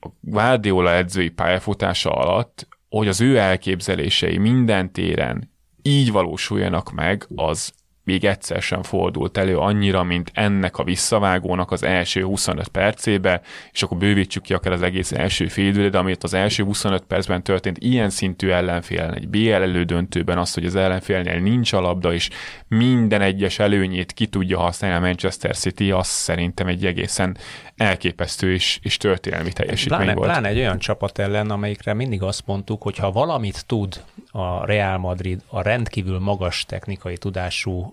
a 0.00 0.08
Guardiola 0.20 0.94
edzői 0.94 1.28
pályafutása 1.28 2.10
alatt, 2.10 2.68
hogy 2.88 3.08
az 3.08 3.20
ő 3.20 3.38
elképzelései 3.38 4.38
minden 4.38 4.92
téren 4.92 5.50
így 5.82 6.12
valósuljanak 6.12 6.92
meg, 6.92 7.26
az 7.34 7.72
még 8.04 8.24
egyszer 8.24 8.62
sem 8.62 8.82
fordult 8.82 9.38
elő 9.38 9.58
annyira, 9.58 10.02
mint 10.02 10.30
ennek 10.34 10.78
a 10.78 10.84
visszavágónak 10.84 11.70
az 11.70 11.82
első 11.82 12.22
25 12.22 12.68
percébe, 12.68 13.40
és 13.72 13.82
akkor 13.82 13.98
bővítsük 13.98 14.42
ki 14.42 14.54
akár 14.54 14.72
az 14.72 14.82
egész 14.82 15.12
első 15.12 15.46
fél 15.46 15.68
de 15.70 15.98
amit 15.98 16.24
az 16.24 16.34
első 16.34 16.64
25 16.64 17.02
percben 17.02 17.42
történt 17.42 17.78
ilyen 17.78 18.10
szintű 18.10 18.48
ellenfélen, 18.48 19.14
egy 19.14 19.28
BL 19.28 19.52
elődöntőben 19.52 20.38
az, 20.38 20.54
hogy 20.54 20.64
az 20.64 20.74
ellenfélnél 20.74 21.40
nincs 21.40 21.72
a 21.72 21.80
labda, 21.80 22.12
és 22.12 22.28
minden 22.68 23.20
egyes 23.20 23.58
előnyét 23.58 24.12
ki 24.12 24.26
tudja 24.26 24.58
használni 24.58 24.96
a 24.96 25.00
Manchester 25.00 25.56
City, 25.56 25.90
az 25.90 26.06
szerintem 26.06 26.66
egy 26.66 26.86
egészen 26.86 27.36
elképesztő 27.76 28.52
és, 28.52 28.78
és 28.82 28.96
történelmi 28.96 29.52
teljesítmény 29.52 29.98
pláne, 29.98 30.14
volt. 30.14 30.30
Pláne 30.30 30.48
egy 30.48 30.58
olyan 30.58 30.78
csapat 30.78 31.18
ellen, 31.18 31.50
amelyikre 31.50 31.94
mindig 31.94 32.22
azt 32.22 32.46
mondtuk, 32.46 32.82
hogy 32.82 32.96
ha 32.96 33.12
valamit 33.12 33.66
tud 33.66 34.02
a 34.30 34.66
Real 34.66 34.98
Madrid 34.98 35.42
a 35.46 35.62
rendkívül 35.62 36.18
magas 36.18 36.64
technikai 36.64 37.16
tudású 37.16 37.89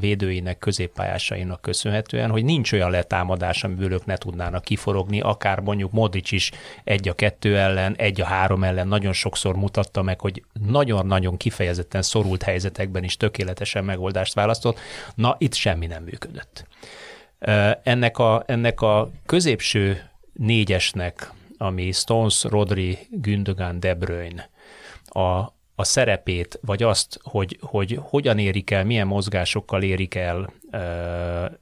védőinek, 0.00 0.58
középpályásainak 0.58 1.60
köszönhetően, 1.60 2.30
hogy 2.30 2.44
nincs 2.44 2.72
olyan 2.72 2.90
letámadás, 2.90 3.64
amiből 3.64 3.92
ők 3.92 4.04
ne 4.04 4.16
tudnának 4.16 4.64
kiforogni, 4.64 5.20
akár 5.20 5.60
mondjuk 5.60 5.92
Modric 5.92 6.32
is 6.32 6.50
egy 6.84 7.08
a 7.08 7.12
kettő 7.12 7.58
ellen, 7.58 7.94
egy 7.96 8.20
a 8.20 8.24
három 8.24 8.64
ellen 8.64 8.88
nagyon 8.88 9.12
sokszor 9.12 9.56
mutatta 9.56 10.02
meg, 10.02 10.20
hogy 10.20 10.44
nagyon-nagyon 10.68 11.36
kifejezetten 11.36 12.02
szorult 12.02 12.42
helyzetekben 12.42 13.04
is 13.04 13.16
tökéletesen 13.16 13.84
megoldást 13.84 14.34
választott. 14.34 14.78
Na, 15.14 15.36
itt 15.38 15.54
semmi 15.54 15.86
nem 15.86 16.02
működött. 16.02 16.66
Ennek 17.82 18.18
a, 18.18 18.42
ennek 18.46 18.80
a 18.80 19.10
középső 19.26 20.10
négyesnek, 20.32 21.32
ami 21.58 21.92
Stones, 21.92 22.44
Rodri, 22.44 22.98
Gündogan, 23.10 23.80
De 23.80 23.94
Bruyne, 23.94 24.50
a, 25.04 25.58
a 25.80 25.84
szerepét, 25.84 26.58
vagy 26.62 26.82
azt, 26.82 27.20
hogy, 27.22 27.58
hogy 27.60 27.98
hogyan 28.02 28.38
érik 28.38 28.70
el, 28.70 28.84
milyen 28.84 29.06
mozgásokkal 29.06 29.82
érik 29.82 30.14
el 30.14 30.52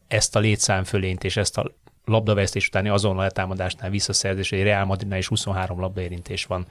ezt 0.09 0.37
a 0.37 0.39
létszámfölényt 0.39 1.25
és 1.25 1.37
ezt 1.37 1.59
a 1.59 1.73
labdavesztés 2.05 2.66
utáni 2.66 2.89
azonnal 2.89 3.23
letámadásnál 3.23 3.91
visszaszerzés, 3.91 4.53
egy 4.53 4.62
Real 4.62 4.85
Madridnál 4.85 5.19
is 5.19 5.27
23 5.27 5.81
labdaérintés 5.81 6.45
van. 6.45 6.66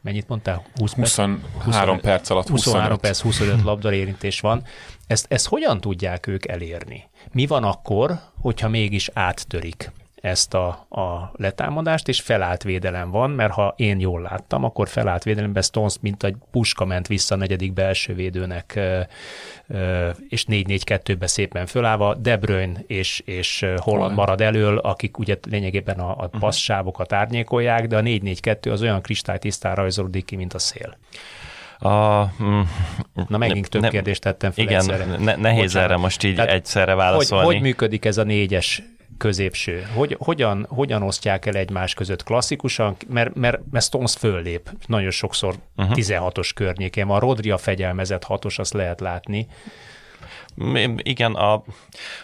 Mennyit 0.00 0.28
mondtál? 0.28 0.64
20 0.74 0.92
23 0.94 1.94
20, 1.94 2.02
perc 2.02 2.30
alatt 2.30 2.48
23 2.48 2.82
25. 2.82 3.00
perc, 3.00 3.20
25 3.20 3.62
labdaérintés 3.62 4.40
van. 4.40 4.62
Ezt, 5.06 5.26
ezt 5.28 5.48
hogyan 5.48 5.80
tudják 5.80 6.26
ők 6.26 6.46
elérni? 6.46 7.08
Mi 7.32 7.46
van 7.46 7.64
akkor, 7.64 8.20
hogyha 8.40 8.68
mégis 8.68 9.10
áttörik 9.12 9.92
ezt 10.20 10.54
a, 10.54 10.68
a 10.88 11.30
letámadást, 11.36 12.08
és 12.08 12.20
felállt 12.20 12.62
védelem 12.62 13.10
van, 13.10 13.30
mert 13.30 13.52
ha 13.52 13.74
én 13.76 14.00
jól 14.00 14.20
láttam, 14.20 14.64
akkor 14.64 14.88
felállt 14.88 15.22
védelemben 15.22 15.62
Stones, 15.62 15.94
mint 16.00 16.24
egy 16.24 16.36
puska 16.50 16.84
ment 16.84 17.06
vissza 17.06 17.34
a 17.34 17.38
negyedik 17.38 17.72
belső 17.72 18.14
védőnek, 18.14 18.80
és 20.28 20.44
4-4-2-be 20.48 21.26
szépen 21.26 21.66
fölállva, 21.66 22.14
De 22.14 22.36
Bruyne 22.36 22.80
és, 22.86 23.22
és 23.24 23.66
Holland 23.76 24.14
marad 24.14 24.40
elől, 24.40 24.78
akik 24.78 25.18
ugye 25.18 25.36
lényegében 25.50 25.98
a, 25.98 26.10
a 26.10 26.28
mhm. 26.32 26.38
passzávokat 26.38 27.12
árnyékolják, 27.12 27.86
de 27.86 27.96
a 27.96 28.00
4-4-2 28.00 28.72
az 28.72 28.82
olyan 28.82 29.00
kristálytisztán 29.00 29.74
rajzolódik 29.74 30.24
ki, 30.24 30.36
mint 30.36 30.54
a 30.54 30.58
szél. 30.58 30.96
A, 31.78 32.24
mm, 32.42 32.60
Na 33.28 33.38
megint 33.38 33.68
több 33.68 33.82
ne, 33.82 33.88
kérdést 33.88 34.20
tettem 34.20 34.50
fel 34.50 34.64
Igen, 34.64 34.84
ne, 35.20 35.36
nehéz 35.36 35.62
Bocsánat. 35.62 35.90
erre 35.90 35.96
most 36.00 36.24
így 36.24 36.34
Tehát 36.34 36.50
egyszerre 36.50 36.94
válaszolni. 36.94 37.44
Hogy, 37.44 37.54
hogy 37.54 37.62
működik 37.62 38.04
ez 38.04 38.18
a 38.18 38.22
négyes 38.22 38.82
középső. 39.18 39.86
Hogy, 39.94 40.16
hogyan, 40.18 40.66
hogyan 40.68 41.02
osztják 41.02 41.46
el 41.46 41.54
egymás 41.54 41.94
között 41.94 42.22
klasszikusan, 42.22 42.96
mert, 43.08 43.34
mert, 43.34 43.60
mert 43.70 43.84
Stones 43.84 44.14
föllép 44.14 44.70
nagyon 44.86 45.10
sokszor 45.10 45.54
uh-huh. 45.76 45.96
16-os 45.96 46.50
környékén 46.54 47.06
van. 47.06 47.20
Rodri 47.20 47.50
a 47.50 47.58
fegyelmezett 47.58 48.24
hatos, 48.24 48.58
azt 48.58 48.72
lehet 48.72 49.00
látni. 49.00 49.46
Igen, 50.96 51.34
a, 51.34 51.62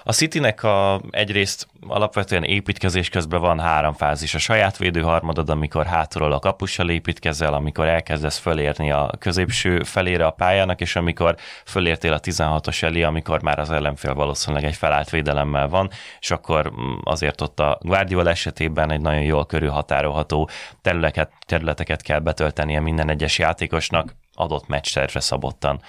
a 0.04 0.12
Citynek 0.12 0.62
a, 0.62 1.00
egyrészt 1.10 1.68
alapvetően 1.86 2.44
építkezés 2.44 3.08
közben 3.08 3.40
van 3.40 3.60
három 3.60 3.92
fázis. 3.92 4.34
A 4.34 4.38
saját 4.38 4.76
védőharmadod, 4.76 5.50
amikor 5.50 5.86
hátulról 5.86 6.32
a 6.32 6.38
kapussal 6.38 6.90
építkezel, 6.90 7.54
amikor 7.54 7.86
elkezdesz 7.86 8.38
fölérni 8.38 8.90
a 8.90 9.10
középső 9.18 9.82
felére 9.82 10.26
a 10.26 10.30
pályának, 10.30 10.80
és 10.80 10.96
amikor 10.96 11.36
fölértél 11.64 12.12
a 12.12 12.20
16-os 12.20 12.82
elé, 12.82 13.02
amikor 13.02 13.42
már 13.42 13.58
az 13.58 13.70
ellenfél 13.70 14.14
valószínűleg 14.14 14.64
egy 14.64 14.76
felállt 14.76 15.10
védelemmel 15.10 15.68
van, 15.68 15.90
és 16.20 16.30
akkor 16.30 16.72
azért 17.04 17.40
ott 17.40 17.60
a 17.60 17.78
Guardiola 17.80 18.30
esetében 18.30 18.90
egy 18.90 19.00
nagyon 19.00 19.22
jól 19.22 19.46
körülhatárolható 19.46 20.48
területeket, 20.82 21.32
területeket 21.46 22.02
kell 22.02 22.18
betöltenie 22.18 22.80
minden 22.80 23.10
egyes 23.10 23.38
játékosnak 23.38 24.14
adott 24.32 24.66
meccstervre 24.66 25.20
szabottan. 25.20 25.80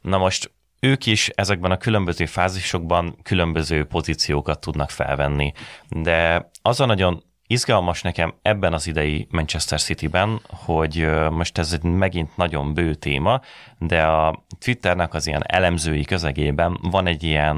Na 0.00 0.18
most 0.18 0.50
ők 0.80 1.06
is 1.06 1.28
ezekben 1.28 1.70
a 1.70 1.76
különböző 1.76 2.26
fázisokban 2.26 3.16
különböző 3.22 3.84
pozíciókat 3.84 4.60
tudnak 4.60 4.90
felvenni. 4.90 5.52
De 5.88 6.50
az 6.62 6.80
a 6.80 6.86
nagyon 6.86 7.22
izgalmas 7.46 8.02
nekem 8.02 8.34
ebben 8.42 8.72
az 8.72 8.86
idei 8.86 9.26
Manchester 9.30 9.80
City-ben, 9.80 10.40
hogy 10.48 11.08
most 11.30 11.58
ez 11.58 11.72
egy 11.72 11.82
megint 11.82 12.36
nagyon 12.36 12.74
bő 12.74 12.94
téma, 12.94 13.40
de 13.78 14.02
a 14.02 14.44
Twitternek 14.58 15.14
az 15.14 15.26
ilyen 15.26 15.42
elemzői 15.46 16.04
közegében 16.04 16.78
van 16.82 17.06
egy 17.06 17.22
ilyen 17.22 17.56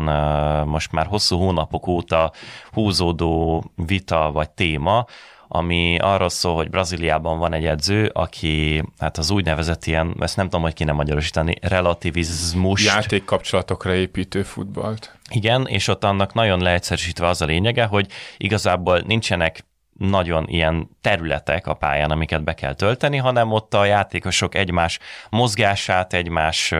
most 0.66 0.92
már 0.92 1.06
hosszú 1.06 1.38
hónapok 1.38 1.86
óta 1.86 2.32
húzódó 2.72 3.64
vita 3.74 4.30
vagy 4.32 4.50
téma, 4.50 5.06
ami 5.52 5.98
arról 5.98 6.28
szól, 6.28 6.54
hogy 6.54 6.70
Brazíliában 6.70 7.38
van 7.38 7.52
egy 7.52 7.66
edző, 7.66 8.10
aki 8.12 8.82
hát 8.98 9.18
az 9.18 9.30
úgynevezett 9.30 9.84
ilyen, 9.84 10.16
ezt 10.20 10.36
nem 10.36 10.44
tudom, 10.44 10.62
hogy 10.62 10.72
kéne 10.72 10.92
magyarosítani, 10.92 11.54
relativizmus. 11.60 12.84
Játékkapcsolatokra 12.84 13.94
építő 13.94 14.42
futballt. 14.42 15.18
Igen, 15.30 15.66
és 15.66 15.88
ott 15.88 16.04
annak 16.04 16.34
nagyon 16.34 16.62
leegyszerűsítve 16.62 17.26
az 17.26 17.42
a 17.42 17.44
lényege, 17.44 17.84
hogy 17.84 18.06
igazából 18.36 19.02
nincsenek 19.06 19.64
nagyon 19.98 20.48
ilyen 20.48 20.88
területek 21.00 21.66
a 21.66 21.74
pályán, 21.74 22.10
amiket 22.10 22.44
be 22.44 22.54
kell 22.54 22.74
tölteni, 22.74 23.16
hanem 23.16 23.52
ott 23.52 23.74
a 23.74 23.84
játékosok 23.84 24.54
egymás 24.54 24.98
mozgását, 25.30 26.12
egymás 26.12 26.74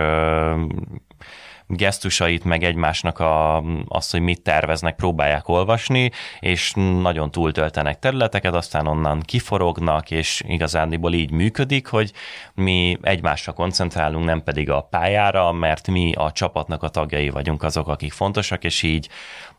gesztusait, 1.77 2.45
meg 2.45 2.63
egymásnak 2.63 3.19
a, 3.19 3.63
azt, 3.89 4.11
hogy 4.11 4.21
mit 4.21 4.43
terveznek, 4.43 4.97
próbálják 4.97 5.49
olvasni, 5.49 6.11
és 6.41 6.73
nagyon 7.03 7.31
túltöltenek 7.31 7.99
területeket, 7.99 8.55
aztán 8.55 8.87
onnan 8.87 9.21
kiforognak, 9.21 10.11
és 10.11 10.43
igazándiból 10.47 11.13
így 11.13 11.31
működik, 11.31 11.87
hogy 11.87 12.13
mi 12.55 12.99
egymásra 13.03 13.53
koncentrálunk, 13.53 14.25
nem 14.25 14.43
pedig 14.43 14.71
a 14.71 14.81
pályára, 14.81 15.53
mert 15.53 15.89
mi 15.89 16.13
a 16.13 16.33
csapatnak 16.33 16.83
a 16.83 16.89
tagjai 16.89 17.29
vagyunk 17.31 17.63
azok, 17.63 17.89
akik 17.89 18.13
fontosak, 18.13 18.65
és 18.65 18.83
így 18.83 19.09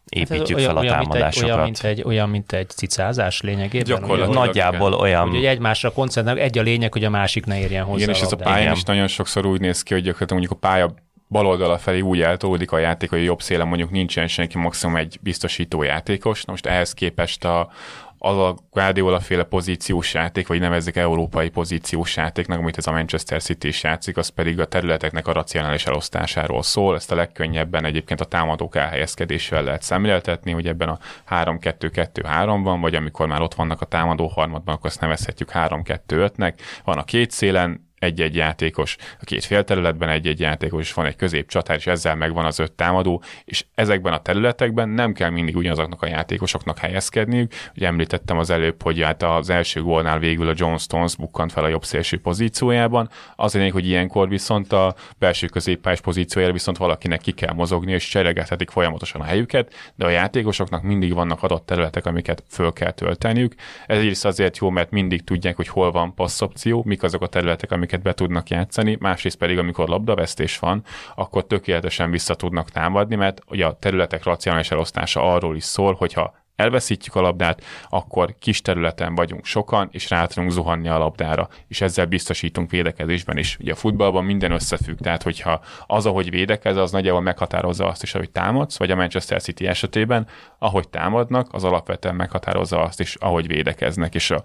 építjük 0.10 0.60
hát 0.60 0.68
fel 0.68 0.78
a 0.78 0.86
támadásokat. 0.86 1.50
Olyan, 1.50 1.64
mint 1.64 1.84
egy, 1.84 2.04
olyan, 2.06 2.30
mint 2.30 2.52
egy 2.52 2.70
cicázás 2.70 3.42
lényegében. 3.42 4.00
Gyakorlatilag. 4.00 4.46
Nagyjából 4.46 4.94
olyan. 4.94 5.30
Hogy 5.30 5.46
egymásra 5.46 5.92
koncentrálunk, 5.92 6.46
egy 6.46 6.58
a 6.58 6.62
lényeg, 6.62 6.94
hogy 6.94 7.04
a 7.04 7.10
másik 7.10 7.46
ne 7.46 7.60
érjen 7.60 7.84
hozzá. 7.84 8.04
Igen, 8.04 8.16
és 8.16 8.22
ez 8.22 8.32
a 8.32 8.36
pályán 8.36 8.62
Igen. 8.62 8.74
is 8.74 8.84
nagyon 8.84 9.08
sokszor 9.08 9.46
úgy 9.46 9.60
néz 9.60 9.84
ki, 9.84 9.94
hogy 9.94 10.04
gyakorlatilag 10.04 10.42
mondjuk 10.42 10.64
a 10.64 10.68
pálya 10.68 10.94
bal 11.32 11.46
oldala 11.46 11.78
felé 11.78 12.00
úgy 12.00 12.22
eltolódik 12.22 12.72
a 12.72 12.78
játék, 12.78 13.10
hogy 13.10 13.20
a 13.20 13.24
jobb 13.24 13.42
szélen 13.42 13.68
mondjuk 13.68 13.92
nincsen 13.92 14.28
senki, 14.28 14.58
maximum 14.58 14.96
egy 14.96 15.18
biztosító 15.22 15.84
játékos. 15.84 16.44
Na 16.44 16.52
most 16.52 16.66
ehhez 16.66 16.94
képest 16.94 17.46
a, 17.46 17.72
az 18.18 18.38
a 18.38 18.56
Guardiola 18.72 19.20
féle 19.20 19.44
pozíciós 19.44 20.14
játék, 20.14 20.48
vagy 20.48 20.60
nevezzük 20.60 20.96
európai 20.96 21.50
pozíciós 21.50 22.16
játéknak, 22.16 22.60
amit 22.60 22.78
ez 22.78 22.88
a 22.88 22.92
Manchester 22.92 23.42
City 23.42 23.68
is 23.68 23.84
játszik, 23.84 24.18
az 24.18 24.28
pedig 24.28 24.60
a 24.60 24.66
területeknek 24.66 25.28
a 25.28 25.32
racionális 25.32 25.86
elosztásáról 25.86 26.64
szól. 26.64 26.96
Ezt 26.96 27.12
a 27.12 27.16
legkönnyebben 27.16 27.86
egyébként 27.86 28.22
a 28.22 28.26
támadók 28.26 28.76
elhelyezkedésével 28.76 29.64
lehet 29.64 29.82
szemléltetni, 29.82 30.52
hogy 30.52 30.68
ebben 30.68 30.90
a 30.90 31.00
3-2-2-3-ban, 31.30 32.78
vagy 32.82 32.96
amikor 32.96 33.28
már 33.28 33.42
ott 33.42 33.54
vannak 33.54 33.82
a 33.82 33.86
támadó 33.86 34.28
harmadban, 34.28 34.76
akkor 34.76 34.90
azt 34.90 35.02
nevezhetjük 35.02 35.52
3-2-5-nek. 35.54 36.54
Van 36.84 36.98
a 36.98 37.04
két 37.04 37.32
szélen, 37.32 37.91
egy-egy 38.02 38.36
játékos, 38.36 38.96
a 39.20 39.24
két 39.24 39.44
félterületben 39.44 40.10
egy-egy 40.10 40.40
játékos, 40.40 40.82
és 40.82 40.94
van 40.94 41.06
egy 41.06 41.16
középcsatár, 41.16 41.78
és 41.78 41.88
ezzel 41.88 42.16
megvan 42.16 42.46
az 42.46 42.60
öt 42.60 42.72
támadó, 42.72 43.24
és 43.46 43.66
ezekben 43.76 44.14
a 44.14 44.22
területekben 44.22 44.90
nem 44.90 45.14
kell 45.14 45.30
mindig 45.30 45.56
ugyanazoknak 45.56 46.02
a 46.02 46.08
játékosoknak 46.08 46.78
helyezkedniük. 46.78 47.54
Ugye 47.76 47.88
említettem 47.88 48.38
az 48.38 48.50
előbb, 48.50 48.82
hogy 48.82 49.02
hát 49.02 49.24
az 49.24 49.50
első 49.50 49.82
gólnál 49.82 50.20
végül 50.20 50.50
a 50.50 50.54
John 50.56 50.76
Stones 50.76 51.16
bukkant 51.16 51.52
fel 51.52 51.64
a 51.64 51.68
jobb 51.68 51.84
szélső 51.84 52.20
pozíciójában. 52.20 53.10
Az 53.36 53.54
lényeg, 53.54 53.72
hogy 53.72 53.88
ilyenkor 53.88 54.30
viszont 54.30 54.74
a 54.74 54.96
belső 55.18 55.48
középpályás 55.48 56.02
pozíciójára 56.02 56.54
viszont 56.54 56.78
valakinek 56.78 57.22
ki 57.22 57.32
kell 57.32 57.54
mozogni, 57.54 57.92
és 57.92 58.08
cseregethetik 58.08 58.70
folyamatosan 58.70 59.22
a 59.22 59.24
helyüket, 59.24 59.74
de 59.96 60.06
a 60.06 60.10
játékosoknak 60.10 60.84
mindig 60.84 61.14
vannak 61.14 61.44
adott 61.44 61.66
területek, 61.66 62.06
amiket 62.06 62.44
föl 62.50 62.74
kell 62.74 62.92
tölteniük. 62.92 63.54
Ez 63.88 64.04
is 64.04 64.24
azért 64.24 64.58
jó, 64.58 64.70
mert 64.70 64.92
mindig 64.92 65.24
tudják, 65.24 65.56
hogy 65.56 65.68
hol 65.68 65.92
van 65.92 66.14
passzopció, 66.14 66.84
mik 66.86 67.04
azok 67.04 67.22
a 67.22 67.28
területek, 67.28 67.72
amik 67.72 67.91
amiket 67.92 68.02
be 68.02 68.24
tudnak 68.24 68.50
játszani, 68.50 68.98
másrészt 69.00 69.38
pedig, 69.38 69.58
amikor 69.58 69.88
labdavesztés 69.88 70.60
van, 70.60 70.84
akkor 71.16 71.46
tökéletesen 71.46 72.12
vissza 72.12 72.36
tudnak 72.36 72.70
támadni, 72.70 73.16
mert 73.16 73.42
ugye 73.48 73.66
a 73.66 73.78
területek 73.80 74.24
racionális 74.24 74.72
elosztása 74.72 75.34
arról 75.34 75.56
is 75.56 75.64
szól, 75.64 75.94
hogyha 75.94 76.34
elveszítjük 76.56 77.16
a 77.16 77.22
labdát, 77.22 77.64
akkor 77.90 78.36
kis 78.40 78.62
területen 78.62 79.16
vagyunk 79.16 79.46
sokan, 79.46 79.90
és 79.92 80.10
rá 80.10 80.26
tudunk 80.26 80.52
zuhanni 80.52 80.88
a 80.88 80.98
labdára, 80.98 81.50
és 81.68 81.82
ezzel 81.82 82.06
biztosítunk 82.06 82.70
védekezésben 82.70 83.38
is. 83.38 83.58
Ugye 83.60 83.72
a 83.72 83.76
futballban 83.76 84.26
minden 84.26 84.52
összefügg, 84.52 84.98
tehát 84.98 85.24
hogyha 85.24 85.62
az, 85.88 86.06
ahogy 86.06 86.30
védekez, 86.30 86.78
az 86.78 86.92
nagyjából 86.92 87.22
meghatározza 87.22 87.88
azt 87.88 88.04
is, 88.04 88.16
ahogy 88.16 88.32
támadsz, 88.32 88.78
vagy 88.78 88.92
a 88.92 88.96
Manchester 88.96 89.42
City 89.42 89.68
esetében, 89.68 90.28
ahogy 90.60 90.90
támadnak, 90.90 91.48
az 91.52 91.64
alapvetően 91.64 92.16
meghatározza 92.16 92.82
azt 92.82 93.00
is, 93.00 93.16
ahogy 93.16 93.48
védekeznek, 93.48 94.16
és 94.16 94.32
a 94.32 94.44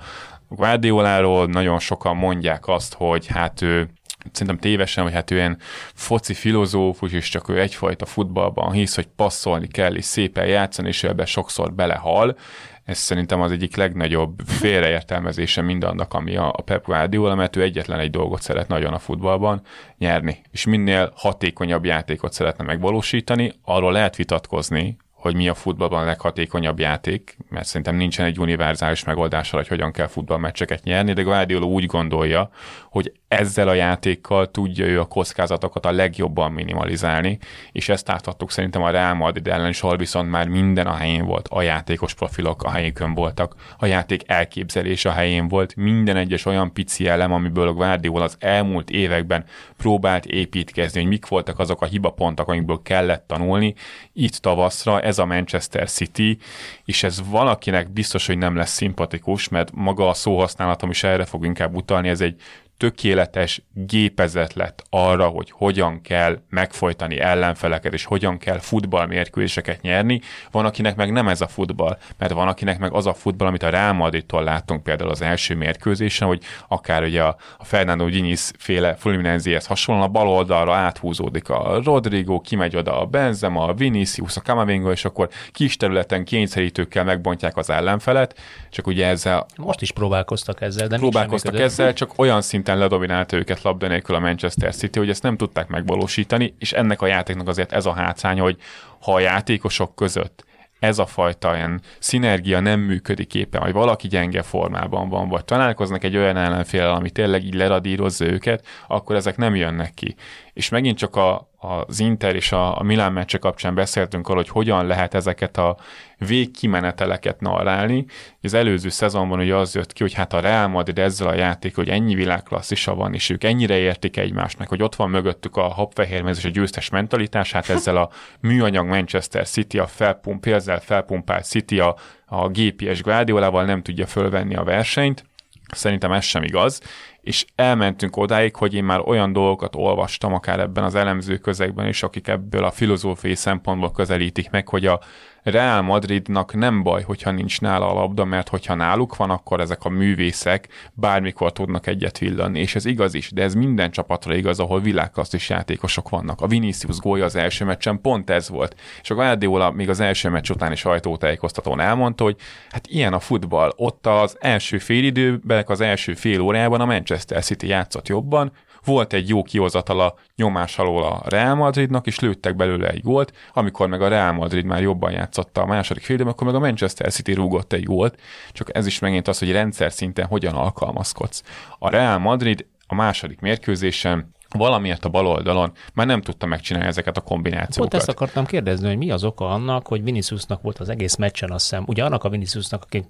Guardioláról 0.49 1.47
nagyon 1.47 1.79
sokan 1.79 2.17
mondják 2.17 2.69
azt, 2.69 2.95
hogy 2.95 3.27
hát 3.27 3.63
ő 3.63 3.89
szerintem 4.33 4.59
tévesen, 4.59 5.05
hogy 5.05 5.13
hát 5.13 5.31
ő 5.31 5.37
ilyen 5.37 5.59
foci 5.95 6.35
filozófus, 6.35 7.13
és 7.13 7.29
csak 7.29 7.49
ő 7.49 7.61
egyfajta 7.61 8.07
futballban 8.07 8.73
hisz, 8.73 8.95
hogy 8.95 9.09
passzolni 9.17 9.67
kell, 9.67 9.95
és 9.95 10.05
szépen 10.05 10.47
játszani, 10.47 10.89
és 10.89 11.03
ő 11.03 11.09
ebbe 11.09 11.25
sokszor 11.25 11.73
belehal. 11.73 12.37
Ez 12.85 12.99
szerintem 12.99 13.41
az 13.41 13.51
egyik 13.51 13.77
legnagyobb 13.77 14.43
félreértelmezése 14.61 15.63
mindannak, 15.63 16.15
ami 16.15 16.37
a, 16.37 16.55
Pep 16.65 16.85
Guardiola, 16.85 17.35
mert 17.35 17.57
ő 17.57 17.63
egyetlen 17.63 17.99
egy 17.99 18.11
dolgot 18.11 18.43
szeret 18.43 18.69
nagyon 18.69 18.93
a 18.93 18.99
futballban, 18.99 19.61
nyerni. 19.99 20.43
És 20.51 20.65
minél 20.65 21.13
hatékonyabb 21.17 21.85
játékot 21.85 22.33
szeretne 22.33 22.65
megvalósítani, 22.65 23.53
arról 23.65 23.93
lehet 23.93 24.17
vitatkozni, 24.17 24.97
hogy 25.27 25.37
mi 25.37 25.49
a 25.49 25.55
futballban 25.55 26.03
a 26.03 26.05
leghatékonyabb 26.05 26.79
játék, 26.79 27.37
mert 27.49 27.67
szerintem 27.67 27.97
nincsen 27.97 28.27
egy 28.27 28.39
univerzális 28.39 29.05
megoldás 29.05 29.51
hogy 29.51 29.69
hogyan 29.69 29.93
kell 29.93 30.07
futballmeccseket 30.07 30.85
nyerni, 30.85 31.13
de 31.13 31.23
Guardiola 31.23 31.67
úgy 31.67 31.87
gondolja, 31.87 32.51
hogy 32.91 33.13
ezzel 33.29 33.69
a 33.69 33.75
játékkal 33.75 34.51
tudja 34.51 34.87
ő 34.87 35.01
a 35.01 35.05
kockázatokat 35.05 35.87
a 35.87 35.91
legjobban 35.91 36.53
minimalizálni, 36.53 37.39
és 37.73 37.89
ezt 37.89 38.09
láthattuk 38.09 38.51
szerintem 38.51 38.83
a 38.83 38.91
Real 38.91 39.15
Madrid 39.15 39.49
ellen 39.49 39.69
is, 39.69 39.83
ahol 39.83 39.97
viszont 39.97 40.31
már 40.31 40.49
minden 40.49 40.87
a 40.87 40.95
helyén 40.95 41.25
volt, 41.25 41.49
a 41.49 41.63
játékos 41.63 42.15
profilok 42.15 42.63
a 42.63 42.71
helyükön 42.71 43.15
voltak, 43.15 43.55
a 43.79 43.87
játék 43.87 44.23
elképzelés 44.27 45.05
a 45.05 45.11
helyén 45.11 45.49
volt, 45.49 45.77
minden 45.77 46.17
egyes 46.17 46.45
olyan 46.45 46.73
pici 46.73 47.09
elem, 47.09 47.33
amiből 47.33 47.73
Guardiola 47.73 48.25
az 48.25 48.37
elmúlt 48.39 48.91
években 48.91 49.45
próbált 49.77 50.27
építkezni, 50.27 51.01
hogy 51.01 51.09
mik 51.09 51.27
voltak 51.27 51.59
azok 51.59 51.83
a 51.83 51.87
hibapontok, 51.87 52.49
amikből 52.49 52.81
kellett 52.83 53.27
tanulni, 53.27 53.75
itt 54.13 54.35
tavaszra 54.35 55.01
ez 55.01 55.19
a 55.19 55.27
Manchester 55.27 55.91
City, 55.91 56.39
és 56.85 57.03
ez 57.03 57.29
valakinek 57.29 57.91
biztos, 57.93 58.27
hogy 58.27 58.39
nem 58.39 58.57
lesz 58.57 58.73
szimpatikus, 58.73 59.49
mert 59.49 59.71
maga 59.75 60.09
a 60.09 60.15
szóhasználatom 60.15 60.91
is 60.91 61.03
erre 61.05 61.25
fog 61.25 61.45
inkább 61.45 61.75
utalni, 61.75 62.09
ez 62.09 62.21
egy 62.21 62.41
tökéletes 62.77 63.63
gépezet 63.73 64.55
lett 64.55 64.83
arra, 64.91 65.27
hogy 65.27 65.51
hogyan 65.51 66.01
kell 66.01 66.39
megfojtani 66.51 67.21
ellenfeleket, 67.21 67.93
és 67.93 68.05
hogyan 68.05 68.39
kell 68.39 68.59
futballmérkőzéseket 68.59 69.81
nyerni. 69.81 70.21
Van, 70.51 70.65
akinek 70.65 70.97
meg 70.97 71.13
nem 71.13 71.29
ez 71.29 71.41
a 71.41 71.49
futball, 71.49 71.99
mert 72.19 72.33
van, 72.33 72.49
akinek 72.49 72.79
meg 72.79 72.93
az 72.93 73.07
a 73.07 73.15
futball, 73.15 73.49
amit 73.49 73.63
a 73.63 73.69
Real 73.69 73.93
Madrid-tól 73.93 74.45
láttunk 74.45 74.83
például 74.83 75.11
az 75.11 75.23
első 75.23 75.55
mérkőzésen, 75.55 76.29
hogy 76.29 76.43
akár 76.69 77.03
ugye 77.03 77.23
a, 77.23 77.37
a 77.59 77.65
Fernando 77.65 78.09
Diniz 78.09 78.53
féle 78.59 78.95
Fluminense-hez 78.95 79.67
hasonlóan 79.67 80.07
a 80.07 80.11
bal 80.11 80.29
oldalra 80.29 80.75
áthúzódik 80.75 81.49
a 81.49 81.81
Rodrigo, 81.85 82.41
kimegy 82.41 82.77
oda 82.77 83.01
a 83.01 83.05
Benzema, 83.05 83.65
a 83.65 83.75
Vinicius, 83.75 84.37
a 84.37 84.41
Camavinga, 84.41 84.91
és 84.91 85.05
akkor 85.05 85.29
kis 85.53 85.77
területen 85.77 86.25
kényszerítőkkel 86.25 87.05
megbontják 87.05 87.57
az 87.57 87.71
ellenfelet, 87.71 88.39
csak 88.71 88.87
ugye 88.87 89.07
ezzel... 89.07 89.47
Most 89.57 89.83
is 89.83 89.93
próbálkoztak 89.93 90.61
ezzel, 90.61 90.87
de 90.87 90.97
Próbálkoztak 90.97 91.59
ezzel, 91.59 91.93
csak 91.93 92.13
olyan 92.17 92.43
szint 92.43 92.66
szinten 92.67 92.89
ledominálta 92.89 93.37
őket 93.37 93.63
labda 93.63 93.89
nélkül 93.89 94.15
a 94.15 94.19
Manchester 94.19 94.75
City, 94.75 94.99
hogy 94.99 95.11
ezt 95.11 95.23
nem 95.23 95.37
tudták 95.37 95.69
megvalósítani, 95.69 96.55
és 96.59 96.73
ennek 96.73 97.03
a 97.03 97.07
játéknak 97.07 97.49
azért 97.49 97.73
ez 97.73 97.87
a 97.87 97.93
hátszánya, 97.93 98.43
hogy 98.43 98.57
ha 99.01 99.15
a 99.15 99.21
játékosok 99.21 99.95
között 99.95 100.45
ez 100.79 100.99
a 100.99 101.07
fajta 101.07 101.57
ilyen 101.57 101.81
szinergia 101.99 102.61
nem 102.61 102.81
működik 102.81 103.35
éppen, 103.35 103.61
vagy 103.61 103.73
valaki 103.73 104.09
gyenge 104.09 104.43
formában 104.43 105.09
van, 105.09 105.29
vagy 105.29 105.45
találkoznak 105.45 106.05
egy 106.05 106.17
olyan 106.17 106.37
ellenfél, 106.37 106.85
ami 106.85 107.11
tényleg 107.11 107.45
így 107.45 107.55
leradírozza 107.55 108.25
őket, 108.25 108.67
akkor 108.89 109.17
ezek 109.17 109.37
nem 109.37 109.55
jönnek 109.55 109.95
ki. 109.95 110.15
És 110.57 110.69
megint 110.69 110.99
csak 110.99 111.17
a, 111.17 111.51
az 111.57 112.01
Inter 112.01 112.35
és 112.35 112.53
a, 112.53 112.79
a 112.79 112.83
Milán 112.83 113.13
meccse 113.13 113.39
kapcsán 113.39 113.75
beszéltünk 113.75 114.29
arról, 114.29 114.43
hogy 114.43 114.49
hogyan 114.49 114.87
lehet 114.87 115.15
ezeket 115.15 115.57
a 115.57 115.77
végkimeneteleket 116.19 117.41
narrálni. 117.41 118.05
Az 118.43 118.55
előző 118.55 118.89
szezonban 118.89 119.39
ugye 119.39 119.55
az 119.55 119.75
jött 119.75 119.93
ki, 119.93 120.03
hogy 120.03 120.13
hát 120.13 120.33
a 120.33 120.41
Real 120.41 120.69
Madrid 120.69 120.99
ezzel 120.99 121.29
a 121.29 121.35
játék, 121.35 121.75
hogy 121.75 121.89
ennyi 121.89 122.15
világklasszisa 122.15 122.95
van, 122.95 123.15
és 123.15 123.31
ők 123.31 123.45
ennyire 123.45 123.77
értik 123.77 124.17
egymásnak, 124.17 124.69
hogy 124.69 124.83
ott 124.83 124.95
van 124.95 125.11
mögöttük 125.11 125.57
a 125.57 125.69
habfehérmez 125.69 126.39
és 126.39 126.45
a 126.45 126.49
győztes 126.49 126.89
mentalitás, 126.89 127.53
hát 127.53 127.69
ezzel 127.69 127.97
a 127.97 128.11
műanyag 128.41 128.87
Manchester 128.87 129.49
City, 129.49 129.79
a 129.79 129.87
felpump, 129.87 130.47
ezzel 130.47 130.81
felpumpált 130.81 131.45
City, 131.45 131.79
a, 131.79 131.97
a 132.27 132.49
GPS 132.49 133.03
Guardiolával 133.03 133.65
nem 133.65 133.83
tudja 133.83 134.07
fölvenni 134.07 134.55
a 134.55 134.65
versenyt. 134.65 135.25
Szerintem 135.73 136.13
ez 136.13 136.25
sem 136.25 136.43
igaz, 136.43 136.81
és 137.27 137.45
elmentünk 137.55 138.17
odáig, 138.17 138.57
hogy 138.57 138.75
én 138.75 138.85
már 138.85 139.01
olyan 139.01 139.33
dolgokat 139.33 139.77
olvastam, 139.77 140.35
akár 140.35 140.61
ebben 140.61 140.85
az 140.85 140.95
elemző 140.95 141.37
közegben 141.37 141.87
is, 141.87 142.03
akik 142.03 142.29
ebből 142.29 142.65
a 142.65 142.71
filozófiai 142.71 143.35
szempontból 143.35 143.93
közelítik 143.93 144.51
meg, 144.51 144.69
hogy 144.69 144.87
a 144.87 145.01
Real 145.47 145.83
Madridnak 145.83 146.55
nem 146.55 146.83
baj, 146.83 147.03
hogyha 147.03 147.31
nincs 147.31 147.61
nála 147.61 147.91
a 147.91 147.95
labda, 147.95 148.25
mert 148.25 148.49
hogyha 148.49 148.75
náluk 148.75 149.17
van, 149.17 149.31
akkor 149.31 149.61
ezek 149.61 149.85
a 149.85 149.89
művészek 149.89 150.69
bármikor 150.93 151.53
tudnak 151.53 151.87
egyet 151.87 152.19
villanni, 152.19 152.61
és 152.61 152.75
ez 152.75 152.85
igaz 152.85 153.15
is, 153.15 153.31
de 153.31 153.43
ez 153.43 153.55
minden 153.55 153.91
csapatra 153.91 154.35
igaz, 154.35 154.61
ahol 154.61 154.81
világklasszis 154.81 155.49
játékosok 155.49 156.09
vannak. 156.09 156.41
A 156.41 156.47
Vinicius 156.47 156.99
gólja 156.99 157.25
az 157.25 157.37
első 157.37 157.65
meccsen 157.65 158.01
pont 158.01 158.31
ez 158.31 158.49
volt. 158.49 158.77
És 159.03 159.11
a 159.11 159.15
Guardiola 159.15 159.71
még 159.71 159.89
az 159.89 160.01
első 160.01 160.29
meccs 160.29 160.51
utáni 160.51 160.77
sajtótájékoztatón 160.77 161.81
elmondta, 161.81 162.25
hogy 162.25 162.37
hát 162.71 162.87
ilyen 162.87 163.13
a 163.13 163.21
futball. 163.21 163.73
Ott 163.77 164.07
az 164.07 164.37
első 164.41 164.79
félidőben, 164.79 165.65
az 165.67 165.81
első 165.81 166.15
fél 166.15 166.41
órában 166.41 166.81
a 166.81 166.85
Manchester 166.85 167.43
City 167.43 167.67
játszott 167.67 168.09
jobban, 168.09 168.53
volt 168.87 169.13
egy 169.13 169.29
jó 169.29 169.43
kihozatala 169.43 170.15
nyomás 170.37 170.79
alól 170.79 171.03
a 171.03 171.23
Real 171.25 171.55
Madridnak, 171.55 172.07
és 172.07 172.21
lőttek 172.21 172.57
belőle 172.57 172.89
egy 172.89 173.03
gólt, 173.03 173.33
amikor 173.53 173.89
meg 173.89 174.03
a 174.03 174.09
Real 174.09 174.33
Madrid 174.33 174.65
már 174.65 174.83
jobban 174.83 175.11
játszotta 175.11 175.61
a 175.61 175.67
második 175.67 176.03
félidőben, 176.03 176.33
akkor 176.33 176.47
meg 176.47 176.57
a 176.57 176.61
Manchester 176.61 177.13
City 177.13 177.33
rúgott 177.33 177.73
egy 177.73 177.85
gólt, 177.85 178.21
csak 178.53 178.77
ez 178.77 178.87
is 178.87 178.99
megint 178.99 179.29
az, 179.29 179.39
hogy 179.39 179.53
rendszer 179.53 179.93
szinten 179.93 180.27
hogyan 180.27 180.55
alkalmazkodsz. 180.55 181.43
A 181.79 181.91
Real 181.91 182.19
Madrid 182.19 182.67
a 182.87 182.95
második 182.95 183.41
mérkőzésen 183.41 184.35
valamiért 184.49 185.05
a 185.05 185.09
bal 185.09 185.27
oldalon 185.27 185.73
már 185.95 186.07
nem 186.07 186.23
tudta 186.23 186.47
megcsinálni 186.47 186.89
ezeket 186.89 187.17
a 187.17 187.21
kombinációkat. 187.21 187.91
Pont 187.91 187.95
ezt 187.95 188.09
akartam 188.09 188.47
kérdezni, 188.47 188.89
hogy 188.89 188.97
mi 188.97 189.11
az 189.11 189.25
oka 189.25 189.49
annak, 189.49 189.87
hogy 189.87 190.03
Viniciusnak 190.03 190.63
volt 190.63 190.79
az 190.79 190.89
egész 190.89 191.17
meccsen, 191.17 191.51
azt 191.51 191.71
hiszem, 191.71 191.85
ugye 191.87 192.05
annak 192.05 192.25
a 192.25 192.29
Viniciusnak, 192.29 192.83
aki 192.83 193.05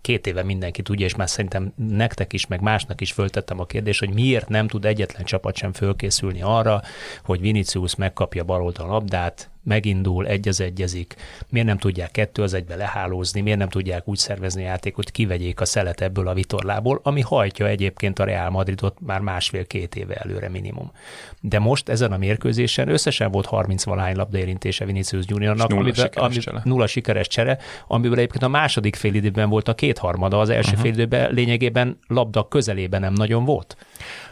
két 0.00 0.26
éve 0.26 0.42
mindenki 0.42 0.82
tudja, 0.82 1.06
és 1.06 1.14
már 1.14 1.28
szerintem 1.28 1.72
nektek 1.76 2.32
is, 2.32 2.46
meg 2.46 2.60
másnak 2.60 3.00
is 3.00 3.12
föltettem 3.12 3.60
a 3.60 3.66
kérdést, 3.66 3.98
hogy 3.98 4.14
miért 4.14 4.48
nem 4.48 4.68
tud 4.68 4.84
egyetlen 4.84 5.24
csapat 5.24 5.56
sem 5.56 5.72
fölkészülni 5.72 6.42
arra, 6.42 6.82
hogy 7.24 7.40
Vinicius 7.40 7.94
megkapja 7.94 8.44
bal 8.44 8.62
oldal 8.62 8.86
labdát, 8.86 9.50
megindul, 9.62 10.26
egy 10.26 10.48
az 10.48 10.60
egyezik, 10.60 11.14
miért 11.48 11.66
nem 11.66 11.78
tudják 11.78 12.10
kettő 12.10 12.42
az 12.42 12.54
egybe 12.54 12.76
lehálózni, 12.76 13.40
miért 13.40 13.58
nem 13.58 13.68
tudják 13.68 14.08
úgy 14.08 14.16
szervezni 14.16 14.62
a 14.62 14.66
játékot, 14.66 15.04
hogy 15.04 15.12
kivegyék 15.12 15.60
a 15.60 15.64
szelet 15.64 16.00
ebből 16.00 16.28
a 16.28 16.34
vitorlából, 16.34 17.00
ami 17.02 17.20
hajtja 17.20 17.66
egyébként 17.66 18.18
a 18.18 18.24
Real 18.24 18.50
Madridot 18.50 18.96
már 19.00 19.20
másfél-két 19.20 19.96
éve 19.96 20.14
előre 20.14 20.48
minimum. 20.48 20.92
De 21.40 21.58
most 21.58 21.88
ezen 21.88 22.12
a 22.12 22.16
mérkőzésen 22.16 22.88
összesen 22.88 23.30
volt 23.30 23.46
30 23.46 23.84
valány 23.84 24.16
labdaérintése 24.16 24.84
Vinicius 24.84 25.24
Juniornak, 25.28 25.68
nulla, 25.68 25.80
amiben, 25.80 26.04
sikeres 26.04 26.26
ami, 26.26 26.38
csere. 26.38 26.60
nulla 26.64 26.86
sikeres 26.86 27.26
csere, 27.26 27.58
amiből 27.86 28.18
egyébként 28.18 28.42
a 28.42 28.48
második 28.48 28.96
fél 28.96 29.14
időben 29.14 29.48
volt 29.48 29.68
a 29.68 29.74
kétharmada, 29.74 30.40
az 30.40 30.48
első 30.48 30.70
uh-huh. 30.70 30.82
fél 30.82 30.92
időben 30.92 31.32
lényegében 31.32 31.98
labda 32.06 32.48
közelében 32.48 33.00
nem 33.00 33.12
nagyon 33.12 33.44
volt. 33.44 33.76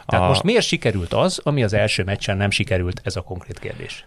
Tehát 0.05 0.25
A- 0.25 0.27
most 0.27 0.43
miért 0.43 0.65
sikerült 0.65 1.13
az, 1.13 1.39
ami 1.43 1.63
az 1.63 1.73
első 1.73 2.03
meccsen 2.03 2.37
nem 2.37 2.49
sikerült, 2.49 3.01
ez 3.03 3.15
a 3.15 3.21
konkrét 3.21 3.59
kérdés. 3.59 4.05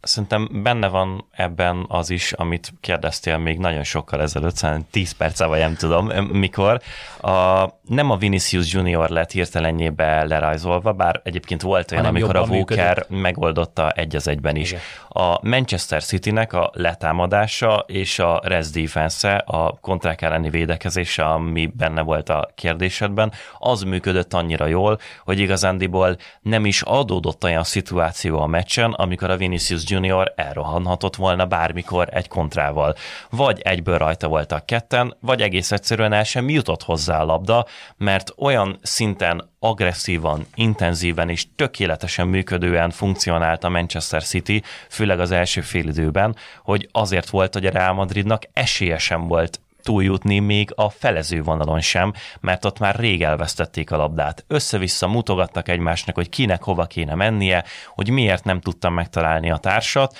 Szerintem 0.00 0.48
benne 0.62 0.88
van 0.88 1.24
ebben 1.30 1.84
az 1.88 2.10
is, 2.10 2.32
amit 2.32 2.72
kérdeztél 2.80 3.38
még 3.38 3.58
nagyon 3.58 3.84
sokkal 3.84 4.20
ezelőtt, 4.20 4.56
szerintem 4.56 4.86
10 4.90 5.12
perce 5.12 5.46
vagy 5.46 5.58
nem 5.58 5.74
tudom 5.74 6.06
mikor. 6.26 6.80
A, 7.20 7.64
nem 7.88 8.10
a 8.10 8.16
Vinicius 8.16 8.72
Junior 8.72 9.08
lett 9.08 9.30
hirtelenjébe 9.30 10.24
lerajzolva, 10.24 10.92
bár 10.92 11.20
egyébként 11.24 11.62
volt 11.62 11.92
olyan, 11.92 12.04
amikor 12.04 12.36
a 12.36 12.40
Walker 12.40 12.96
működött. 12.96 13.22
megoldotta 13.22 13.90
egy 13.90 14.16
az 14.16 14.28
egyben 14.28 14.56
is. 14.56 14.70
Igen. 14.70 14.82
A 15.08 15.38
Manchester 15.48 16.02
City-nek 16.02 16.52
a 16.52 16.70
letámadása 16.74 17.84
és 17.86 18.18
a 18.18 18.40
res 18.44 18.70
defense 18.70 19.36
a 19.36 19.78
kontrák 19.80 20.22
elleni 20.22 20.50
védekezése, 20.50 21.24
ami 21.24 21.66
benne 21.76 22.00
volt 22.02 22.28
a 22.28 22.50
kérdésedben, 22.54 23.32
az 23.58 23.82
működött 23.82 24.34
annyira 24.34 24.66
jól, 24.66 24.98
hogy 25.24 25.38
igazándiból 25.38 26.16
nem 26.40 26.66
is 26.66 26.82
adódott 26.82 27.44
olyan 27.44 27.64
szituáció 27.64 28.40
a 28.40 28.46
meccsen, 28.46 28.92
amikor 28.92 29.30
a 29.30 29.36
Vinicius 29.36 29.82
Junior 29.86 30.32
elrohanhatott 30.36 31.16
volna 31.16 31.46
bármikor 31.46 32.08
egy 32.10 32.28
kontrával. 32.28 32.94
Vagy 33.30 33.60
egyből 33.60 33.98
rajta 33.98 34.28
voltak 34.28 34.66
ketten, 34.66 35.16
vagy 35.20 35.40
egész 35.40 35.72
egyszerűen 35.72 36.12
el 36.12 36.24
sem 36.24 36.48
jutott 36.48 36.82
hozzá 36.82 37.20
a 37.20 37.24
labda, 37.24 37.66
mert 37.96 38.32
olyan 38.36 38.78
szinten 38.82 39.50
agresszívan, 39.58 40.46
intenzíven 40.54 41.28
és 41.28 41.46
tökéletesen 41.56 42.28
működően 42.28 42.90
funkcionált 42.90 43.64
a 43.64 43.68
Manchester 43.68 44.22
City, 44.22 44.62
főleg 44.88 45.20
az 45.20 45.30
első 45.30 45.60
félidőben, 45.60 46.36
hogy 46.62 46.88
azért 46.92 47.28
volt, 47.28 47.52
hogy 47.52 47.66
a 47.66 47.70
Real 47.70 47.92
Madridnak 47.92 48.42
esélye 48.52 48.98
sem 48.98 49.26
volt 49.26 49.60
túljutni 49.82 50.38
még 50.38 50.72
a 50.74 50.90
felező 50.90 51.42
vonalon 51.42 51.80
sem, 51.80 52.12
mert 52.40 52.64
ott 52.64 52.78
már 52.78 52.96
rég 52.96 53.22
elvesztették 53.22 53.90
a 53.90 53.96
labdát. 53.96 54.44
Össze-vissza 54.46 55.08
mutogattak 55.08 55.68
egymásnak, 55.68 56.14
hogy 56.14 56.28
kinek 56.28 56.62
hova 56.62 56.84
kéne 56.84 57.14
mennie, 57.14 57.64
hogy 57.94 58.10
miért 58.10 58.44
nem 58.44 58.60
tudtam 58.60 58.94
megtalálni 58.94 59.50
a 59.50 59.56
társat, 59.56 60.16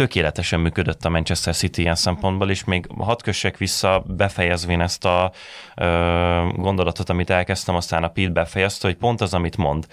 tökéletesen 0.00 0.60
működött 0.60 1.04
a 1.04 1.08
Manchester 1.08 1.54
City 1.54 1.80
ilyen 1.80 1.94
szempontból, 1.94 2.50
és 2.50 2.64
még 2.64 2.86
hadd 2.98 3.22
kössek 3.22 3.56
vissza, 3.56 4.04
befejezvén 4.06 4.80
ezt 4.80 5.04
a 5.04 5.32
ö, 5.76 5.84
gondolatot, 6.56 7.10
amit 7.10 7.30
elkezdtem, 7.30 7.74
aztán 7.74 8.02
a 8.04 8.08
Pete 8.08 8.30
befejezte, 8.30 8.86
hogy 8.86 8.96
pont 8.96 9.20
az, 9.20 9.34
amit 9.34 9.56
mond, 9.56 9.86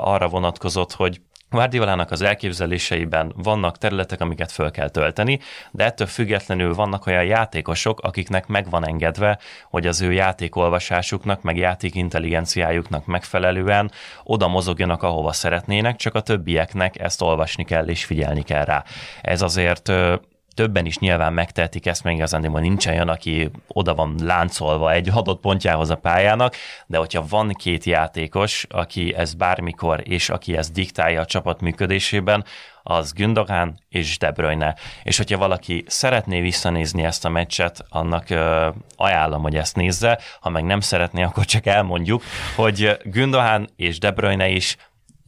arra 0.00 0.28
vonatkozott, 0.28 0.92
hogy 0.92 1.20
Guardiolának 1.50 2.10
az 2.10 2.22
elképzeléseiben 2.22 3.32
vannak 3.36 3.78
területek, 3.78 4.20
amiket 4.20 4.52
föl 4.52 4.70
kell 4.70 4.88
tölteni, 4.88 5.40
de 5.70 5.84
ettől 5.84 6.06
függetlenül 6.06 6.74
vannak 6.74 7.06
olyan 7.06 7.24
játékosok, 7.24 8.00
akiknek 8.00 8.46
megvan 8.46 8.86
engedve, 8.86 9.38
hogy 9.70 9.86
az 9.86 10.00
ő 10.00 10.12
játékolvasásuknak, 10.12 11.42
meg 11.42 11.56
játékintelligenciájuknak 11.56 13.06
megfelelően 13.06 13.90
oda 14.24 14.48
mozogjanak, 14.48 15.02
ahova 15.02 15.32
szeretnének, 15.32 15.96
csak 15.96 16.14
a 16.14 16.20
többieknek 16.20 16.98
ezt 16.98 17.22
olvasni 17.22 17.64
kell 17.64 17.88
és 17.88 18.04
figyelni 18.04 18.42
kell 18.42 18.64
rá. 18.64 18.84
Ez 19.22 19.42
azért 19.42 19.92
többen 20.58 20.86
is 20.86 20.98
nyilván 20.98 21.32
megtehetik 21.32 21.86
ezt, 21.86 22.04
még 22.04 22.16
igazán, 22.16 22.50
hogy 22.50 22.60
nincsen 22.60 22.92
olyan, 22.92 23.08
aki 23.08 23.50
oda 23.66 23.94
van 23.94 24.14
láncolva 24.22 24.92
egy 24.92 25.10
adott 25.12 25.40
pontjához 25.40 25.90
a 25.90 25.96
pályának, 25.96 26.54
de 26.86 26.98
hogyha 26.98 27.24
van 27.28 27.48
két 27.48 27.84
játékos, 27.84 28.66
aki 28.68 29.14
ezt 29.14 29.36
bármikor, 29.36 30.00
és 30.04 30.28
aki 30.28 30.56
ezt 30.56 30.72
diktálja 30.72 31.20
a 31.20 31.24
csapat 31.24 31.60
működésében, 31.60 32.44
az 32.82 33.12
Gündogan 33.12 33.78
és 33.88 34.18
De 34.18 34.30
Bruyne. 34.30 34.74
És 35.02 35.16
hogyha 35.16 35.38
valaki 35.38 35.84
szeretné 35.86 36.40
visszanézni 36.40 37.02
ezt 37.04 37.24
a 37.24 37.28
meccset, 37.28 37.84
annak 37.88 38.30
ö, 38.30 38.68
ajánlom, 38.96 39.42
hogy 39.42 39.56
ezt 39.56 39.76
nézze, 39.76 40.18
ha 40.40 40.48
meg 40.48 40.64
nem 40.64 40.80
szeretné, 40.80 41.22
akkor 41.22 41.44
csak 41.44 41.66
elmondjuk, 41.66 42.22
hogy 42.56 42.96
Gündogan 43.04 43.68
és 43.76 43.98
De 43.98 44.10
Bruyne 44.10 44.48
is 44.48 44.76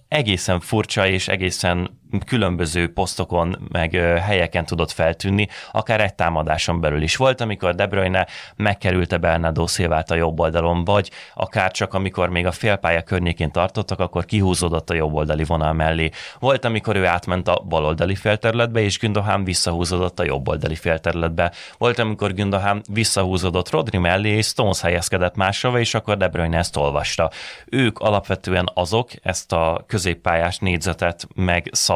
egészen 0.08 0.60
furcsa 0.60 1.06
és 1.06 1.28
egészen 1.28 1.99
különböző 2.26 2.92
posztokon, 2.92 3.68
meg 3.68 3.92
helyeken 4.26 4.64
tudott 4.64 4.90
feltűnni, 4.90 5.48
akár 5.72 6.00
egy 6.00 6.14
támadáson 6.14 6.80
belül 6.80 7.02
is 7.02 7.16
volt, 7.16 7.40
amikor 7.40 7.74
De 7.74 7.86
Bruyne 7.86 8.26
megkerülte 8.56 9.16
Bernardo 9.16 9.66
Silvát 9.66 10.11
a 10.11 10.14
jobb 10.14 10.40
oldalon, 10.40 10.84
vagy 10.84 11.11
akár 11.34 11.70
csak 11.70 11.94
amikor 11.94 12.28
még 12.28 12.46
a 12.46 12.52
félpálya 12.52 13.02
környékén 13.02 13.50
tartottak, 13.50 14.00
akkor 14.00 14.24
kihúzódott 14.24 14.90
a 14.90 14.94
jobb 14.94 15.14
oldali 15.14 15.44
vonal 15.44 15.72
mellé. 15.72 16.11
Volt, 16.38 16.64
amikor 16.64 16.96
ő 16.96 17.06
átment 17.06 17.48
a 17.48 17.62
baloldali 17.68 18.14
félterületbe, 18.14 18.80
és 18.80 18.98
Gündogan 18.98 19.44
visszahúzódott 19.44 20.20
a 20.20 20.24
jobb 20.24 20.48
oldali 20.48 20.74
félterületbe. 20.74 21.52
Volt, 21.78 21.98
amikor 21.98 22.34
Gündogan 22.34 22.82
visszahúzódott 22.88 23.70
Rodri 23.70 23.98
mellé, 23.98 24.28
és 24.28 24.46
Stones 24.46 24.80
helyezkedett 24.80 25.36
máshova, 25.36 25.78
és 25.78 25.94
akkor 25.94 26.16
De 26.16 26.28
Bruyne 26.28 26.58
ezt 26.58 26.76
olvasta. 26.76 27.30
Ők 27.66 27.98
alapvetően 27.98 28.70
azok, 28.74 29.11
ezt 29.22 29.52
a 29.52 29.84
középpályás 29.86 30.58
négyzetet 30.58 31.28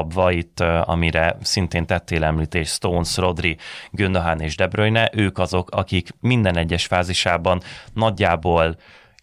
megszabva 0.05 0.31
itt, 0.31 0.61
amire 0.85 1.37
szintén 1.43 1.87
tettél 1.87 2.25
említés, 2.25 2.69
Stones, 2.69 3.17
Rodri, 3.17 3.57
Gündogan 3.91 4.41
és 4.41 4.57
De 4.57 4.67
Bruyne, 4.67 5.11
ők 5.13 5.39
azok, 5.39 5.71
akik 5.71 6.09
minden 6.21 6.57
egyes 6.57 6.87
fázisában 6.87 7.61
nagyjából 7.93 8.77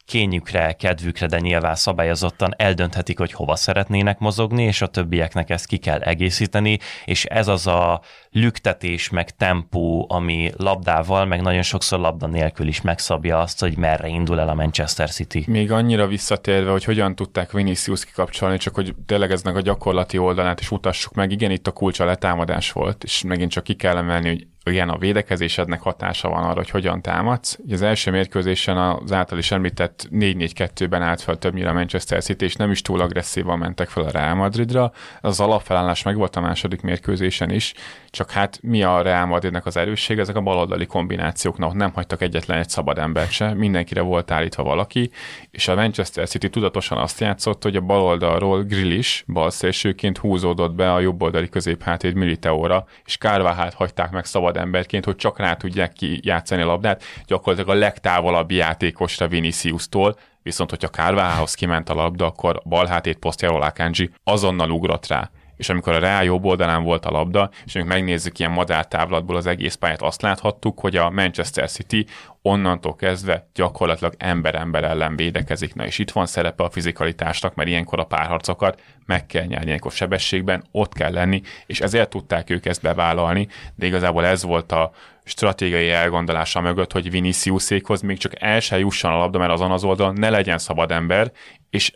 kényükre, 0.06 0.74
kedvükre, 0.74 1.26
de 1.26 1.40
nyilván 1.40 1.76
szabályozottan 1.76 2.54
eldönthetik, 2.58 3.18
hogy 3.18 3.32
hova 3.32 3.56
szeretnének 3.56 4.20
mozogni, 4.20 4.64
és 4.64 4.82
a 4.82 4.88
többieknek 4.88 5.50
ezt 5.50 5.66
ki 5.66 5.78
kell 5.78 6.00
egészíteni, 6.00 6.80
és 7.06 7.26
ez 7.26 7.48
az 7.48 7.68
a 7.68 8.02
lüktetés, 8.30 9.10
meg 9.10 9.30
tempó, 9.30 10.06
ami 10.10 10.52
labdával, 10.58 11.26
meg 11.26 11.42
nagyon 11.42 11.62
sokszor 11.62 12.00
labda 12.00 12.28
nélkül 12.28 12.68
is 12.68 12.82
megszabja 12.82 13.40
azt, 13.40 13.60
hogy 13.60 13.78
merre 13.78 14.08
indul 14.08 14.40
el 14.40 14.50
a 14.50 14.54
Manchester 14.54 15.10
City. 15.10 15.44
Még 15.48 15.72
annyira 15.72 16.08
visszatérve, 16.08 16.72
hogy 16.72 16.84
hogyan 16.84 17.16
tudták 17.16 17.52
Vinicius 17.52 18.06
kikapcsolni, 18.06 18.58
csak 18.58 18.76
hogy 18.76 18.96
tényleg 19.06 19.32
a 19.44 19.62
gyakorlati 19.62 20.18
oldalát 20.18 20.60
is 20.60 20.70
mutassuk 20.70 21.14
meg. 21.14 21.32
Igen, 21.32 21.52
itt 21.52 21.68
a 21.68 21.72
kulcs 21.72 22.00
a 22.00 22.06
letámadás 22.06 22.72
volt, 22.72 23.04
és 23.04 23.22
megint 23.22 23.52
csak 23.52 23.64
ki 23.64 23.74
kell 23.74 23.98
emelni, 23.98 24.28
hogy 24.28 24.48
igen, 24.66 24.90
a 24.90 24.98
védekezésednek 24.98 25.82
hatása 25.82 26.30
van 26.30 26.44
arra, 26.44 26.54
hogy 26.54 26.70
hogyan 26.70 27.02
támadsz. 27.02 27.60
Az 27.72 27.82
első 27.82 28.12
mérkőzésen 28.12 28.78
az 28.78 29.12
által 29.12 29.38
is 29.38 29.52
említett 29.52 30.08
4-4-2-ben 30.12 31.02
állt 31.02 31.22
fel 31.22 31.38
többnyire 31.38 31.70
a 31.70 31.74
Manchester 31.74 32.24
City, 32.24 32.46
és 32.46 32.56
nem 32.56 32.72
is 32.72 32.82
túl 32.82 33.02
agresszívan 33.02 33.58
mentek 33.58 33.90
fel 33.90 34.04
a 34.04 34.12
Real 34.12 34.36
Madridra. 34.36 34.92
Az 35.22 35.40
alapfelállás 35.40 36.04
meg 36.04 36.16
volt 36.16 36.36
a 36.36 36.42
második 36.42 36.82
mérkőzésen 36.82 37.50
is, 37.50 37.74
csak 38.10 38.32
hát 38.32 38.60
mi 38.62 38.84
a 38.84 39.02
Real 39.02 39.26
Madridnak 39.26 39.66
az 39.66 39.78
erősség, 39.78 40.20
ezek 40.20 40.36
a 40.36 40.42
baloldali 40.42 40.86
kombinációknak 40.86 41.74
nem 41.74 41.92
hagytak 41.94 42.22
egyetlen 42.22 42.58
egy 42.58 42.70
szabad 42.70 42.98
embert 42.98 43.32
se, 43.32 43.54
mindenkire 43.54 44.02
volt 44.02 44.32
állítva 44.32 44.64
valaki, 44.64 45.12
és 45.52 45.68
a 45.68 45.76
Manchester 45.76 46.28
City 46.28 46.50
tudatosan 46.50 46.98
azt 46.98 47.20
játszott, 47.20 47.64
hogy 47.64 47.76
a 47.76 47.82
baloldalról 47.82 48.64
Grillis 48.64 49.24
balszélsőként 49.28 50.18
húzódott 50.18 50.74
be 50.74 50.94
a 50.94 51.00
jobboldali 51.00 51.50
középhátét 51.50 52.14
Militeóra, 52.14 52.86
és 53.06 53.18
Kárváhát 53.18 53.74
hagyták 53.74 54.12
meg 54.12 54.26
szabad 54.26 54.50
emberként, 54.58 55.06
hogy 55.06 55.16
csak 55.16 55.40
rá 55.40 55.54
tudják 55.54 55.94
ki 55.94 56.20
játszani 56.24 56.62
a 56.62 56.66
labdát, 56.66 57.04
gyakorlatilag 57.26 57.78
a 57.78 57.80
legtávolabbi 57.80 58.56
játékosra 58.56 59.28
Vinicius-tól, 59.28 60.18
viszont 60.44 60.70
hogyha 60.70 60.88
Kárváhához 60.88 61.54
kiment 61.54 61.90
a 61.90 61.94
labda, 61.94 62.26
akkor 62.26 62.62
balhátét 62.66 63.18
posztjáról 63.18 63.62
Akanji 63.62 64.10
azonnal 64.24 64.70
ugrott 64.70 65.08
rá 65.08 65.30
és 65.62 65.70
amikor 65.70 65.94
a 65.94 66.00
Real 66.00 66.24
jobb 66.24 66.46
oldalán 66.46 66.84
volt 66.84 67.06
a 67.06 67.12
labda, 67.12 67.50
és 67.66 67.76
amikor 67.76 67.94
megnézzük 67.94 68.40
ilyen 68.40 68.52
madártávlatból 68.52 69.36
az 69.36 69.46
egész 69.46 69.76
pályát, 69.76 70.02
azt 70.02 70.22
láthattuk, 70.22 70.80
hogy 70.80 70.96
a 70.96 71.10
Manchester 71.10 71.70
City 71.70 72.06
onnantól 72.42 72.96
kezdve 72.96 73.48
gyakorlatilag 73.54 74.14
ember-ember 74.18 74.84
ellen 74.84 75.16
védekezik. 75.16 75.74
Na 75.74 75.86
és 75.86 76.00
itt 76.00 76.12
van 76.12 76.26
szerepe 76.26 76.64
a 76.64 76.70
fizikalitásnak, 76.70 77.56
mert 77.56 77.70
ilyenkor 77.70 78.00
a 78.00 78.04
párharcokat 78.04 78.82
meg 79.06 79.26
kell 79.26 79.46
nyerni, 79.46 79.66
ilyenkor 79.66 79.92
sebességben 79.92 80.64
ott 80.72 80.94
kell 80.94 81.12
lenni, 81.12 81.42
és 81.66 81.80
ezért 81.80 82.10
tudták 82.10 82.50
ők 82.50 82.66
ezt 82.66 82.82
bevállalni, 82.82 83.48
de 83.76 83.86
igazából 83.86 84.26
ez 84.26 84.44
volt 84.44 84.72
a 84.72 84.92
stratégiai 85.24 85.90
elgondolása 85.90 86.62
mögött, 86.62 86.92
hogy 86.92 87.12
Viniciusékhoz 87.12 88.02
még 88.02 88.18
csak 88.18 88.42
el 88.42 88.60
se 88.60 88.80
jusson 88.80 89.12
a 89.12 89.18
labda, 89.18 89.38
mert 89.40 89.52
azon 89.52 89.72
az 89.72 89.84
oldalon 89.84 90.14
ne 90.14 90.30
legyen 90.30 90.58
szabad 90.58 90.92
ember, 90.92 91.32
és 91.70 91.92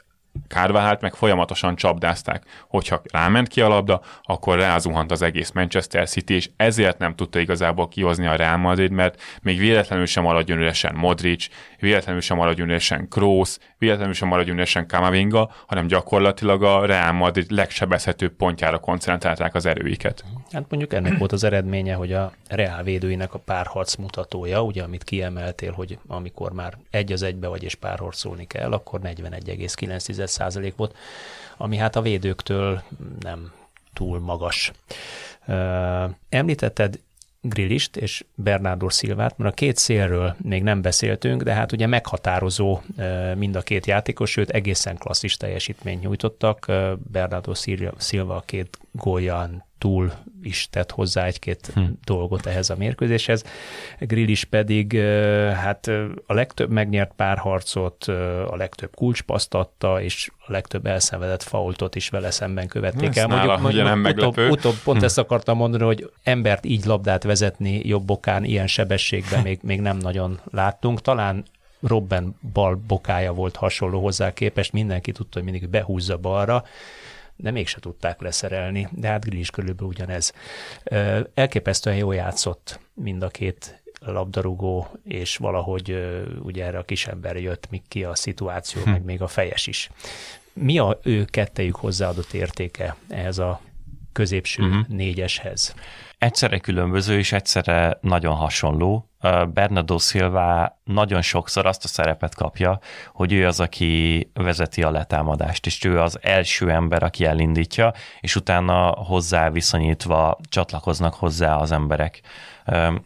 Kárváhát 0.48 1.02
meg 1.02 1.14
folyamatosan 1.14 1.76
csapdázták. 1.76 2.44
Hogyha 2.68 3.02
ráment 3.12 3.48
ki 3.48 3.62
a 3.62 3.68
labda, 3.68 4.02
akkor 4.24 4.58
rázuhant 4.58 5.12
az 5.12 5.22
egész 5.22 5.52
Manchester 5.52 6.10
City, 6.10 6.34
és 6.34 6.50
ezért 6.58 6.98
nem 6.98 7.16
tudta 7.16 7.40
igazából 7.40 7.88
kihozni 7.88 8.28
a 8.28 8.36
Real 8.36 8.58
Madrid, 8.58 8.92
mert 8.92 9.22
még 9.42 9.58
véletlenül 9.58 10.06
sem 10.06 10.24
maradjon 10.24 10.60
üresen 10.60 10.96
Modric, 10.96 11.48
véletlenül 11.80 12.22
sem 12.22 12.38
maradjon 12.38 12.68
üresen 12.68 13.08
Kroos, 13.08 13.58
véletlenül 13.78 14.14
sem 14.14 14.28
maradjon 14.28 14.56
üresen 14.56 14.88
Kamavinga, 14.88 15.52
hanem 15.68 15.88
gyakorlatilag 15.88 16.64
a 16.64 16.86
Real 16.86 17.12
Madrid 17.12 17.52
legsebezhetőbb 17.52 18.34
pontjára 18.34 18.80
koncentrálták 18.80 19.56
az 19.56 19.66
erőiket. 19.66 20.24
Hát 20.52 20.66
mondjuk 20.70 20.94
ennek 20.94 21.18
volt 21.18 21.32
az 21.32 21.44
eredménye, 21.44 21.94
hogy 21.94 22.14
a 22.14 22.32
Real 22.48 22.84
védőinek 22.84 23.34
a 23.34 23.40
párharc 23.40 23.96
mutatója, 23.96 24.64
ugye 24.64 24.84
amit 24.84 25.04
kiemeltél, 25.04 25.72
hogy 25.72 26.00
amikor 26.08 26.52
már 26.52 26.78
egy 26.90 27.12
az 27.12 27.22
egybe 27.22 27.48
vagy 27.48 27.64
és 27.64 27.76
párharcolni 27.76 28.48
kell, 28.48 28.72
akkor 28.72 29.00
41,9% 29.04 30.25
volt, 30.76 30.96
ami 31.58 31.78
hát 31.78 31.96
a 31.96 32.02
védőktől 32.02 32.84
nem 33.20 33.52
túl 33.94 34.20
magas. 34.20 34.72
Említetted 36.30 37.00
Grillist 37.42 37.96
és 37.96 38.26
Bernardo 38.36 38.90
Szilvát, 38.90 39.38
mert 39.38 39.52
a 39.52 39.54
két 39.54 39.78
szélről 39.78 40.36
még 40.42 40.64
nem 40.64 40.82
beszéltünk, 40.82 41.44
de 41.44 41.54
hát 41.54 41.72
ugye 41.72 41.88
meghatározó 41.88 42.82
mind 43.36 43.56
a 43.56 43.62
két 43.62 43.86
játékos, 43.86 44.32
sőt 44.32 44.50
egészen 44.50 44.98
klasszis 44.98 45.38
teljesítményt 45.38 46.02
nyújtottak. 46.02 46.72
Bernardo 47.12 47.54
Szilva 47.98 48.36
a 48.36 48.44
két 48.46 48.80
gólján 48.92 49.66
túl 49.78 50.14
is 50.46 50.68
tett 50.70 50.92
hozzá 50.92 51.26
egy-két 51.26 51.72
hm. 51.74 51.82
dolgot 52.04 52.46
ehhez 52.46 52.70
a 52.70 52.76
mérkőzéshez. 52.76 53.44
Grill 54.00 54.28
is 54.28 54.44
pedig 54.44 55.00
hát 55.56 55.88
a 56.26 56.34
legtöbb 56.34 56.70
megnyert 56.70 57.12
párharcot, 57.16 58.04
a 58.50 58.56
legtöbb 58.56 58.96
kulcspaszt 58.96 59.54
adta, 59.54 60.02
és 60.02 60.32
a 60.48 60.52
legtöbb 60.52 60.86
elszenvedett 60.86 61.44
faultot 61.44 61.96
is 61.96 62.10
vele 62.10 62.32
szemben 62.32 62.68
követték 62.68 63.16
el. 63.16 63.28
Mondjuk, 63.28 63.60
mondjuk 63.60 63.84
nem 63.84 64.04
utóbb, 64.04 64.38
utóbb 64.38 64.76
pont 64.84 65.00
hm. 65.00 65.06
ezt 65.06 65.18
akartam 65.18 65.58
mondani, 65.58 65.84
hogy 65.84 66.12
embert 66.24 66.66
így 66.66 66.86
labdát 66.86 67.24
vezetni 67.24 67.82
jobb 67.84 68.10
okán, 68.10 68.44
ilyen 68.44 68.68
sebességben 68.68 69.42
még, 69.42 69.60
még 69.62 69.82
nem 69.82 69.98
nagyon 69.98 70.40
láttunk. 70.52 71.02
Talán 71.02 71.46
Robben 71.88 72.36
bal 72.54 72.82
bokája 72.88 73.34
volt 73.34 73.56
hasonló 73.56 74.02
hozzá 74.02 74.34
képest, 74.34 74.72
mindenki 74.72 75.12
tudta, 75.12 75.40
hogy 75.40 75.52
mindig 75.52 75.70
behúzza 75.70 76.18
balra, 76.18 76.64
de 77.36 77.52
mégse 77.52 77.80
tudták 77.80 78.22
leszerelni, 78.22 78.88
de 78.92 79.08
hát 79.08 79.26
Grill 79.26 79.40
is 79.40 79.50
körülbelül 79.50 79.90
ugyanez. 79.90 80.34
Elképesztően 81.34 81.96
jól 81.96 82.16
játszott 82.16 82.80
mind 82.94 83.24
a 83.24 83.28
két 83.28 83.84
labdarúgó, 84.00 84.88
és 85.04 85.38
valahogy 85.38 86.16
ugye 86.44 86.66
erre 86.66 86.78
a 86.78 86.84
kisember 86.84 87.38
jött 87.38 87.70
még 87.70 87.82
ki 87.88 88.04
a 88.04 88.16
szituáció, 88.16 88.82
hm. 88.82 88.90
meg 88.90 89.04
még 89.04 89.22
a 89.22 89.28
fejes 89.28 89.68
is. 89.68 89.90
Mi 90.54 90.80
a 90.80 91.00
ő 91.04 91.26
kettejük 91.26 91.76
hozzáadott 91.76 92.34
értéke 92.34 92.96
ehhez 93.08 93.38
a 93.38 93.62
középső 94.16 94.64
uh-huh. 94.64 94.88
négyeshez? 94.88 95.76
Egyszerre 96.18 96.60
különböző, 96.60 97.18
és 97.18 97.32
egyszerre 97.32 97.98
nagyon 98.02 98.36
hasonló. 98.36 99.10
Bernardo 99.54 99.98
Silva 99.98 100.80
nagyon 100.84 101.22
sokszor 101.22 101.66
azt 101.66 101.84
a 101.84 101.88
szerepet 101.88 102.36
kapja, 102.36 102.80
hogy 103.14 103.34
ő 103.34 103.48
az, 103.48 103.60
aki 103.60 104.30
vezeti 104.34 104.84
a 104.84 104.92
letámadást, 104.92 105.66
és 105.66 105.84
ő 105.84 106.00
az 106.00 106.20
első 106.22 106.72
ember, 106.72 107.04
aki 107.04 107.26
elindítja, 107.26 107.94
és 108.20 108.36
utána 108.36 108.88
hozzá 108.90 109.50
viszonyítva 109.50 110.38
csatlakoznak 110.50 111.14
hozzá 111.14 111.56
az 111.56 111.72
emberek. 111.72 112.22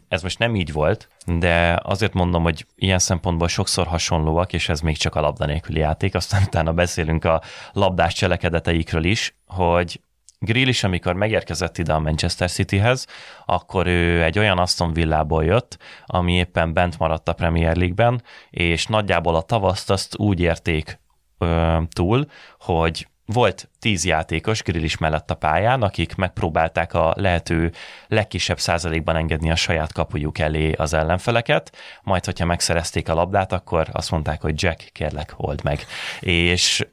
Ez 0.08 0.22
most 0.22 0.38
nem 0.38 0.54
így 0.54 0.72
volt, 0.72 1.08
de 1.26 1.80
azért 1.82 2.12
mondom, 2.12 2.42
hogy 2.42 2.66
ilyen 2.76 2.98
szempontból 2.98 3.48
sokszor 3.48 3.86
hasonlóak, 3.86 4.52
és 4.52 4.68
ez 4.68 4.80
még 4.80 4.96
csak 4.96 5.14
a 5.14 5.20
labda 5.20 5.46
nélküli 5.46 5.78
játék, 5.78 6.14
aztán 6.14 6.42
utána 6.42 6.72
beszélünk 6.72 7.24
a 7.24 7.42
labdás 7.72 8.14
cselekedeteikről 8.14 9.04
is, 9.04 9.34
hogy 9.46 10.00
Grill 10.44 10.68
is, 10.68 10.84
amikor 10.84 11.14
megérkezett 11.14 11.78
ide 11.78 11.92
a 11.92 11.98
Manchester 11.98 12.50
Cityhez, 12.50 13.06
akkor 13.46 13.86
ő 13.86 14.22
egy 14.22 14.38
olyan 14.38 14.58
Aston 14.58 14.92
Villából 14.92 15.44
jött, 15.44 15.78
ami 16.06 16.32
éppen 16.32 16.72
bent 16.72 16.98
maradt 16.98 17.28
a 17.28 17.32
Premier 17.32 17.76
League-ben, 17.76 18.22
és 18.50 18.86
nagyjából 18.86 19.34
a 19.34 19.42
tavaszt 19.42 19.90
azt 19.90 20.18
úgy 20.18 20.40
érték 20.40 21.00
ö, 21.38 21.78
túl, 21.92 22.26
hogy 22.58 23.08
volt 23.26 23.70
tíz 23.78 24.04
játékos 24.04 24.62
grill 24.62 24.82
is 24.82 24.98
mellett 24.98 25.30
a 25.30 25.34
pályán, 25.34 25.82
akik 25.82 26.14
megpróbálták 26.14 26.94
a 26.94 27.14
lehető 27.16 27.72
legkisebb 28.08 28.58
százalékban 28.58 29.16
engedni 29.16 29.50
a 29.50 29.56
saját 29.56 29.92
kapujuk 29.92 30.38
elé 30.38 30.72
az 30.72 30.92
ellenfeleket, 30.92 31.76
majd 32.02 32.24
hogyha 32.24 32.44
megszerezték 32.44 33.08
a 33.08 33.14
labdát, 33.14 33.52
akkor 33.52 33.88
azt 33.92 34.10
mondták, 34.10 34.40
hogy 34.40 34.62
Jack, 34.62 34.88
kérlek, 34.92 35.34
old 35.36 35.64
meg. 35.64 35.86
És 36.20 36.86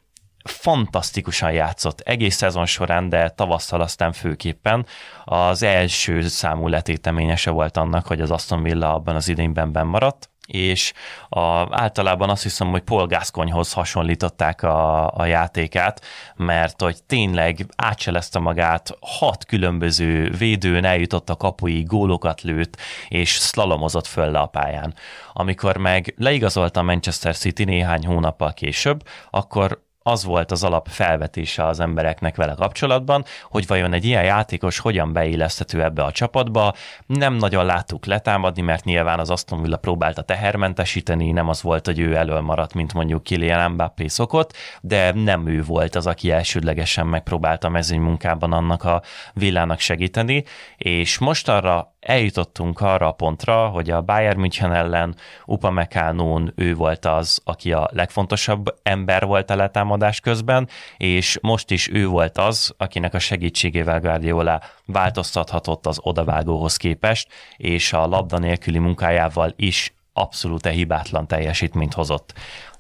fantasztikusan 0.47 1.51
játszott 1.51 1.99
egész 1.99 2.35
szezon 2.35 2.65
során, 2.65 3.09
de 3.09 3.29
tavasszal 3.29 3.81
aztán 3.81 4.11
főképpen. 4.11 4.85
Az 5.25 5.63
első 5.63 6.21
számú 6.21 6.67
letéteményese 6.67 7.49
volt 7.51 7.77
annak, 7.77 8.07
hogy 8.07 8.21
az 8.21 8.31
Aston 8.31 8.63
Villa 8.63 8.93
abban 8.93 9.15
az 9.15 9.27
idényben 9.27 9.71
benn 9.71 9.87
maradt, 9.87 10.29
és 10.47 10.93
a, 11.29 11.75
általában 11.81 12.29
azt 12.29 12.43
hiszem, 12.43 12.69
hogy 12.69 12.81
Paul 12.81 13.07
Gasconyhoz 13.07 13.73
hasonlították 13.73 14.63
a, 14.63 15.11
a 15.11 15.25
játékát, 15.25 16.05
mert 16.35 16.81
hogy 16.81 17.03
tényleg 17.03 17.65
átselezte 17.75 18.39
magát, 18.39 18.97
hat 18.99 19.45
különböző 19.45 20.29
védőn 20.29 20.85
eljutott 20.85 21.29
a 21.29 21.35
kapui, 21.35 21.83
gólokat 21.83 22.41
lőtt, 22.41 22.77
és 23.07 23.31
szlalomozott 23.31 24.07
föl 24.07 24.31
le 24.31 24.39
a 24.39 24.45
pályán. 24.45 24.93
Amikor 25.33 25.77
meg 25.77 26.13
leigazolta 26.17 26.79
a 26.79 26.83
Manchester 26.83 27.35
City 27.35 27.63
néhány 27.63 28.05
hónappal 28.05 28.53
később, 28.53 29.03
akkor 29.29 29.85
az 30.07 30.23
volt 30.23 30.51
az 30.51 30.63
alap 30.63 30.87
felvetése 30.87 31.65
az 31.65 31.79
embereknek 31.79 32.35
vele 32.35 32.53
kapcsolatban, 32.53 33.25
hogy 33.49 33.67
vajon 33.67 33.93
egy 33.93 34.05
ilyen 34.05 34.23
játékos 34.23 34.79
hogyan 34.79 35.13
beilleszthető 35.13 35.83
ebbe 35.83 36.03
a 36.03 36.11
csapatba. 36.11 36.73
Nem 37.05 37.33
nagyon 37.33 37.65
láttuk 37.65 38.05
letámadni, 38.05 38.61
mert 38.61 38.83
nyilván 38.83 39.19
az 39.19 39.29
Aston 39.29 39.61
Villa 39.61 39.77
próbálta 39.77 40.21
tehermentesíteni, 40.21 41.31
nem 41.31 41.49
az 41.49 41.61
volt, 41.61 41.85
hogy 41.85 41.99
ő 41.99 42.15
elől 42.15 42.41
maradt, 42.41 42.73
mint 42.73 42.93
mondjuk 42.93 43.23
Kylian 43.23 43.71
Mbappé 43.71 44.07
szokott, 44.07 44.53
de 44.81 45.11
nem 45.13 45.47
ő 45.47 45.63
volt 45.63 45.95
az, 45.95 46.07
aki 46.07 46.31
elsődlegesen 46.31 47.07
megpróbálta 47.07 47.69
mezőny 47.69 48.01
munkában 48.01 48.53
annak 48.53 48.83
a 48.83 49.01
villának 49.33 49.79
segíteni, 49.79 50.43
és 50.77 51.17
most 51.17 51.49
arra 51.49 51.95
eljutottunk 52.07 52.81
arra 52.81 53.07
a 53.07 53.11
pontra, 53.11 53.67
hogy 53.67 53.89
a 53.89 54.01
Bayern 54.01 54.39
München 54.39 54.73
ellen 54.73 55.15
Upamecánón 55.45 56.53
ő 56.55 56.75
volt 56.75 57.05
az, 57.05 57.41
aki 57.43 57.71
a 57.71 57.89
legfontosabb 57.91 58.79
ember 58.83 59.25
volt 59.25 59.49
a 59.49 59.55
letámadás 59.55 60.19
közben, 60.19 60.67
és 60.97 61.37
most 61.41 61.71
is 61.71 61.89
ő 61.91 62.07
volt 62.07 62.37
az, 62.37 62.73
akinek 62.77 63.13
a 63.13 63.19
segítségével 63.19 63.99
Guardiola 63.99 64.61
változtathatott 64.85 65.85
az 65.85 65.99
odavágóhoz 66.01 66.77
képest, 66.77 67.27
és 67.57 67.93
a 67.93 68.07
labda 68.07 68.37
nélküli 68.37 68.79
munkájával 68.79 69.53
is 69.55 69.93
abszolút 70.13 70.67
hibátlan 70.67 71.27
teljesítményt 71.27 71.93
hozott 71.93 72.33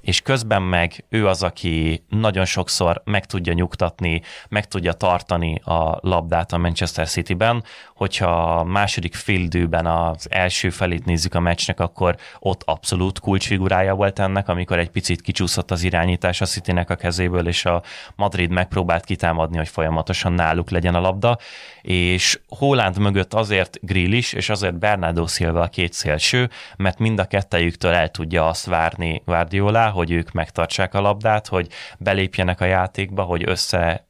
és 0.07 0.21
közben 0.21 0.61
meg 0.61 1.05
ő 1.09 1.27
az, 1.27 1.43
aki 1.43 2.03
nagyon 2.09 2.45
sokszor 2.45 3.01
meg 3.05 3.25
tudja 3.25 3.53
nyugtatni, 3.53 4.21
meg 4.49 4.67
tudja 4.67 4.93
tartani 4.93 5.61
a 5.63 5.97
labdát 6.01 6.53
a 6.53 6.57
Manchester 6.57 7.07
City-ben, 7.07 7.63
hogyha 7.95 8.59
a 8.59 8.63
második 8.63 9.15
fildőben 9.15 9.85
az 9.85 10.27
első 10.31 10.69
felét 10.69 11.05
nézzük 11.05 11.33
a 11.33 11.39
meccsnek, 11.39 11.79
akkor 11.79 12.15
ott 12.39 12.61
abszolút 12.65 13.19
kulcsfigurája 13.19 13.93
volt 13.93 14.19
ennek, 14.19 14.47
amikor 14.47 14.79
egy 14.79 14.89
picit 14.89 15.21
kicsúszott 15.21 15.71
az 15.71 15.83
irányítás 15.83 16.41
a 16.41 16.45
Citynek 16.45 16.89
a 16.89 16.95
kezéből, 16.95 17.47
és 17.47 17.65
a 17.65 17.83
Madrid 18.15 18.49
megpróbált 18.49 19.05
kitámadni, 19.05 19.57
hogy 19.57 19.69
folyamatosan 19.69 20.33
náluk 20.33 20.69
legyen 20.69 20.95
a 20.95 20.99
labda, 20.99 21.37
és 21.81 22.39
Holland 22.47 22.97
mögött 22.97 23.33
azért 23.33 23.77
Grill 23.81 24.11
is, 24.11 24.33
és 24.33 24.49
azért 24.49 24.79
Bernardo 24.79 25.27
Silva 25.27 25.61
a 25.61 25.67
két 25.67 25.93
szélső, 25.93 26.49
mert 26.77 26.99
mind 26.99 27.19
a 27.19 27.25
kettejüktől 27.25 27.93
el 27.93 28.09
tudja 28.09 28.47
azt 28.47 28.65
várni 28.65 29.21
Guardiola, 29.25 29.95
hogy 29.97 30.11
ők 30.11 30.31
megtartsák 30.31 30.93
a 30.93 31.01
labdát, 31.01 31.47
hogy 31.47 31.67
belépjenek 31.97 32.61
a 32.61 32.65
játékba, 32.65 33.23
hogy 33.23 33.49
össze 33.49 34.07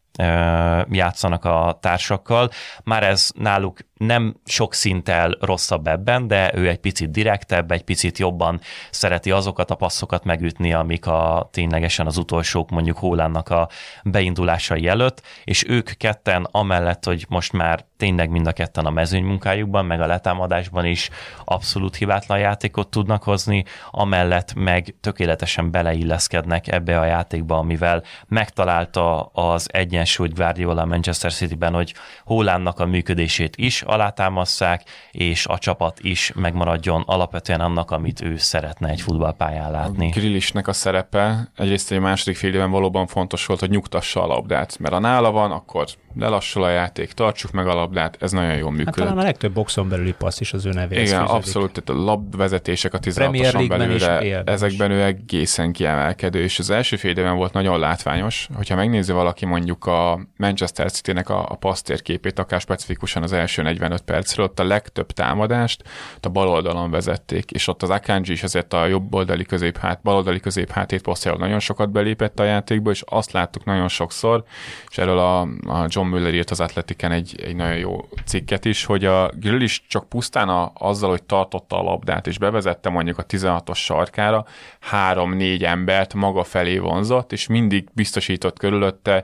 játszanak 0.89 1.45
a 1.45 1.77
társakkal. 1.81 2.49
Már 2.83 3.03
ez 3.03 3.31
náluk 3.35 3.79
nem 3.97 4.35
sok 4.45 4.73
szinttel 4.73 5.37
rosszabb 5.39 5.87
ebben, 5.87 6.27
de 6.27 6.51
ő 6.55 6.67
egy 6.67 6.77
picit 6.77 7.11
direktebb, 7.11 7.71
egy 7.71 7.83
picit 7.83 8.17
jobban 8.17 8.59
szereti 8.89 9.31
azokat 9.31 9.71
a 9.71 9.75
passzokat 9.75 10.23
megütni, 10.23 10.73
amik 10.73 11.05
a 11.05 11.49
ténylegesen 11.51 12.05
az 12.05 12.17
utolsók 12.17 12.69
mondjuk 12.69 12.97
Hólánnak 12.97 13.49
a 13.49 13.69
beindulásai 14.03 14.87
előtt, 14.87 15.21
és 15.43 15.67
ők 15.67 15.91
ketten 15.97 16.47
amellett, 16.51 17.05
hogy 17.05 17.25
most 17.29 17.53
már 17.53 17.85
tényleg 17.97 18.29
mind 18.29 18.47
a 18.47 18.51
ketten 18.51 18.85
a 18.85 18.89
mezőny 18.89 19.23
munkájukban, 19.23 19.85
meg 19.85 20.01
a 20.01 20.07
letámadásban 20.07 20.85
is 20.85 21.09
abszolút 21.45 21.95
hibátlan 21.95 22.39
játékot 22.39 22.87
tudnak 22.87 23.23
hozni, 23.23 23.63
amellett 23.91 24.53
meg 24.53 24.95
tökéletesen 25.01 25.71
beleilleszkednek 25.71 26.67
ebbe 26.67 26.99
a 26.99 27.05
játékba, 27.05 27.57
amivel 27.57 28.03
megtalálta 28.27 29.21
az 29.23 29.67
egyensúlyt 29.71 30.33
Guardiola 30.33 30.85
Manchester 30.85 31.33
City-ben, 31.33 31.73
hogy 31.73 31.93
Hólánnak 32.23 32.79
a 32.79 32.85
működését 32.85 33.55
is 33.55 33.81
alátámasszák, 33.87 34.83
és 35.11 35.45
a 35.45 35.57
csapat 35.57 35.99
is 36.01 36.31
megmaradjon 36.35 37.03
alapvetően 37.05 37.61
annak, 37.61 37.91
amit 37.91 38.21
ő 38.21 38.37
szeretne 38.37 38.89
egy 38.89 39.01
futballpályán 39.01 39.71
látni. 39.71 40.07
A 40.07 40.19
Grillisnek 40.19 40.67
a 40.67 40.73
szerepe 40.73 41.51
egyrészt 41.55 41.91
egy 41.91 41.99
második 41.99 42.37
fél 42.37 42.67
valóban 42.67 43.07
fontos 43.07 43.45
volt, 43.45 43.59
hogy 43.59 43.69
nyugtassa 43.69 44.23
a 44.23 44.27
labdát, 44.27 44.79
mert 44.79 44.93
a 44.93 44.99
nála 44.99 45.31
van, 45.31 45.51
akkor 45.51 45.85
lelassul 46.15 46.63
a 46.63 46.69
játék, 46.69 47.11
tartsuk 47.11 47.51
meg 47.51 47.67
a 47.67 47.73
labdát, 47.73 48.17
ez 48.19 48.31
nagyon 48.31 48.55
jól 48.55 48.71
működik. 48.71 48.95
Hát 48.95 49.07
talán 49.07 49.17
a 49.17 49.23
legtöbb 49.23 49.53
boxon 49.53 49.89
belüli 49.89 50.13
passz 50.13 50.39
is 50.39 50.53
az 50.53 50.65
ő 50.65 50.69
nevéhez 50.69 51.07
Igen, 51.07 51.19
fűződik. 51.19 51.43
abszolút, 51.43 51.71
tehát 51.71 52.01
a 52.01 52.05
labvezetések 52.05 52.93
a 52.93 52.99
16-oson 52.99 53.65
belőle, 53.67 54.43
ezekben 54.43 54.91
ő 54.91 55.03
egészen 55.03 55.71
kiemelkedő, 55.71 56.41
és 56.41 56.59
az 56.59 56.69
első 56.69 56.95
fél 56.95 57.33
volt 57.33 57.53
nagyon 57.53 57.79
látványos, 57.79 58.47
hogyha 58.53 58.75
megnézi 58.75 59.11
valaki 59.11 59.45
mondjuk 59.45 59.85
a 59.85 60.19
Manchester 60.37 60.91
City-nek 60.91 61.29
a, 61.29 61.45
a 61.49 61.55
passztérképét, 61.55 62.39
akár 62.39 62.61
specifikusan 62.61 63.23
az 63.23 63.33
első 63.33 63.61
45 63.79 64.01
percről, 64.01 64.45
ott 64.45 64.59
a 64.59 64.63
legtöbb 64.63 65.11
támadást 65.11 65.83
a 66.21 66.29
bal 66.29 66.47
oldalon 66.47 66.91
vezették, 66.91 67.51
és 67.51 67.67
ott 67.67 67.83
az 67.83 67.89
Akanji 67.89 68.31
is 68.31 68.43
azért 68.43 68.73
a 68.73 68.85
jobb 68.85 69.13
oldali 69.13 69.43
középhát, 69.43 69.99
bal 70.03 70.15
oldali 70.15 70.39
középhátét 70.39 71.01
posztjáról 71.01 71.39
nagyon 71.39 71.59
sokat 71.59 71.89
belépett 71.89 72.39
a 72.39 72.43
játékba, 72.43 72.91
és 72.91 73.03
azt 73.05 73.31
láttuk 73.31 73.65
nagyon 73.65 73.87
sokszor, 73.87 74.43
és 74.89 74.97
erről 74.97 75.19
a, 75.19 75.41
a 75.41 75.85
John 75.87 76.07
Müller 76.07 76.33
írt 76.33 76.51
az 76.51 76.59
Atletiken 76.59 77.11
egy, 77.11 77.41
egy 77.43 77.55
nagyon 77.55 77.77
jó 77.77 78.09
cikket 78.25 78.65
is, 78.65 78.85
hogy 78.85 79.05
a 79.05 79.31
Grill 79.35 79.61
is 79.61 79.83
csak 79.87 80.09
pusztán 80.09 80.49
a, 80.49 80.71
azzal, 80.73 81.09
hogy 81.09 81.23
tartotta 81.23 81.79
a 81.79 81.83
labdát, 81.83 82.27
és 82.27 82.37
bevezette 82.37 82.89
mondjuk 82.89 83.17
a 83.17 83.25
16-os 83.25 83.75
sarkára, 83.77 84.45
három-négy 84.79 85.63
embert 85.63 86.13
maga 86.13 86.43
felé 86.43 86.77
vonzott, 86.77 87.31
és 87.31 87.47
mindig 87.47 87.87
biztosított 87.93 88.59
körülötte 88.59 89.23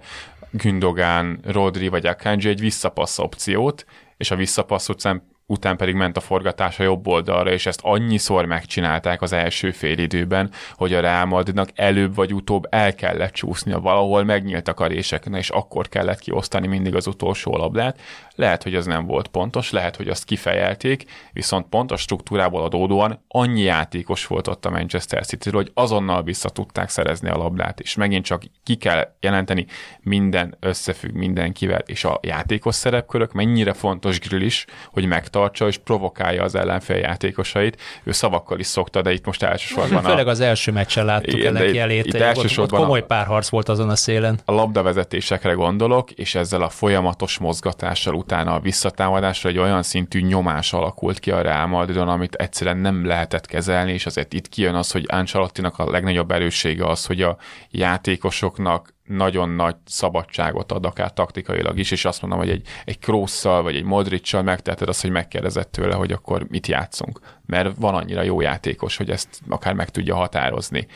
Gündogán, 0.56 1.40
Rodri 1.46 1.88
vagy 1.88 2.06
Akanji 2.06 2.50
egy 2.50 2.60
visszapassz 2.60 3.20
opciót, 3.20 3.86
és 4.24 4.32
a 4.32 4.36
visszapassz 4.36 4.90
után 4.90 5.24
után 5.46 5.78
pedig 5.78 5.96
ment 5.96 6.18
a 6.18 6.20
forgatás 6.20 6.80
a 6.80 6.84
jobb 6.84 7.08
oldalra, 7.08 7.52
és 7.52 7.66
ezt 7.66 7.80
annyiszor 7.84 8.46
megcsinálták 8.46 9.22
az 9.22 9.34
első 9.34 9.72
fél 9.72 9.98
időben, 9.98 10.52
hogy 10.74 10.94
a 10.94 11.00
Real 11.00 11.26
Madridnak 11.26 11.70
előbb 11.76 12.16
vagy 12.16 12.34
utóbb 12.34 12.68
el 12.70 12.96
kellett 12.96 13.34
csúsznia, 13.34 13.80
valahol 13.80 14.24
megnyíltak 14.24 14.80
a 14.80 14.88
rések, 14.88 15.26
és 15.32 15.50
akkor 15.50 15.90
kellett 15.90 16.20
kiosztani 16.20 16.68
mindig 16.68 16.96
az 16.96 17.08
utolsó 17.08 17.58
labdát. 17.58 18.00
Lehet, 18.36 18.64
hogy 18.64 18.76
az 18.76 18.86
nem 18.86 19.06
volt 19.06 19.28
pontos, 19.28 19.72
lehet, 19.72 19.96
hogy 19.96 20.08
azt 20.08 20.26
kifejelték, 20.26 21.06
viszont 21.34 21.66
pontos 21.66 22.02
struktúrából 22.02 22.64
adódóan 22.64 23.24
annyi 23.28 23.62
játékos 23.62 24.28
volt 24.28 24.48
ott 24.48 24.66
a 24.66 24.70
Manchester 24.70 25.26
city 25.26 25.50
hogy 25.50 25.72
azonnal 25.74 26.24
vissza 26.24 26.50
tudták 26.50 26.90
szerezni 26.90 27.30
a 27.30 27.38
labdát, 27.38 27.80
és 27.80 27.96
megint 27.96 28.26
csak 28.26 28.44
ki 28.64 28.76
kell 28.76 29.16
jelenteni, 29.20 29.66
minden 30.00 30.58
összefügg 30.60 31.14
mindenkivel, 31.14 31.82
és 31.86 32.04
a 32.04 32.20
játékos 32.22 32.76
szerepkörök 32.76 33.34
mennyire 33.34 33.74
fontos 33.74 34.20
grill 34.20 34.42
is, 34.42 34.66
hogy 34.92 35.06
megtartsa 35.34 35.68
és 35.68 35.78
provokálja 35.78 36.44
az 36.44 36.56
ellenfél 36.56 36.98
játékosait. 36.98 37.82
Ő 38.04 38.12
szavakkal 38.12 38.60
is 38.60 38.68
szokta, 38.68 39.02
de 39.02 39.12
itt 39.12 39.26
most 39.26 39.44
elsősorban. 39.44 40.04
Főleg 40.04 40.28
az 40.28 40.40
első 40.40 40.72
meccsen 40.72 41.06
láttuk 41.06 41.34
Igen, 41.34 41.56
ennek 41.56 41.74
jelét. 41.74 42.06
Itt, 42.06 42.14
itt 42.14 42.20
elsősorban 42.20 42.80
ott 42.80 42.86
komoly 42.86 43.00
a, 43.00 43.06
párharc 43.06 43.50
volt 43.50 43.70
azon 43.70 43.90
a 43.90 43.96
szélen. 43.96 44.40
A 44.46 44.52
labdavezetésekre 44.52 45.52
gondolok, 45.52 46.12
és 46.12 46.36
ezzel 46.36 46.62
a 46.62 46.70
folyamatos 46.70 47.38
mozgatással 47.38 48.14
utána 48.14 48.54
a 48.54 48.60
visszatámadásra 48.60 49.50
egy 49.50 49.58
olyan 49.58 49.84
szintű 49.84 50.22
nyomás 50.22 50.74
alakult 50.74 51.20
ki 51.20 51.32
a 51.32 51.42
Real 51.42 51.68
Madridon, 51.68 52.08
amit 52.08 52.36
egyszerűen 52.36 52.78
nem 52.78 53.06
lehetett 53.06 53.46
kezelni, 53.46 53.92
és 53.92 54.06
azért 54.06 54.34
itt 54.34 54.50
kijön 54.50 54.76
az, 54.76 54.92
hogy 54.92 55.06
Ancelottinak 55.08 55.80
a 55.80 55.92
legnagyobb 55.92 56.32
erőssége 56.32 56.86
az, 56.86 57.06
hogy 57.06 57.22
a 57.22 57.38
játékosoknak 57.70 58.94
nagyon 59.04 59.50
nagy 59.50 59.76
szabadságot 59.86 60.72
ad, 60.72 60.86
akár 60.86 61.14
taktikailag 61.14 61.80
is, 61.80 61.92
és 61.92 62.06
azt 62.06 62.22
mondom, 62.22 62.40
hogy 62.40 62.50
egy, 62.50 62.68
egy 62.86 63.00
Krosszal 63.00 63.62
vagy 63.64 63.76
egy 63.76 63.84
Modricsal 63.84 64.42
megteheted 64.42 64.88
azt, 64.88 65.02
hogy 65.02 65.12
megkérdezett 65.12 65.72
tőle, 65.72 65.96
hogy 65.96 66.12
akkor 66.12 66.46
mit 66.50 66.68
játszunk. 66.68 67.20
Mert 67.46 67.76
van 67.78 67.96
annyira 67.96 68.22
jó 68.22 68.42
játékos, 68.42 68.98
hogy 68.98 69.10
ezt 69.10 69.42
akár 69.50 69.74
meg 69.74 69.90
tudja 69.90 70.16
határozni. 70.16 70.88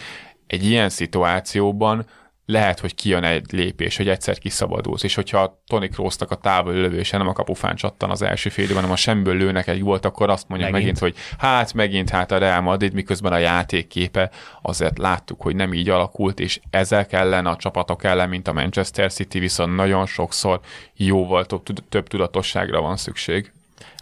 Egy 0.48 0.64
ilyen 0.66 0.90
szituációban 0.90 2.06
lehet, 2.50 2.80
hogy 2.80 2.96
kijön 2.96 3.24
egy 3.24 3.46
lépés, 3.52 3.98
hogy 3.98 4.10
egyszer 4.10 4.38
kiszabadulsz, 4.38 5.04
és 5.04 5.16
hogyha 5.16 5.62
Tony 5.68 5.90
Kroos-nak 5.90 6.32
a 6.32 6.36
távol 6.36 6.74
lövése 6.74 7.18
nem 7.18 7.28
a 7.28 7.34
kapufán 7.34 7.76
csattan 7.76 8.10
az 8.10 8.22
első 8.22 8.50
fél 8.50 8.74
hanem 8.74 8.92
a 8.92 8.96
semből 8.96 9.36
lőnek 9.36 9.68
egy 9.68 9.82
volt, 9.82 10.06
akkor 10.06 10.30
azt 10.30 10.48
mondja 10.48 10.70
megint. 10.70 11.02
megint, 11.02 11.16
hogy 11.16 11.24
hát 11.38 11.74
megint 11.74 12.10
hát 12.10 12.32
a 12.32 12.38
Real 12.38 12.62
Madrid, 12.62 12.94
miközben 12.94 13.34
a 13.34 13.38
játékképe 13.38 14.32
azért 14.62 14.98
láttuk, 14.98 15.42
hogy 15.42 15.56
nem 15.56 15.74
így 15.74 15.90
alakult, 15.90 16.40
és 16.40 16.60
ezek 16.70 17.14
ellen, 17.14 17.46
a 17.46 17.56
csapatok 17.56 18.04
ellen, 18.04 18.30
mint 18.30 18.48
a 18.48 18.54
Manchester 18.54 19.12
City, 19.12 19.40
viszont 19.40 19.76
nagyon 19.76 20.06
sokszor 20.06 20.60
jóval 20.96 21.46
több, 21.46 21.64
több 21.90 22.08
tudatosságra 22.08 22.82
van 22.82 22.98
szükség. 22.98 23.52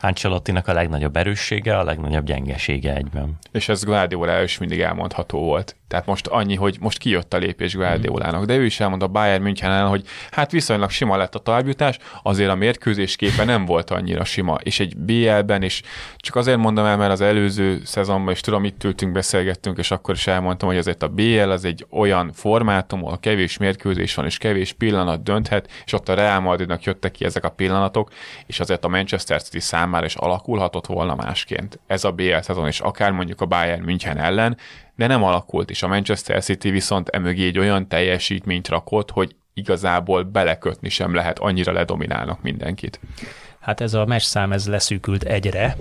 Ancelottinak 0.01 0.67
a 0.67 0.73
legnagyobb 0.73 1.15
erőssége, 1.15 1.77
a 1.77 1.83
legnagyobb 1.83 2.25
gyengesége 2.25 2.95
egyben. 2.95 3.37
És 3.51 3.69
ez 3.69 3.83
Guardiola 3.83 4.43
is 4.43 4.57
mindig 4.57 4.79
elmondható 4.79 5.39
volt. 5.39 5.75
Tehát 5.87 6.05
most 6.05 6.27
annyi, 6.27 6.55
hogy 6.55 6.77
most 6.79 6.97
kijött 6.97 7.33
a 7.33 7.37
lépés 7.37 7.75
Guardiolának, 7.75 8.45
de 8.45 8.55
ő 8.55 8.65
is 8.65 8.79
elmondta 8.79 9.07
Bayern 9.07 9.43
München 9.43 9.87
hogy 9.87 10.05
hát 10.31 10.51
viszonylag 10.51 10.89
sima 10.89 11.17
lett 11.17 11.35
a 11.35 11.39
talpjutás, 11.39 11.97
azért 12.23 12.49
a 12.49 12.55
mérkőzés 12.55 13.15
képe 13.15 13.43
nem 13.43 13.65
volt 13.65 13.89
annyira 13.89 14.23
sima, 14.23 14.55
és 14.63 14.79
egy 14.79 14.97
BL-ben, 14.97 15.63
és 15.63 15.81
csak 16.17 16.35
azért 16.35 16.57
mondom 16.57 16.85
el, 16.85 16.97
mert 16.97 17.11
az 17.11 17.21
előző 17.21 17.81
szezonban 17.85 18.33
is 18.33 18.39
tudom, 18.39 18.63
itt 18.63 18.83
ültünk, 18.83 19.11
beszélgettünk, 19.11 19.77
és 19.77 19.91
akkor 19.91 20.15
is 20.15 20.27
elmondtam, 20.27 20.67
hogy 20.67 20.77
azért 20.77 21.03
a 21.03 21.07
BL 21.07 21.49
az 21.49 21.65
egy 21.65 21.85
olyan 21.89 22.31
formátum, 22.33 23.05
ahol 23.05 23.19
kevés 23.19 23.57
mérkőzés 23.57 24.15
van, 24.15 24.25
és 24.25 24.37
kevés 24.37 24.73
pillanat 24.73 25.23
dönthet, 25.23 25.69
és 25.85 25.93
ott 25.93 26.09
a 26.09 26.13
Real 26.13 26.39
Madridnak 26.39 26.83
jöttek 26.83 27.11
ki 27.11 27.25
ezek 27.25 27.43
a 27.43 27.49
pillanatok, 27.49 28.11
és 28.45 28.59
azért 28.59 28.85
a 28.85 28.87
Manchester 28.87 29.41
City 29.41 29.59
számára 29.85 30.05
is 30.05 30.15
alakulhatott 30.15 30.85
volna 30.85 31.15
másként. 31.15 31.79
Ez 31.87 32.03
a 32.03 32.11
BL 32.11 32.39
szezon, 32.39 32.67
és 32.67 32.79
akár 32.79 33.11
mondjuk 33.11 33.41
a 33.41 33.45
Bayern 33.45 33.83
München 33.83 34.17
ellen, 34.17 34.57
de 34.95 35.07
nem 35.07 35.23
alakult, 35.23 35.69
és 35.69 35.83
a 35.83 35.87
Manchester 35.87 36.43
City 36.43 36.69
viszont 36.69 37.09
emögé 37.09 37.47
egy 37.47 37.59
olyan 37.59 37.87
teljesítményt 37.87 38.67
rakott, 38.67 39.11
hogy 39.11 39.35
igazából 39.53 40.23
belekötni 40.23 40.89
sem 40.89 41.13
lehet, 41.13 41.39
annyira 41.39 41.71
ledominálnak 41.71 42.41
mindenkit. 42.41 42.99
Hát 43.59 43.81
ez 43.81 43.93
a 43.93 44.05
meccs 44.05 44.21
szám 44.21 44.51
ez 44.51 44.67
leszűkült 44.67 45.23
egyre 45.23 45.75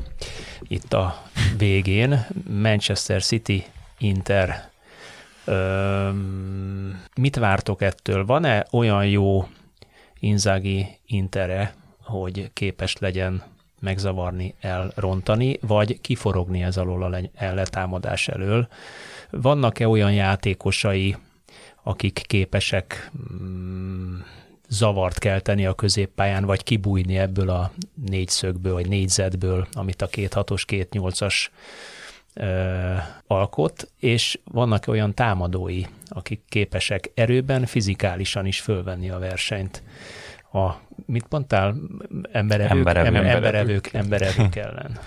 itt 0.63 0.93
a 0.93 1.23
végén. 1.57 2.27
Manchester 2.63 3.23
City, 3.23 3.65
Inter. 3.99 4.71
Öm, 5.45 7.03
mit 7.17 7.37
vártok 7.37 7.83
ettől? 7.83 8.25
Van-e 8.27 8.67
olyan 8.71 9.07
jó 9.07 9.49
Inzaghi 10.19 10.87
Intere, 11.07 11.75
hogy 12.03 12.51
képes 12.53 12.97
legyen 12.97 13.54
megzavarni, 13.85 14.55
elrontani, 14.61 15.59
vagy 15.61 16.01
kiforogni 16.01 16.63
ez 16.63 16.77
alól 16.77 17.03
a 17.03 17.21
letámadás 17.39 18.29
elől. 18.29 18.69
Vannak-e 19.31 19.89
olyan 19.89 20.13
játékosai, 20.13 21.17
akik 21.83 22.23
képesek 22.27 23.11
mm, 23.43 24.17
zavart 24.69 25.19
kelteni 25.19 25.67
a 25.67 25.75
középpályán, 25.75 26.45
vagy 26.45 26.63
kibújni 26.63 27.19
ebből 27.19 27.51
a 27.51 27.73
négyszögből, 28.07 28.73
vagy 28.73 28.89
négyzetből, 28.89 29.67
amit 29.73 30.03
a 30.03 30.07
két 30.07 30.33
hatos, 30.33 30.65
két 30.65 30.93
nyolcas 30.93 31.51
ö, 32.35 32.95
alkot, 33.27 33.91
és 34.01 34.39
vannak 34.45 34.89
olyan 34.89 35.15
támadói, 35.15 35.83
akik 36.09 36.41
képesek 36.49 37.11
erőben, 37.15 37.67
fizikálisan 37.67 38.47
is 38.47 38.61
fölvenni 38.61 39.11
a 39.11 39.19
versenyt. 39.19 39.83
A, 40.55 40.81
mit 41.07 41.27
mondtál? 41.29 41.75
Emberevők, 42.33 42.71
Emberevő. 42.71 43.07
emberevők, 43.07 43.33
emberevők, 43.35 43.93
emberevők 43.93 44.57
ellen. 44.57 44.99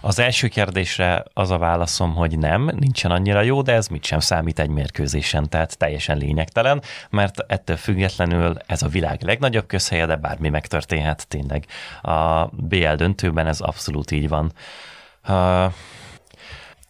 Az 0.00 0.18
első 0.18 0.48
kérdésre 0.48 1.24
az 1.32 1.50
a 1.50 1.58
válaszom, 1.58 2.14
hogy 2.14 2.38
nem, 2.38 2.70
nincsen 2.78 3.10
annyira 3.10 3.42
jó, 3.42 3.62
de 3.62 3.72
ez 3.72 3.86
mit 3.86 4.04
sem 4.04 4.18
számít 4.18 4.58
egy 4.58 4.68
mérkőzésen, 4.68 5.48
tehát 5.48 5.78
teljesen 5.78 6.16
lényegtelen, 6.16 6.82
mert 7.10 7.44
ettől 7.46 7.76
függetlenül 7.76 8.56
ez 8.66 8.82
a 8.82 8.88
világ 8.88 9.22
legnagyobb 9.22 9.66
közhelye, 9.66 10.06
de 10.06 10.16
bármi 10.16 10.48
megtörténhet 10.48 11.28
tényleg. 11.28 11.66
A 12.02 12.46
BL 12.46 12.94
döntőben 12.94 13.46
ez 13.46 13.60
abszolút 13.60 14.10
így 14.10 14.28
van. 14.28 14.52
Uh, 15.28 15.72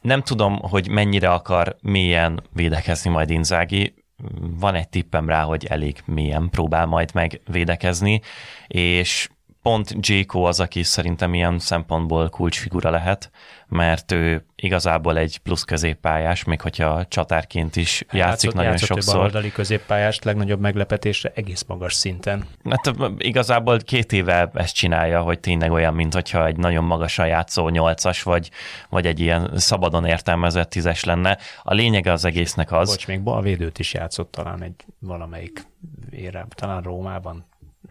nem 0.00 0.22
tudom, 0.22 0.58
hogy 0.58 0.88
mennyire 0.88 1.30
akar 1.30 1.76
mélyen 1.80 2.42
védekezni 2.52 3.10
majd 3.10 3.30
Inzági. 3.30 3.94
Van 4.40 4.74
egy 4.74 4.88
tippem 4.88 5.28
rá, 5.28 5.42
hogy 5.42 5.64
elég 5.64 6.02
mélyen 6.04 6.48
próbál 6.50 6.86
majd 6.86 7.10
meg 7.14 7.40
védekezni, 7.50 8.20
és 8.66 9.28
pont 9.68 10.08
Jéko 10.08 10.42
az, 10.42 10.60
aki 10.60 10.82
szerintem 10.82 11.34
ilyen 11.34 11.58
szempontból 11.58 12.28
kulcsfigura 12.28 12.90
lehet, 12.90 13.30
mert 13.66 14.12
ő 14.12 14.44
igazából 14.56 15.18
egy 15.18 15.38
plusz 15.38 15.62
középpályás, 15.62 16.44
még 16.44 16.60
hogyha 16.60 17.06
csatárként 17.08 17.76
is 17.76 18.00
játszik 18.00 18.18
játszott, 18.18 18.54
nagyon 18.54 18.70
játszott 18.70 18.88
sokszor. 18.88 19.14
Egy 19.14 19.18
baloldali 19.18 19.52
középpályást 19.52 20.24
legnagyobb 20.24 20.60
meglepetésre 20.60 21.32
egész 21.34 21.64
magas 21.66 21.94
szinten. 21.94 22.44
Hát 22.64 22.92
igazából 23.18 23.78
két 23.78 24.12
éve 24.12 24.50
ezt 24.54 24.74
csinálja, 24.74 25.20
hogy 25.20 25.40
tényleg 25.40 25.70
olyan, 25.70 25.94
mint 25.94 26.14
hogyha 26.14 26.46
egy 26.46 26.56
nagyon 26.56 26.84
magasan 26.84 27.26
játszó 27.26 27.68
nyolcas, 27.68 28.22
vagy, 28.22 28.50
vagy 28.88 29.06
egy 29.06 29.20
ilyen 29.20 29.50
szabadon 29.56 30.04
értelmezett 30.04 30.70
tízes 30.70 31.04
lenne. 31.04 31.38
A 31.62 31.74
lényege 31.74 32.12
az 32.12 32.24
egésznek 32.24 32.72
az... 32.72 32.88
Bocs, 32.88 33.06
még 33.06 33.22
balvédőt 33.22 33.78
is 33.78 33.94
játszott 33.94 34.30
talán 34.30 34.62
egy 34.62 34.84
valamelyik 34.98 35.66
ére, 36.10 36.46
talán 36.54 36.82
Rómában, 36.82 37.46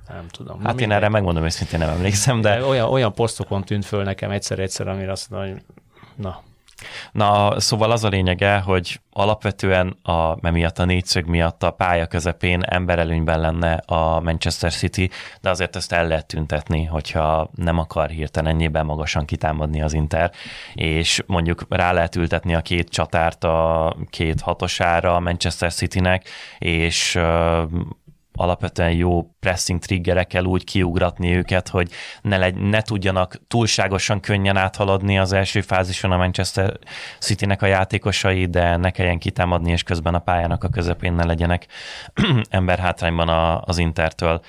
nem 0.08 0.28
tudom. 0.28 0.64
Hát 0.64 0.82
én 0.82 0.92
erre 0.92 1.10
megmondom 1.10 1.44
őszintén 1.44 1.80
nem 1.80 1.90
emlékszem, 1.90 2.42
de... 2.42 2.66
Olyan, 2.66 2.90
olyan 2.90 3.14
posztokon 3.14 3.64
tűnt 3.64 3.86
föl 3.86 4.04
nekem 4.04 4.32
egyszer-egyszer, 4.32 4.88
amire 4.88 5.12
azt 5.12 5.30
mondom, 5.30 5.50
hogy 5.50 5.62
na, 6.16 6.42
Na, 7.12 7.60
szóval 7.60 7.92
az 7.92 8.04
a 8.04 8.08
lényege, 8.08 8.58
hogy 8.58 9.02
alapvetően 9.12 9.98
a, 10.02 10.50
miatt 10.52 10.80
a 10.80 10.86
négyszög 10.86 11.26
miatt 11.26 11.64
a 11.64 11.72
pálya 11.72 12.06
közepén 12.06 12.64
emberelőnyben 12.64 13.40
lenne 13.40 13.74
a 13.74 14.20
Manchester 14.20 14.74
City, 14.74 15.10
de 15.42 15.50
azért 15.50 15.76
ezt 15.76 15.92
el 15.92 16.08
lehet 16.08 16.28
tüntetni, 16.28 16.84
hogyha 16.84 17.50
nem 17.56 17.78
akar 17.78 18.10
hirtelen 18.10 18.52
ennyiben 18.52 18.86
magasan 18.86 19.26
kitámadni 19.26 19.82
az 19.82 19.94
Inter, 19.94 20.32
és 20.74 21.24
mondjuk 21.26 21.66
rá 21.70 21.92
lehet 21.92 22.16
ültetni 22.16 22.56
a 22.56 22.62
két 22.62 22.90
csatárt 22.90 23.44
a 23.44 23.96
két 24.10 24.42
hatosára 24.42 25.16
a 25.16 25.20
Manchester 25.20 25.74
Citynek, 25.74 26.30
és 26.60 27.20
alapvetően 28.38 28.92
jó 28.92 29.36
pressing 29.40 29.80
triggerekkel 29.80 30.46
úgy 30.46 30.64
kiugratni 30.64 31.36
őket, 31.36 31.68
hogy 31.68 31.92
ne, 32.22 32.38
legy, 32.38 32.56
ne 32.56 32.82
tudjanak 32.82 33.42
túlságosan 33.48 34.20
könnyen 34.20 34.58
áthaladni 34.58 35.18
az 35.18 35.34
első 35.34 35.62
fázison 35.62 36.12
a 36.12 36.18
Manchester 36.18 36.80
City-nek 37.20 37.62
a 37.62 37.66
játékosai, 37.66 38.46
de 38.46 38.76
ne 38.76 38.92
kelljen 38.92 39.20
kitámadni, 39.20 39.72
és 39.72 39.84
közben 39.84 40.14
a 40.14 40.20
pályának 40.20 40.64
a 40.64 40.70
közepén 40.70 41.14
ne 41.14 41.26
legyenek 41.26 41.68
ember 42.50 42.80
hátrányban 42.80 43.30
a, 43.30 43.62
az 43.62 43.78
Intertől. 43.78 44.42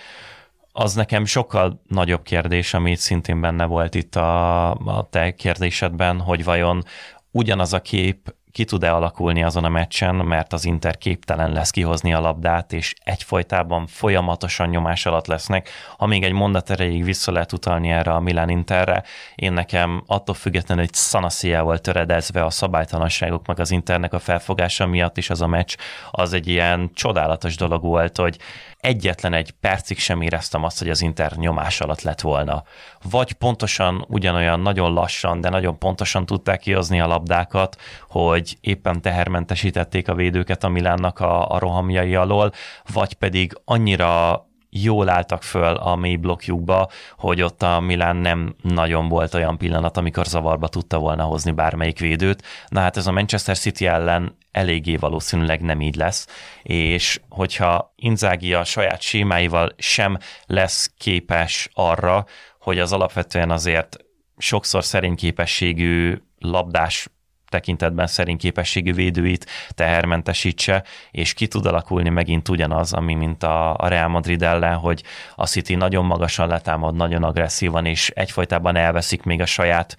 Az 0.72 0.94
nekem 0.94 1.24
sokkal 1.24 1.82
nagyobb 1.88 2.22
kérdés, 2.22 2.74
ami 2.74 2.94
szintén 2.94 3.40
benne 3.40 3.64
volt 3.64 3.94
itt 3.94 4.16
a, 4.16 4.70
a 4.70 5.08
te 5.10 5.34
kérdésedben, 5.34 6.20
hogy 6.20 6.44
vajon 6.44 6.82
ugyanaz 7.30 7.72
a 7.72 7.80
kép 7.80 8.34
ki 8.52 8.64
tud-e 8.64 8.92
alakulni 8.92 9.42
azon 9.42 9.64
a 9.64 9.68
meccsen, 9.68 10.14
mert 10.14 10.52
az 10.52 10.64
Inter 10.64 10.98
képtelen 10.98 11.52
lesz 11.52 11.70
kihozni 11.70 12.14
a 12.14 12.20
labdát, 12.20 12.72
és 12.72 12.94
egyfolytában 13.04 13.86
folyamatosan 13.86 14.68
nyomás 14.68 15.06
alatt 15.06 15.26
lesznek. 15.26 15.68
Ha 15.96 16.06
még 16.06 16.22
egy 16.22 16.32
mondat 16.32 16.70
erejéig 16.70 17.04
vissza 17.04 17.32
lehet 17.32 17.52
utalni 17.52 17.90
erre 17.90 18.12
a 18.12 18.20
Milán 18.20 18.48
Interre, 18.48 19.02
én 19.34 19.52
nekem 19.52 20.02
attól 20.06 20.34
függetlenül, 20.34 20.84
hogy 20.84 20.94
szanasziával 20.94 21.78
töredezve 21.78 22.44
a 22.44 22.50
szabálytalanságok 22.50 23.46
meg 23.46 23.60
az 23.60 23.70
Internek 23.70 24.12
a 24.12 24.18
felfogása 24.18 24.86
miatt 24.86 25.16
is 25.16 25.30
az 25.30 25.40
a 25.40 25.46
meccs, 25.46 25.74
az 26.10 26.32
egy 26.32 26.48
ilyen 26.48 26.90
csodálatos 26.94 27.56
dolog 27.56 27.82
volt, 27.82 28.16
hogy 28.16 28.38
egyetlen 28.80 29.32
egy 29.32 29.50
percig 29.50 29.98
sem 29.98 30.20
éreztem 30.20 30.64
azt, 30.64 30.78
hogy 30.78 30.90
az 30.90 31.02
Inter 31.02 31.32
nyomás 31.36 31.80
alatt 31.80 32.02
lett 32.02 32.20
volna. 32.20 32.62
Vagy 33.10 33.32
pontosan 33.32 34.04
ugyanolyan 34.08 34.60
nagyon 34.60 34.92
lassan, 34.92 35.40
de 35.40 35.48
nagyon 35.48 35.78
pontosan 35.78 36.26
tudták 36.26 36.60
kihozni 36.60 37.00
a 37.00 37.06
labdákat, 37.06 37.76
hogy 38.08 38.56
éppen 38.60 39.02
tehermentesítették 39.02 40.08
a 40.08 40.14
védőket 40.14 40.64
a 40.64 40.68
Milánnak 40.68 41.20
a, 41.20 41.50
a 41.50 41.58
rohamjai 41.58 42.14
alól, 42.14 42.52
vagy 42.92 43.14
pedig 43.14 43.60
annyira 43.64 44.42
jól 44.70 45.08
álltak 45.08 45.42
föl 45.42 45.76
a 45.76 45.96
mély 45.96 46.16
blokkjukba, 46.16 46.88
hogy 47.16 47.42
ott 47.42 47.62
a 47.62 47.80
Milán 47.80 48.16
nem 48.16 48.54
nagyon 48.62 49.08
volt 49.08 49.34
olyan 49.34 49.58
pillanat, 49.58 49.96
amikor 49.96 50.26
zavarba 50.26 50.68
tudta 50.68 50.98
volna 50.98 51.22
hozni 51.22 51.50
bármelyik 51.50 51.98
védőt. 51.98 52.42
Na 52.68 52.80
hát 52.80 52.96
ez 52.96 53.06
a 53.06 53.12
Manchester 53.12 53.58
City 53.58 53.86
ellen 53.86 54.36
eléggé 54.50 54.96
valószínűleg 54.96 55.60
nem 55.60 55.80
így 55.80 55.94
lesz, 55.94 56.26
és 56.62 57.20
hogyha 57.28 57.92
Inzaghi 57.96 58.54
a 58.54 58.64
saját 58.64 59.00
sémáival 59.00 59.74
sem 59.76 60.18
lesz 60.46 60.92
képes 60.98 61.68
arra, 61.74 62.26
hogy 62.60 62.78
az 62.78 62.92
alapvetően 62.92 63.50
azért 63.50 63.96
sokszor 64.38 64.84
szerény 64.84 65.16
képességű 65.16 66.22
labdás 66.38 67.08
tekintetben 67.48 68.06
szerint 68.06 68.40
képességű 68.40 68.92
védőit 68.92 69.46
tehermentesítse, 69.70 70.84
és 71.10 71.34
ki 71.34 71.46
tud 71.46 71.66
alakulni 71.66 72.08
megint 72.08 72.48
ugyanaz, 72.48 72.92
ami 72.92 73.14
mint 73.14 73.42
a, 73.42 73.76
a 73.76 73.88
Real 73.88 74.08
Madrid 74.08 74.42
ellen, 74.42 74.74
hogy 74.74 75.02
a 75.34 75.46
City 75.46 75.74
nagyon 75.74 76.04
magasan 76.04 76.48
letámad, 76.48 76.94
nagyon 76.94 77.22
agresszívan, 77.22 77.86
és 77.86 78.10
egyfolytában 78.10 78.76
elveszik 78.76 79.22
még 79.22 79.40
a 79.40 79.46
saját 79.46 79.96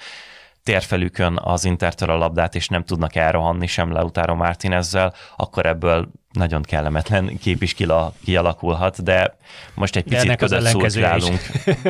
térfelükön 0.63 1.39
az 1.43 1.65
Intertől 1.65 2.09
a 2.09 2.17
labdát, 2.17 2.55
és 2.55 2.67
nem 2.67 2.83
tudnak 2.83 3.15
elrohanni 3.15 3.67
sem 3.67 3.91
Lautaro 3.91 4.35
Martinezzel, 4.35 5.13
akkor 5.37 5.65
ebből 5.65 6.11
nagyon 6.33 6.61
kellemetlen 6.61 7.37
kép 7.37 7.61
is 7.61 7.75
kialakulhat, 8.23 9.03
de 9.03 9.37
most 9.73 9.95
egy 9.95 10.03
picit 10.03 10.95
rálunk. 10.95 11.39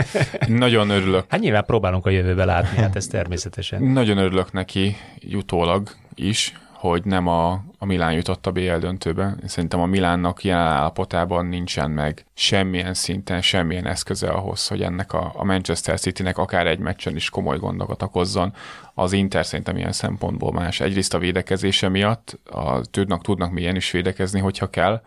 nagyon 0.66 0.90
örülök. 0.90 1.26
Hát 1.30 1.40
nyilván 1.40 1.66
próbálunk 1.66 2.06
a 2.06 2.10
jövőbe 2.10 2.46
látni, 2.46 2.78
hát 2.78 2.96
ez 2.96 3.08
természetesen. 3.08 3.84
Nagyon 3.84 4.18
örülök 4.18 4.52
neki 4.52 4.98
jutólag 5.20 5.90
is, 6.16 6.54
hogy 6.80 7.06
nem 7.06 7.28
a, 7.28 7.52
a 7.78 7.86
Milán 7.86 8.14
jutott 8.14 8.46
a 8.48 8.52
BL 8.52 8.76
döntőbe. 8.76 9.36
Szerintem 9.46 9.80
a 9.80 9.86
Milánnak 9.86 10.44
jelen 10.44 10.68
állapotában 10.68 11.46
nincsen 11.46 11.92
meg 11.92 12.26
semmilyen 12.34 12.94
szinten, 12.94 13.42
semmilyen 13.42 13.86
eszköze 13.86 14.30
ahhoz, 14.30 14.68
hogy 14.68 14.82
ennek 14.82 15.14
a, 15.14 15.32
a 15.36 15.44
Manchester 15.44 16.00
Citynek 16.00 16.38
akár 16.38 16.68
egy 16.68 16.80
meccsen 16.80 17.16
is 17.16 17.30
komoly 17.30 17.58
gondokat 17.58 18.02
okozzon. 18.02 18.54
Az 18.94 19.14
Inter 19.14 19.46
szerintem 19.46 19.78
ilyen 19.78 19.92
szempontból 19.92 20.52
más. 20.52 20.80
Egyrészt 20.80 21.14
a 21.14 21.20
védekezése 21.20 21.90
miatt, 21.90 22.40
a, 22.52 22.82
tudnak, 22.82 23.22
tudnak 23.22 23.52
milyen 23.52 23.76
is 23.76 23.92
védekezni, 23.92 24.40
hogyha 24.40 24.70
kell, 24.70 25.02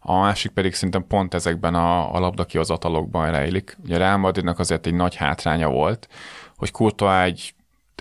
a 0.00 0.20
másik 0.20 0.50
pedig 0.50 0.74
szerintem 0.74 1.06
pont 1.06 1.34
ezekben 1.34 1.74
a, 1.74 2.14
a 2.14 2.18
labdakihozatalokban 2.18 3.30
rejlik. 3.30 3.76
Ugye 3.84 3.96
Real 3.96 4.16
Madridnak 4.16 4.58
azért 4.58 4.86
egy 4.86 4.94
nagy 4.94 5.14
hátránya 5.14 5.68
volt, 5.68 6.08
hogy 6.56 6.70
Courtois 6.70 7.24
egy 7.24 7.54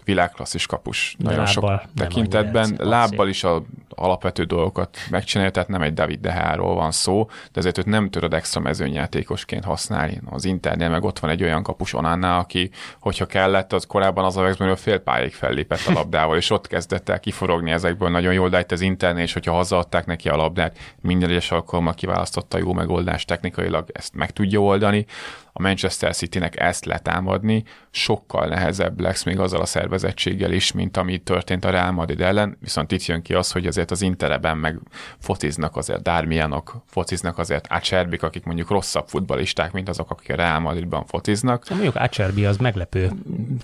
világklasszis 0.06 0.66
kapus. 0.66 1.16
De 1.20 1.30
nagyon 1.30 1.46
sok 1.46 1.82
tekintetben. 1.96 2.76
Lábbal 2.78 3.28
is 3.28 3.44
a 3.44 3.64
alapvető 3.96 4.44
dolgokat 4.44 4.98
megcsinálja, 5.10 5.52
tehát 5.52 5.70
nem 5.70 5.82
egy 5.82 5.94
David 5.94 6.20
Deháról 6.20 6.76
van 6.76 6.92
szó, 6.92 7.30
de 7.52 7.60
ezért 7.60 7.78
őt 7.78 7.86
nem 7.86 8.10
tudod 8.10 8.34
extra 8.34 8.62
mezőnyjátékosként 8.62 9.64
használni. 9.64 10.22
Az 10.30 10.46
Internél 10.46 10.90
meg 10.90 11.04
ott 11.04 11.20
van 11.20 11.30
egy 11.30 11.44
olyan 11.44 11.64
kapus 11.64 11.94
Onannál, 11.94 12.40
aki, 12.40 12.70
hogyha 13.00 13.26
kellett, 13.26 13.74
az 13.74 13.86
korábban 13.86 14.26
az 14.26 14.38
a 14.38 14.54
hogy 14.58 14.80
fél 14.80 15.00
pályáig 15.00 15.34
fellépett 15.34 15.86
a 15.88 15.92
labdával, 15.92 16.38
és 16.38 16.50
ott 16.50 16.68
kezdett 16.68 17.10
el 17.10 17.20
kiforogni 17.20 17.72
ezekből 17.72 18.10
nagyon 18.10 18.34
jól, 18.34 18.50
de 18.50 18.60
itt 18.60 18.72
az 18.72 18.82
Internél, 18.82 19.24
és 19.24 19.34
hogyha 19.34 19.54
hazaadták 19.54 20.06
neki 20.06 20.30
a 20.30 20.36
labdát, 20.36 20.78
minden 21.02 21.30
egyes 21.30 21.52
alkalommal 21.52 21.94
kiválasztotta 21.94 22.58
a 22.58 22.60
jó 22.60 22.74
megoldást 22.74 23.28
technikailag, 23.28 23.90
ezt 23.94 24.16
meg 24.16 24.32
tudja 24.32 24.60
oldani 24.60 25.06
a 25.58 25.62
Manchester 25.62 26.16
City-nek 26.16 26.60
ezt 26.60 26.86
letámadni 26.86 27.64
sokkal 27.92 28.48
nehezebb 28.48 29.00
lesz 29.00 29.24
még 29.24 29.40
azzal 29.40 29.62
a 29.62 29.66
szervezettséggel 29.66 30.52
is, 30.52 30.72
mint 30.72 30.98
ami 30.98 31.18
történt 31.18 31.66
a 31.66 31.70
Real 31.70 31.92
Madrid 31.92 32.22
ellen, 32.22 32.58
viszont 32.62 32.92
itt 32.92 33.06
jön 33.06 33.22
ki 33.22 33.34
az, 33.34 33.52
hogy 33.52 33.66
azért 33.66 33.92
az 33.92 34.02
Intereben 34.02 34.58
meg 34.58 34.80
fociznak 35.20 35.76
azért 35.76 36.02
Darmianok, 36.02 36.84
fociznak 36.86 37.38
azért 37.38 37.68
Acherbik, 37.70 38.24
akik 38.24 38.44
mondjuk 38.44 38.70
rosszabb 38.70 39.08
futbalisták, 39.08 39.72
mint 39.72 39.90
azok, 39.90 40.10
akik 40.12 40.30
a 40.30 40.36
Real 40.36 40.60
Madridban 40.60 41.06
fociznak. 41.06 41.70
Mondjuk 41.70 41.96
Acerbi 41.96 42.46
az 42.46 42.58
meglepő 42.58 43.12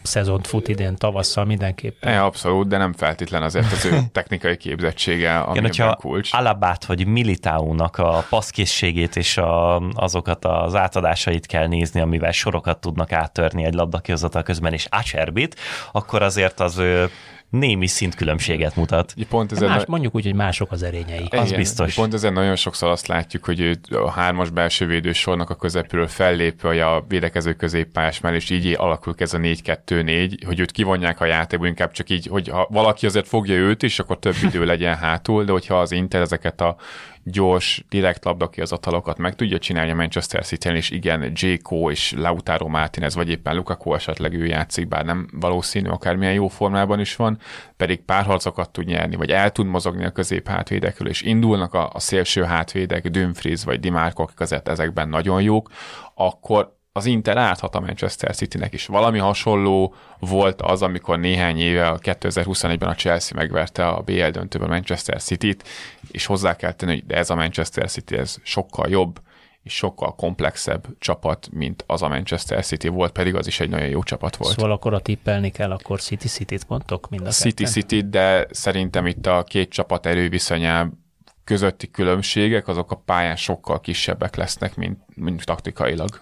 szezont 0.02 0.48
fut 0.48 0.68
idén 0.68 0.96
tavasszal 0.96 1.46
mindenképpen. 1.46 2.14
E, 2.14 2.24
abszolút, 2.24 2.68
de 2.68 2.78
nem 2.78 2.94
feltétlen 2.94 3.44
azért 3.44 3.72
az 3.72 3.86
ő 3.86 4.00
technikai 4.12 4.58
képzettsége, 4.58 5.40
ami 5.40 5.58
Igen, 5.58 5.64
hogyha 5.64 5.96
kulcs. 5.96 6.34
Alabát 6.34 6.86
vagy 6.86 7.08
Militáónak 7.08 7.98
a 7.98 8.26
paszkészségét 8.30 9.16
és 9.16 9.38
a, 9.38 9.76
azokat 9.94 10.46
az 10.46 10.76
átadásait 10.76 11.46
kell 11.46 11.68
nézni, 11.68 11.80
nézni, 11.82 12.00
amivel 12.00 12.32
sorokat 12.32 12.82
tudnak 12.82 13.12
áttörni 13.12 13.64
egy 13.64 13.74
labdakihozatal 13.74 14.44
közben, 14.44 14.74
és 14.74 14.88
Acherbit, 14.90 15.60
akkor 15.92 16.22
azért 16.22 16.60
az 16.60 16.78
ő 16.78 17.10
némi 17.50 17.88
szintkülönbséget 17.88 18.76
mutat. 18.76 19.14
Pont 19.30 19.52
ezen 19.52 19.70
Más, 19.70 19.86
mondjuk 19.86 20.16
úgy, 20.16 20.24
hogy 20.24 20.34
mások 20.36 20.72
az 20.72 20.84
erényei. 20.84 21.28
Az 21.30 21.48
Igen, 21.48 21.60
biztos. 21.60 21.94
Pont 21.94 22.14
ezen 22.14 22.34
nagyon 22.34 22.56
sokszor 22.56 22.90
azt 22.90 23.08
látjuk, 23.08 23.46
hogy 23.46 23.80
a 23.90 24.12
hármas 24.12 24.50
belső 24.50 24.86
védős 24.86 25.18
sornak 25.18 25.50
a 25.50 25.56
közepről 25.56 26.08
fellépve 26.08 26.68
hogy 26.68 26.80
a 26.80 27.06
védekező 27.08 27.54
középpályás 27.54 28.20
mellé, 28.20 28.36
és 28.36 28.50
így 28.50 28.76
alakul 28.78 29.14
ez 29.18 29.34
a 29.34 29.38
4-2-4, 29.38 30.38
hogy 30.46 30.60
őt 30.60 30.72
kivonják 30.72 31.22
a 31.22 31.26
játékból, 31.26 31.68
inkább 31.68 31.92
csak 31.92 32.10
így, 32.10 32.28
hogy 32.28 32.48
ha 32.48 32.68
valaki 32.70 33.06
azért 33.06 33.28
fogja 33.28 33.56
őt 33.56 33.84
is, 33.84 34.00
akkor 34.00 34.20
több 34.20 34.36
idő 34.44 34.66
legyen 34.66 34.96
hátul, 34.96 35.44
de 35.44 35.52
hogyha 35.52 35.80
az 35.80 35.92
Inter 35.92 36.22
ezeket 36.22 36.62
a 36.62 36.76
gyors, 37.24 37.86
direkt 37.90 38.26
labdakihozatalokat 38.26 39.18
meg 39.18 39.36
tudja 39.36 39.58
csinálni 39.58 39.92
a 39.92 39.96
Manchester 39.96 40.46
city 40.46 40.70
és 40.70 40.90
igen, 40.90 41.32
J.K. 41.34 41.70
és 41.90 42.14
Lautaro 42.18 42.68
Martinez, 42.68 43.16
vagy 43.16 43.30
éppen 43.30 43.56
Lukaku 43.56 43.94
esetleg 43.94 44.34
ő 44.34 44.46
játszik, 44.46 44.88
bár 44.88 45.06
nem 45.06 45.28
valószínű, 45.34 45.90
akármilyen 45.90 46.34
jó 46.34 46.48
formában 46.48 47.00
is 47.00 47.16
van, 47.16 47.38
pedig 47.78 48.02
párharcokat 48.06 48.70
tud 48.70 48.86
nyerni, 48.86 49.16
vagy 49.16 49.30
el 49.30 49.52
tud 49.52 49.66
mozogni 49.66 50.06
a 50.06 50.12
közép 50.12 50.48
hátvédekről, 50.48 51.08
és 51.08 51.22
indulnak 51.22 51.74
a, 51.74 51.90
a 51.94 52.00
szélső 52.00 52.44
hátvédek, 52.44 53.10
Dumfries 53.10 53.64
vagy 53.64 53.80
Dimarco, 53.80 54.22
akik 54.22 54.40
azért 54.40 54.68
ezekben 54.68 55.10
nagyon 55.10 55.42
jók, 55.42 55.70
akkor 56.16 56.80
az 56.94 57.06
Inter 57.06 57.38
áthat 57.38 57.76
a 57.76 57.80
Manchester 57.80 58.36
Citynek 58.36 58.74
is. 58.74 58.86
Valami 58.86 59.18
hasonló 59.18 59.94
volt 60.20 60.62
az, 60.62 60.82
amikor 60.82 61.20
néhány 61.20 61.60
éve, 61.60 61.88
a 61.88 62.00
2021-ben 62.00 62.90
a 62.90 62.96
Chelsea 62.96 63.38
megverte 63.38 63.88
a 63.88 64.02
BL 64.02 64.28
döntőben 64.28 64.70
Manchester 64.70 65.22
City-t, 65.22 65.68
és 66.12 66.26
hozzá 66.26 66.56
kell 66.56 66.72
tenni, 66.72 66.92
hogy 66.92 67.06
de 67.06 67.16
ez 67.16 67.30
a 67.30 67.36
Manchester 67.36 67.90
City, 67.90 68.18
ez 68.18 68.36
sokkal 68.44 68.90
jobb, 68.90 69.20
és 69.64 69.74
sokkal 69.74 70.16
komplexebb 70.16 70.88
csapat, 71.00 71.50
mint 71.52 71.84
az 71.88 72.02
a 72.02 72.08
Manchester 72.08 72.66
City 72.66 72.88
volt, 72.88 73.12
pedig 73.12 73.36
az 73.36 73.48
is 73.48 73.60
egy 73.60 73.70
nagyon 73.70 73.88
jó 73.88 74.04
csapat 74.04 74.36
volt. 74.36 74.56
Szóval 74.56 74.72
akkor 74.72 74.94
a 74.94 75.00
tippelni 75.00 75.50
kell, 75.50 75.72
akkor 75.72 76.02
City 76.02 76.28
City-t 76.28 76.68
mondtok 76.68 77.10
mind 77.10 77.28
a 77.28 77.30
City 77.30 77.66
City, 77.66 78.02
de 78.02 78.48
szerintem 78.50 79.06
itt 79.06 79.26
a 79.26 79.44
két 79.44 79.70
csapat 79.70 80.06
erőviszonyában 80.06 81.00
közötti 81.44 81.92
különbségek, 81.92 82.68
azok 82.68 82.92
a 82.92 82.96
pályán 82.96 83.36
sokkal 83.36 83.80
kisebbek 83.80 84.36
lesznek, 84.36 84.76
mint, 84.76 85.00
mint 85.16 85.46
taktikailag 85.46 86.22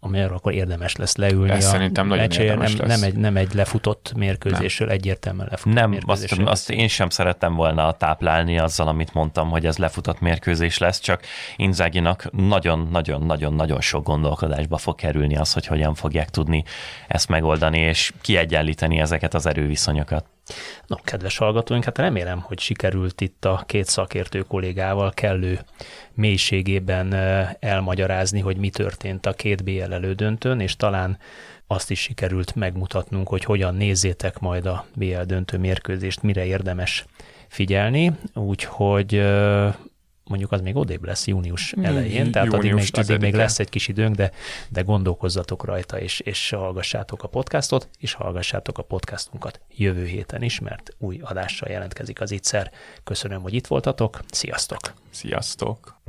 amelyről 0.00 0.36
akkor 0.36 0.52
érdemes 0.52 0.96
lesz 0.96 1.16
leülni. 1.16 1.50
Ez 1.50 1.64
a 1.64 1.68
szerintem 1.68 2.06
nagyon 2.06 2.30
érdemes 2.30 2.74
nem, 2.74 2.88
lesz. 2.88 3.00
nem, 3.00 3.08
egy, 3.08 3.16
nem 3.16 3.36
egy 3.36 3.54
lefutott 3.54 4.12
mérkőzésről, 4.16 4.88
nem. 4.88 4.96
egyértelműen 4.96 5.48
lefutott 5.50 5.74
Nem, 5.74 5.98
azt, 6.06 6.32
azt 6.44 6.70
én 6.70 6.88
sem 6.88 7.08
szerettem 7.08 7.54
volna 7.54 7.92
táplálni 7.92 8.58
azzal, 8.58 8.88
amit 8.88 9.14
mondtam, 9.14 9.50
hogy 9.50 9.66
ez 9.66 9.76
lefutott 9.76 10.20
mérkőzés 10.20 10.78
lesz, 10.78 11.00
csak 11.00 11.22
Inzáginak 11.56 12.30
nagyon-nagyon-nagyon-nagyon 12.32 13.80
sok 13.80 14.04
gondolkodásba 14.04 14.76
fog 14.76 14.94
kerülni 14.94 15.36
az, 15.36 15.52
hogy 15.52 15.66
hogyan 15.66 15.94
fogják 15.94 16.28
tudni 16.28 16.64
ezt 17.08 17.28
megoldani, 17.28 17.78
és 17.78 18.12
kiegyenlíteni 18.20 18.98
ezeket 18.98 19.34
az 19.34 19.46
erőviszonyokat. 19.46 20.24
No, 20.86 20.96
kedves 20.96 21.36
hallgatóink, 21.36 21.84
hát 21.84 21.98
remélem, 21.98 22.40
hogy 22.40 22.58
sikerült 22.58 23.20
itt 23.20 23.44
a 23.44 23.62
két 23.66 23.86
szakértő 23.86 24.40
kollégával 24.40 25.10
kellő 25.10 25.60
mélységében 26.14 27.14
elmagyarázni, 27.60 28.40
hogy 28.40 28.56
mi 28.56 28.70
történt 28.70 29.26
a 29.26 29.32
két 29.32 29.64
BL 29.64 29.92
elődöntőn, 29.92 30.60
és 30.60 30.76
talán 30.76 31.18
azt 31.66 31.90
is 31.90 32.00
sikerült 32.00 32.54
megmutatnunk, 32.54 33.28
hogy 33.28 33.44
hogyan 33.44 33.74
nézzétek 33.74 34.38
majd 34.38 34.66
a 34.66 34.86
BL 34.94 35.22
döntő 35.22 35.58
mérkőzést, 35.58 36.22
mire 36.22 36.44
érdemes 36.44 37.04
figyelni, 37.48 38.12
úgyhogy 38.34 39.22
mondjuk 40.28 40.52
az 40.52 40.60
még 40.60 40.76
odébb 40.76 41.04
lesz 41.04 41.26
június 41.26 41.72
elején, 41.82 42.30
tehát 42.30 42.52
addig 42.52 42.72
még, 42.72 42.88
addig 42.92 43.20
még 43.20 43.34
lesz 43.34 43.58
egy 43.58 43.68
kis 43.68 43.88
időnk, 43.88 44.14
de, 44.14 44.30
de 44.68 44.80
gondolkozzatok 44.80 45.64
rajta, 45.64 46.00
és, 46.00 46.20
és 46.20 46.50
hallgassátok 46.50 47.22
a 47.22 47.28
podcastot, 47.28 47.88
és 47.98 48.12
hallgassátok 48.12 48.78
a 48.78 48.82
podcastunkat 48.82 49.60
jövő 49.76 50.04
héten 50.04 50.42
is, 50.42 50.60
mert 50.60 50.94
új 50.98 51.20
adással 51.22 51.70
jelentkezik 51.70 52.20
az 52.20 52.30
ittszer. 52.30 52.72
Köszönöm, 53.04 53.42
hogy 53.42 53.54
itt 53.54 53.66
voltatok, 53.66 54.20
sziasztok! 54.30 54.94
Sziasztok! 55.10 56.00